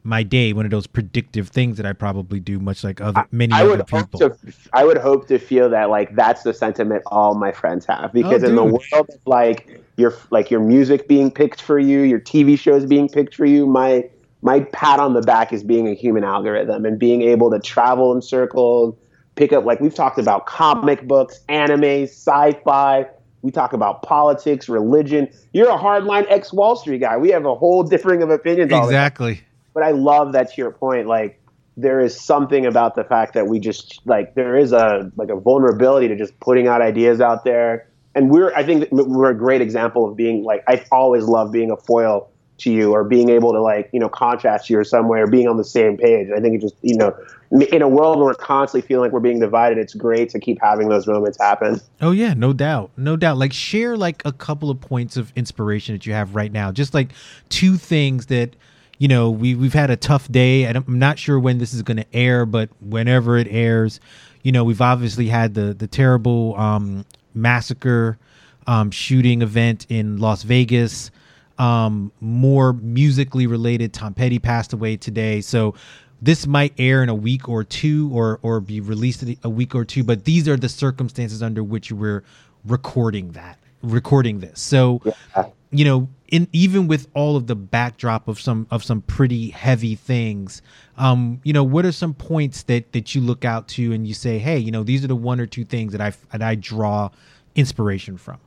my 0.05 0.23
day. 0.23 0.53
One 0.53 0.65
of 0.65 0.71
those 0.71 0.87
predictive 0.87 1.49
things 1.49 1.77
that 1.77 1.87
I 1.87 1.93
probably 1.93 2.41
do, 2.41 2.59
much 2.59 2.85
like 2.85 3.01
other 3.01 3.27
many 3.31 3.53
I 3.53 3.63
other 3.63 3.71
would 3.71 3.87
people. 3.87 4.21
Hope 4.21 4.41
to, 4.41 4.53
I 4.73 4.85
would 4.85 4.99
hope 4.99 5.29
to 5.29 5.39
feel 5.39 5.71
that 5.71 5.91
like 5.91 6.15
that's 6.15 6.43
the 6.43 6.53
sentiment 6.53 7.03
all 7.07 7.35
my 7.35 7.53
friends 7.53 7.87
have 7.87 8.13
because 8.13 8.45
Oh, 8.45 8.49
in 8.49 8.57
the 8.57 8.65
world 8.65 8.83
of 8.93 9.27
like 9.27 9.82
your 10.03 10.15
like 10.31 10.51
your 10.51 10.61
music 10.61 11.09
being 11.09 11.31
picked 11.31 11.63
for 11.63 11.79
you, 11.79 12.01
your 12.01 12.21
TV 12.21 12.59
shows 12.59 12.85
being 12.85 13.09
picked 13.09 13.35
for 13.35 13.47
you, 13.47 13.67
my 13.67 14.05
my 14.43 14.61
pat 14.73 15.01
on 15.01 15.15
the 15.15 15.23
back 15.23 15.53
is 15.53 15.63
being 15.63 15.89
a 15.89 15.95
human 15.95 16.25
algorithm 16.25 16.85
and 16.85 16.99
being 16.99 17.23
able 17.23 17.51
to 17.51 17.61
travel 17.61 18.13
in 18.13 18.21
circles, 18.21 18.95
pick 19.37 19.53
up 19.53 19.65
like 19.65 19.81
we've 19.81 19.95
talked 19.95 20.19
about 20.19 20.47
comic 20.47 21.07
books, 21.07 21.41
anime, 21.49 22.03
sci-fi. 22.03 23.07
We 23.43 23.51
talk 23.51 23.73
about 23.73 24.03
politics, 24.03 24.69
religion. 24.69 25.29
You're 25.53 25.71
a 25.71 25.79
hardline 25.79 26.27
ex 26.29 26.53
Wall 26.53 26.77
Street 26.77 27.01
guy. 27.01 27.17
We 27.17 27.31
have 27.31 27.47
a 27.47 27.55
whole 27.55 27.83
differing 27.83 28.23
of 28.23 28.31
opinions. 28.31 28.73
all 28.73 28.87
the 28.87 28.93
time 28.93 29.01
exactly. 29.01 29.41
but 29.75 29.83
I 29.83 29.93
love 29.93 30.33
that 30.33 30.53
to 30.53 30.61
your 30.61 30.73
point, 30.73 31.07
like 31.07 31.41
there 31.77 32.01
is 32.01 32.21
something 32.21 32.67
about 32.67 32.95
the 32.95 33.05
fact 33.05 33.35
that 33.35 33.47
we 33.47 33.59
just 33.59 34.01
like 34.05 34.35
there 34.35 34.57
is 34.57 34.73
a 34.73 35.11
like 35.17 35.31
a 35.31 35.37
vulnerability 35.37 36.09
to 36.09 36.17
just 36.17 36.39
putting 36.41 36.67
out 36.67 36.83
ideas 36.83 37.21
out 37.21 37.45
there. 37.45 37.89
And 38.15 38.31
we're 38.31 38.55
I 38.55 38.63
think 38.63 38.89
we're 38.91 39.31
a 39.31 39.37
great 39.37 39.61
example 39.61 40.09
of 40.09 40.17
being 40.17 40.45
like 40.45 40.63
I've 40.69 40.87
always 40.93 41.25
love 41.25 41.53
being 41.53 41.71
a 41.71 41.77
foil 41.77 42.29
to 42.63 42.71
you 42.71 42.93
or 42.93 43.05
being 43.05 43.29
able 43.29 43.53
to 43.53 43.61
like, 43.61 43.89
you 43.93 44.01
know, 44.01 44.09
contrast 44.09 44.71
you 44.71 44.79
or 44.79 44.85
somewhere, 44.85 45.27
being 45.27 45.49
on 45.49 45.57
the 45.57 45.65
same 45.65 45.97
page. 45.97 46.29
I 46.35 46.41
think 46.41 46.57
it 46.57 46.61
just, 46.61 46.75
you 46.83 46.97
know, 46.97 47.17
in 47.51 47.83
a 47.83 47.89
world 47.89 48.17
where 48.17 48.27
we're 48.27 48.35
constantly 48.35 48.87
feeling 48.87 49.07
like 49.07 49.13
we're 49.13 49.21
being 49.21 49.41
divided, 49.41 49.79
it's 49.79 49.95
great 49.95 50.31
to 50.31 50.41
keep 50.41 50.59
having 50.61 50.89
those 50.89 51.07
moments 51.07 51.39
happen. 51.41 51.81
Oh 52.01 52.13
yeah, 52.13 52.35
no 52.35 52.53
doubt, 52.53 52.91
no 52.97 53.17
doubt. 53.17 53.37
Like 53.37 53.53
share 53.53 53.97
like 53.97 54.23
a 54.25 54.33
couple 54.33 54.71
of 54.71 54.81
points 54.81 55.17
of 55.17 55.33
inspiration 55.37 55.95
that 55.95 56.07
you 56.07 56.13
have 56.13 56.35
right 56.35 56.53
now. 56.53 56.73
Just 56.73 56.95
like 56.95 57.13
two 57.49 57.77
things 57.77 58.27
that 58.27 58.57
you 58.99 59.09
know 59.09 59.31
we 59.31 59.55
we've 59.55 59.75
had 59.75 59.91
a 59.91 59.97
tough 59.97 60.31
day, 60.31 60.65
I'm 60.65 60.85
not 60.87 61.19
sure 61.19 61.39
when 61.39 61.59
this 61.59 61.75
is 61.75 61.83
going 61.83 61.99
to 61.99 62.07
air, 62.15 62.47
but 62.47 62.71
whenever 62.81 63.37
it 63.37 63.49
airs, 63.51 64.01
you 64.43 64.53
know 64.53 64.65
we've 64.65 64.81
obviously 64.81 65.27
had 65.27 65.55
the 65.55 65.75
the 65.75 65.87
terrible 65.87 66.57
um, 66.57 67.05
massacre 67.35 68.19
um, 68.67 68.91
shooting 68.91 69.43
event 69.43 69.87
in 69.89 70.19
Las 70.19 70.43
Vegas. 70.43 71.11
Um, 71.59 72.11
more 72.21 72.73
musically 72.73 73.47
related, 73.47 73.93
Tom 73.93 74.15
Petty 74.15 74.39
passed 74.39 74.73
away 74.73 74.97
today, 74.97 75.41
so 75.43 75.75
this 76.23 76.47
might 76.47 76.73
air 76.79 77.03
in 77.03 77.09
a 77.09 77.15
week 77.15 77.49
or 77.49 77.65
two 77.65 78.09
or 78.13 78.39
or 78.43 78.61
be 78.61 78.81
released 78.81 79.25
a 79.43 79.51
week 79.51 79.75
or 79.75 79.85
two 79.85 80.05
but 80.05 80.25
these 80.25 80.49
are 80.49 80.57
the 80.57 80.69
circumstances 80.69 81.43
under 81.43 81.63
which 81.65 81.91
we're 81.91 82.23
recording 82.65 83.33
that 83.33 83.59
recording 83.83 84.39
this 84.39 84.61
so 84.61 85.03
Yeah. 85.05 85.47
you 85.73 85.85
know 85.85 86.09
in 86.29 86.47
even 86.53 86.87
with 86.87 87.09
all 87.15 87.37
of 87.37 87.49
the 87.49 87.57
backdrop 87.57 88.29
of 88.29 88.41
some 88.41 88.69
of 88.71 88.85
some 88.85 89.03
pretty 89.03 89.51
heavy 89.51 89.97
things 89.97 90.63
um 90.99 91.41
you 91.45 91.53
know 91.53 91.65
what 91.65 91.85
are 91.85 91.93
some 91.93 92.15
points 92.15 92.65
that 92.65 92.93
that 92.93 93.15
you 93.15 93.21
look 93.21 93.45
out 93.45 93.69
to 93.69 93.93
and 93.93 94.07
you 94.07 94.15
say 94.15 94.39
hey 94.39 94.59
you 94.59 94.71
know 94.71 94.83
these 94.83 95.05
are 95.05 95.09
the 95.09 95.17
one 95.17 95.41
or 95.41 95.47
two 95.47 95.65
things 95.65 95.93
that 95.93 96.01
i 96.01 96.13
that 96.31 96.43
i 96.43 96.55
draw 96.55 97.09
inspiration 97.55 98.17
from 98.17 98.39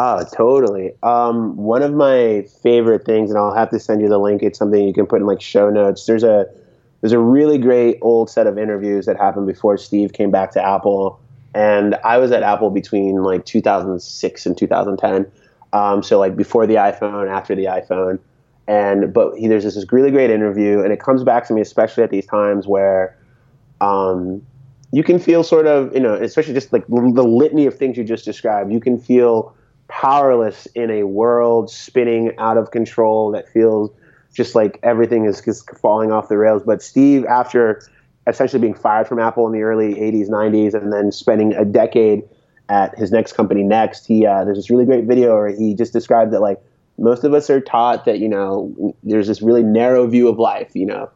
Oh, 0.00 0.22
totally. 0.32 0.92
Um, 1.02 1.56
one 1.56 1.82
of 1.82 1.92
my 1.92 2.46
favorite 2.62 3.04
things, 3.04 3.30
and 3.30 3.38
I'll 3.38 3.52
have 3.52 3.70
to 3.70 3.80
send 3.80 4.00
you 4.00 4.08
the 4.08 4.18
link. 4.18 4.44
It's 4.44 4.56
something 4.56 4.86
you 4.86 4.92
can 4.92 5.06
put 5.06 5.20
in 5.20 5.26
like 5.26 5.40
show 5.40 5.70
notes. 5.70 6.06
There's 6.06 6.22
a 6.22 6.46
there's 7.00 7.12
a 7.12 7.18
really 7.18 7.58
great 7.58 7.98
old 8.00 8.30
set 8.30 8.46
of 8.46 8.58
interviews 8.58 9.06
that 9.06 9.16
happened 9.16 9.48
before 9.48 9.76
Steve 9.76 10.12
came 10.12 10.30
back 10.30 10.52
to 10.52 10.64
Apple, 10.64 11.18
and 11.52 11.96
I 12.04 12.18
was 12.18 12.30
at 12.30 12.44
Apple 12.44 12.70
between 12.70 13.24
like 13.24 13.44
2006 13.44 14.46
and 14.46 14.56
2010. 14.56 15.30
Um, 15.72 16.02
so 16.04 16.18
like 16.20 16.36
before 16.36 16.66
the 16.68 16.76
iPhone, 16.76 17.28
after 17.28 17.56
the 17.56 17.64
iPhone, 17.64 18.20
and 18.68 19.12
but 19.12 19.34
he, 19.36 19.48
there's 19.48 19.64
this, 19.64 19.74
this 19.74 19.86
really 19.90 20.12
great 20.12 20.30
interview, 20.30 20.80
and 20.80 20.92
it 20.92 21.00
comes 21.00 21.24
back 21.24 21.48
to 21.48 21.54
me 21.54 21.60
especially 21.60 22.04
at 22.04 22.10
these 22.10 22.26
times 22.26 22.68
where 22.68 23.18
um, 23.80 24.42
you 24.92 25.02
can 25.02 25.18
feel 25.18 25.42
sort 25.42 25.66
of, 25.66 25.92
you 25.94 26.00
know, 26.00 26.14
especially 26.14 26.54
just 26.54 26.72
like 26.72 26.86
the 26.86 27.24
litany 27.24 27.66
of 27.66 27.76
things 27.76 27.96
you 27.96 28.04
just 28.04 28.24
described, 28.24 28.72
you 28.72 28.80
can 28.80 28.98
feel 28.98 29.54
powerless 29.88 30.66
in 30.74 30.90
a 30.90 31.04
world 31.04 31.70
spinning 31.70 32.32
out 32.38 32.56
of 32.56 32.70
control 32.70 33.30
that 33.32 33.48
feels 33.48 33.90
just 34.34 34.54
like 34.54 34.78
everything 34.82 35.24
is 35.24 35.40
just 35.40 35.68
falling 35.70 36.12
off 36.12 36.28
the 36.28 36.36
rails. 36.36 36.62
But 36.64 36.82
Steve, 36.82 37.24
after 37.24 37.82
essentially 38.26 38.60
being 38.60 38.74
fired 38.74 39.08
from 39.08 39.18
Apple 39.18 39.46
in 39.46 39.52
the 39.52 39.62
early 39.62 39.94
80s, 39.94 40.28
90s, 40.28 40.74
and 40.74 40.92
then 40.92 41.10
spending 41.10 41.54
a 41.54 41.64
decade 41.64 42.22
at 42.68 42.96
his 42.98 43.10
next 43.10 43.32
company, 43.32 43.62
Next, 43.62 44.06
he 44.06 44.26
uh, 44.26 44.44
there's 44.44 44.58
this 44.58 44.70
really 44.70 44.84
great 44.84 45.04
video 45.04 45.34
where 45.34 45.48
he 45.48 45.74
just 45.74 45.92
described 45.92 46.32
that 46.32 46.40
like 46.40 46.60
most 46.98 47.24
of 47.24 47.32
us 47.32 47.48
are 47.48 47.60
taught 47.60 48.04
that 48.04 48.18
you 48.18 48.28
know 48.28 48.94
there's 49.02 49.28
this 49.28 49.40
really 49.40 49.62
narrow 49.62 50.06
view 50.06 50.28
of 50.28 50.38
life, 50.38 50.70
you 50.74 50.86
know 50.86 51.10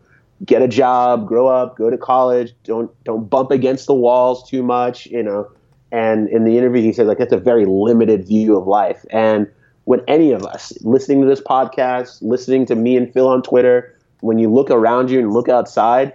get 0.45 0.62
a 0.62 0.68
job, 0.68 1.27
grow 1.27 1.47
up, 1.47 1.77
go 1.77 1.90
to 1.90 1.99
college, 1.99 2.55
don't 2.64 2.90
don't 3.05 3.29
bump 3.29 3.51
against 3.51 3.87
the 3.87 3.95
walls 3.95 4.49
too 4.49 4.62
much, 4.62 5.07
you 5.07 5.23
know. 5.23 5.51
And 5.90 6.29
in 6.29 6.45
the 6.45 6.57
interview, 6.57 6.83
he 6.83 6.92
said 6.92 7.07
like 7.07 7.18
that's 7.18 7.33
a 7.33 7.38
very 7.38 7.66
limited 7.66 8.27
view 8.27 8.57
of 8.57 8.66
life. 8.66 9.05
And 9.11 9.47
when 9.85 10.01
any 10.09 10.33
of 10.33 10.45
us 10.45 10.73
listening 10.83 11.21
to 11.23 11.27
this 11.27 11.40
podcast, 11.40 12.23
listening 12.23 12.66
to 12.66 12.75
me 12.75 12.97
and 12.97 13.12
Phil 13.12 13.29
on 13.29 13.42
Twitter, 13.42 13.97
when 14.21 14.38
you 14.38 14.53
look 14.53 14.71
around 14.71 15.11
you 15.11 15.18
and 15.18 15.33
look 15.33 15.49
outside, 15.49 16.12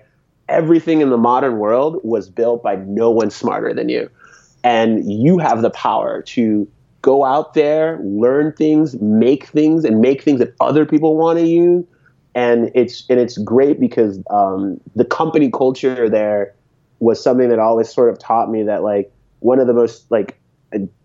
everything 0.49 1.01
in 1.01 1.09
the 1.09 1.17
modern 1.17 1.57
world 1.57 1.99
was 2.03 2.29
built 2.29 2.63
by 2.63 2.75
no 2.75 3.11
one 3.11 3.29
smarter 3.29 3.73
than 3.73 3.89
you. 3.89 4.09
And 4.63 5.09
you 5.11 5.37
have 5.37 5.61
the 5.61 5.69
power 5.69 6.21
to 6.23 6.67
go 7.01 7.23
out 7.23 7.53
there, 7.53 7.99
learn 8.03 8.51
things, 8.53 8.99
make 8.99 9.47
things, 9.47 9.85
and 9.85 10.01
make 10.01 10.23
things 10.23 10.39
that 10.39 10.53
other 10.59 10.85
people 10.85 11.15
want 11.15 11.39
to 11.39 11.45
use 11.45 11.85
and 12.37 12.69
it's 12.75 13.03
and 13.09 13.19
it's 13.19 13.35
great 13.39 13.79
because 13.79 14.19
um, 14.29 14.79
the 14.95 15.03
company 15.03 15.49
culture 15.49 16.07
there 16.07 16.53
was 16.99 17.21
something 17.21 17.49
that 17.49 17.57
always 17.57 17.91
sort 17.91 18.11
of 18.11 18.19
taught 18.19 18.51
me 18.51 18.61
that 18.61 18.83
like 18.83 19.11
one 19.39 19.59
of 19.59 19.65
the 19.65 19.73
most 19.73 20.05
like 20.11 20.39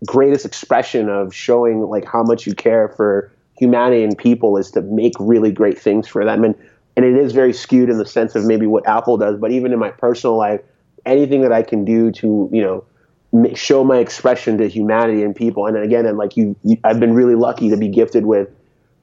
greatest 0.05 0.45
expression 0.45 1.09
of 1.09 1.33
showing 1.33 1.81
like 1.81 2.05
how 2.05 2.21
much 2.21 2.45
you 2.45 2.53
care 2.53 2.87
for 2.89 3.31
humanity 3.57 4.03
and 4.03 4.15
people 4.15 4.57
is 4.57 4.69
to 4.69 4.81
make 4.83 5.13
really 5.19 5.51
great 5.51 5.79
things 5.79 6.07
for 6.07 6.23
them. 6.23 6.43
And 6.43 6.55
and 6.95 7.03
it 7.03 7.15
is 7.15 7.31
very 7.31 7.53
skewed 7.53 7.89
in 7.89 7.97
the 7.97 8.05
sense 8.05 8.35
of 8.35 8.45
maybe 8.45 8.67
what 8.67 8.87
Apple 8.87 9.17
does 9.17 9.39
but 9.39 9.51
even 9.51 9.73
in 9.73 9.79
my 9.79 9.89
personal 9.89 10.37
life 10.37 10.61
anything 11.03 11.41
that 11.41 11.51
I 11.51 11.63
can 11.63 11.83
do 11.83 12.11
to 12.11 12.47
you 12.53 12.61
know 12.61 12.85
show 13.55 13.83
my 13.83 13.97
expression 13.97 14.57
to 14.59 14.67
humanity 14.67 15.23
and 15.23 15.35
people 15.35 15.65
and 15.65 15.75
again 15.77 16.05
and 16.05 16.17
like 16.17 16.37
you, 16.37 16.55
you 16.63 16.77
I've 16.83 16.99
been 16.99 17.13
really 17.13 17.35
lucky 17.35 17.69
to 17.69 17.77
be 17.77 17.87
gifted 17.87 18.25
with 18.25 18.49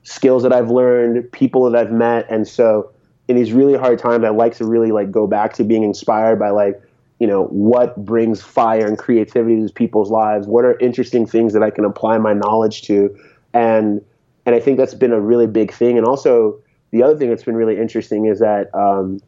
skills 0.03 0.43
that 0.45 0.53
I've 0.53 0.71
learned, 0.71 1.31
people 1.33 1.69
that 1.69 1.79
I've 1.79 1.93
met, 1.93 2.27
and 2.31 2.47
so 2.47 2.91
in 3.29 3.37
these 3.37 3.53
really 3.53 3.79
hard 3.79 3.99
times, 3.99 4.25
I 4.25 4.31
like 4.31 4.57
to 4.57 4.67
really 4.67 4.91
like 4.91 5.11
go 5.11 5.27
back 5.27 5.55
to 5.55 5.65
being 5.65 5.85
inspired 5.85 6.39
by 6.39 6.51
like, 6.51 6.83
you 7.21 7.27
know, 7.27 7.45
what 7.45 7.97
brings 8.05 8.43
fire 8.43 8.87
and 8.87 8.99
creativity 8.99 9.65
to 9.65 9.73
people's 9.73 10.11
lives. 10.11 10.49
What 10.49 10.65
are 10.65 10.77
interesting 10.81 11.27
things 11.27 11.53
that 11.53 11.63
I 11.63 11.71
can 11.71 11.85
apply 11.85 12.19
my 12.19 12.33
knowledge 12.33 12.83
to, 12.83 13.17
and 13.55 14.05
and 14.47 14.55
I 14.55 14.61
think 14.61 14.79
that's 14.79 14.95
been 14.95 15.13
a 15.13 15.21
really 15.21 15.47
big 15.47 15.73
thing. 15.73 15.97
And 15.97 16.07
also 16.07 16.59
the 16.93 17.03
other 17.03 17.17
thing 17.17 17.29
that's 17.29 17.45
been 17.45 17.57
really 17.57 17.79
interesting 17.79 18.27
is 18.27 18.41
that 18.41 18.75
um, 18.75 19.21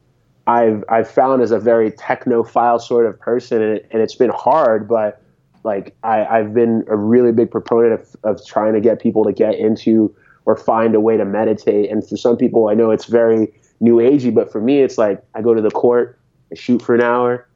I've 0.45 0.83
I've 0.89 1.09
found 1.09 1.41
as 1.41 1.51
a 1.51 1.59
very 1.59 1.91
technophile 1.91 2.81
sort 2.81 3.05
of 3.05 3.19
person, 3.19 3.61
and, 3.61 3.77
it, 3.77 3.87
it's 3.91 4.15
been 4.15 4.31
hard, 4.31 4.87
but 4.87 5.21
like 5.63 5.95
I, 6.03 6.25
I've 6.25 6.53
been 6.53 6.83
a 6.87 6.97
really 6.97 7.31
big 7.31 7.49
proponent 7.49 7.93
of, 7.93 8.15
of 8.23 8.45
trying 8.45 8.73
to 8.73 8.81
get 8.81 9.01
people 9.01 9.23
to 9.23 9.31
get 9.31 9.55
into 9.55 10.13
or 10.45 10.55
find 10.55 10.93
a 10.95 10.99
way 10.99 11.17
to 11.17 11.25
meditate. 11.25 11.89
And 11.89 12.07
for 12.07 12.17
some 12.17 12.37
people, 12.37 12.67
I 12.67 12.73
know 12.73 12.91
it's 12.91 13.05
very 13.05 13.53
new 13.79 13.97
agey, 13.97 14.33
but 14.33 14.51
for 14.51 14.59
me, 14.59 14.81
it's 14.81 14.97
like 14.97 15.23
I 15.35 15.41
go 15.41 15.53
to 15.53 15.61
the 15.61 15.71
court, 15.71 16.19
I 16.51 16.55
shoot 16.55 16.81
for 16.81 16.95
an 16.95 17.01
hour, 17.01 17.47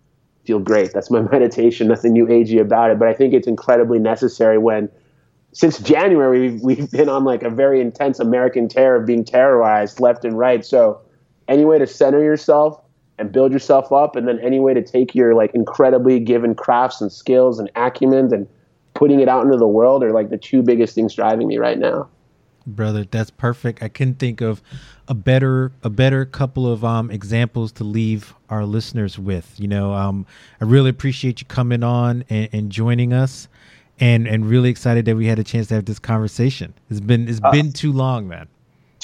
feel 0.46 0.60
great. 0.60 0.94
That's 0.94 1.12
my 1.12 1.22
meditation. 1.32 1.88
Nothing 1.88 2.14
new 2.14 2.26
agey 2.26 2.62
about 2.62 2.92
it. 2.92 3.00
But 3.00 3.10
I 3.10 3.14
think 3.14 3.34
it's 3.34 3.48
incredibly 3.48 4.00
necessary 4.00 4.58
when, 4.58 4.90
since 5.52 5.80
January, 5.80 6.50
we've, 6.50 6.62
we've 6.62 6.92
been 6.92 7.10
on 7.10 7.26
like 7.26 7.44
a 7.44 7.50
very 7.50 7.82
intense 7.82 8.20
American 8.20 8.68
terror 8.68 8.96
of 8.96 9.06
being 9.06 9.26
terrorized 9.26 10.00
left 10.00 10.24
and 10.24 10.38
right. 10.38 10.66
So, 10.66 11.02
any 11.48 11.66
way 11.66 11.80
to 11.80 11.88
center 11.88 12.24
yourself 12.24 12.82
and 13.20 13.32
build 13.32 13.52
yourself 13.52 13.92
up, 13.92 14.16
and 14.16 14.28
then 14.28 14.40
any 14.40 14.60
way 14.60 14.74
to 14.74 14.82
take 14.84 15.16
your 15.16 15.34
like 15.34 15.54
incredibly 15.56 16.20
given 16.20 16.54
crafts 16.54 17.02
and 17.02 17.12
skills 17.12 17.60
and 17.60 17.70
acumen 17.76 18.34
and 18.34 18.48
putting 18.94 19.20
it 19.20 19.30
out 19.30 19.46
into 19.46 19.58
the 19.58 19.68
world 19.68 20.04
are 20.04 20.12
like 20.12 20.30
the 20.30 20.38
two 20.38 20.62
biggest 20.62 20.96
things 20.96 21.14
driving 21.14 21.48
me 21.48 21.58
right 21.58 21.78
now. 21.78 22.08
brother 22.66 23.06
that's 23.06 23.30
perfect. 23.32 23.82
I 23.82 23.88
couldn't 23.88 24.20
think 24.20 24.42
of 24.42 24.62
a 25.08 25.14
better 25.14 25.72
a 25.84 25.90
better 25.90 26.26
couple 26.26 26.72
of 26.72 26.84
um 26.84 27.10
examples 27.12 27.72
to 27.74 27.84
leave 27.84 28.34
our 28.50 28.66
listeners 28.66 29.18
with 29.18 29.58
you 29.58 29.68
know 29.68 29.94
um 29.94 30.26
i 30.60 30.66
really 30.66 30.90
appreciate 30.90 31.40
you 31.40 31.48
coming 31.48 31.82
on 31.82 32.26
and, 32.30 32.50
and 32.52 32.70
joining 32.70 33.14
us 33.14 33.48
and 34.00 34.28
and 34.28 34.46
really 34.46 34.70
excited 34.70 35.06
that 35.06 35.16
we 35.16 35.26
had 35.28 35.40
a 35.40 35.44
chance 35.44 35.68
to 35.68 35.76
have 35.76 35.86
this 35.86 36.00
conversation. 36.00 36.74
It's 36.90 37.00
been 37.00 37.28
it's 37.28 37.40
been 37.40 37.72
too 37.72 37.92
long 37.92 38.28
man 38.28 38.48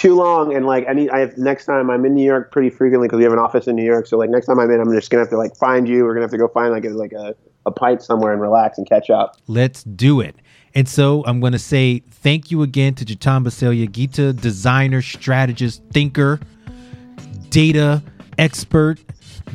too 0.04 0.16
long. 0.16 0.54
And 0.54 0.66
like 0.66 0.86
any, 0.86 1.10
I 1.10 1.20
have 1.20 1.38
next 1.38 1.66
time 1.66 1.90
I'm 1.90 2.06
in 2.06 2.14
New 2.14 2.26
York 2.26 2.52
pretty 2.52 2.70
frequently 2.70 3.08
because 3.08 3.18
we 3.18 3.24
have 3.24 3.32
an 3.32 3.40
office 3.40 3.68
in 3.68 3.76
New 3.78 3.86
York. 3.86 4.06
So 4.06 4.18
like 4.18 4.30
next 4.30 4.48
time 4.48 4.60
I'm 4.60 4.70
in, 4.70 4.82
I'm 4.82 4.92
just 4.94 5.10
gonna 5.10 5.24
have 5.24 5.30
to 5.30 5.38
like 5.38 5.56
find 5.56 5.88
you. 5.88 6.04
We're 6.04 6.14
gonna 6.14 6.26
have 6.26 6.32
to 6.32 6.38
go 6.38 6.50
find 6.50 6.74
like 6.74 6.84
a, 6.84 6.90
like 6.90 7.14
a, 7.14 7.34
a 7.66 7.72
pint 7.72 8.04
somewhere 8.04 8.34
and 8.34 8.42
relax 8.42 8.78
and 8.78 8.88
catch 8.88 9.10
up. 9.10 9.38
Let's 9.48 9.84
do 9.84 10.20
it. 10.20 10.36
And 10.76 10.90
so 10.90 11.24
I'm 11.26 11.40
to 11.40 11.58
say 11.58 12.00
thank 12.00 12.52
you 12.52 12.64
again 12.64 12.96
to 12.96 13.06
Jetan 13.06 13.46
Basalia, 13.46 13.90
Gita 13.90 14.34
designer, 14.34 15.02
strategist, 15.02 15.82
thinker, 15.92 16.42
data 17.50 18.04
expert. 18.38 19.00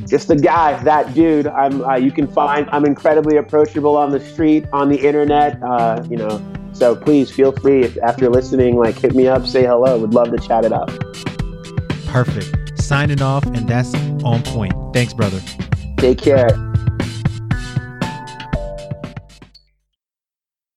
Just 0.06 0.28
the 0.28 0.36
guy, 0.36 0.82
that 0.84 1.12
dude. 1.12 1.48
I'm. 1.48 1.84
Uh, 1.84 1.96
you 1.96 2.12
can 2.12 2.26
find. 2.26 2.70
I'm 2.70 2.86
incredibly 2.86 3.36
approachable 3.36 3.96
on 3.96 4.10
the 4.10 4.20
street, 4.20 4.64
on 4.72 4.88
the 4.88 4.96
internet. 4.96 5.62
Uh, 5.62 6.02
you 6.08 6.16
know. 6.16 6.57
So 6.78 6.94
please 6.94 7.28
feel 7.28 7.50
free 7.50 7.82
if, 7.82 7.98
after 7.98 8.30
listening, 8.30 8.76
like 8.76 8.96
hit 8.96 9.12
me 9.12 9.26
up, 9.26 9.44
say 9.46 9.64
hello. 9.66 9.98
Would 9.98 10.14
love 10.14 10.30
to 10.30 10.38
chat 10.38 10.64
it 10.64 10.72
up. 10.72 10.88
Perfect. 12.06 12.80
Signing 12.80 13.20
off, 13.20 13.44
and 13.46 13.68
that's 13.68 13.92
on 14.22 14.44
point. 14.44 14.72
Thanks, 14.94 15.12
brother. 15.12 15.40
Take 15.96 16.18
care. 16.18 16.50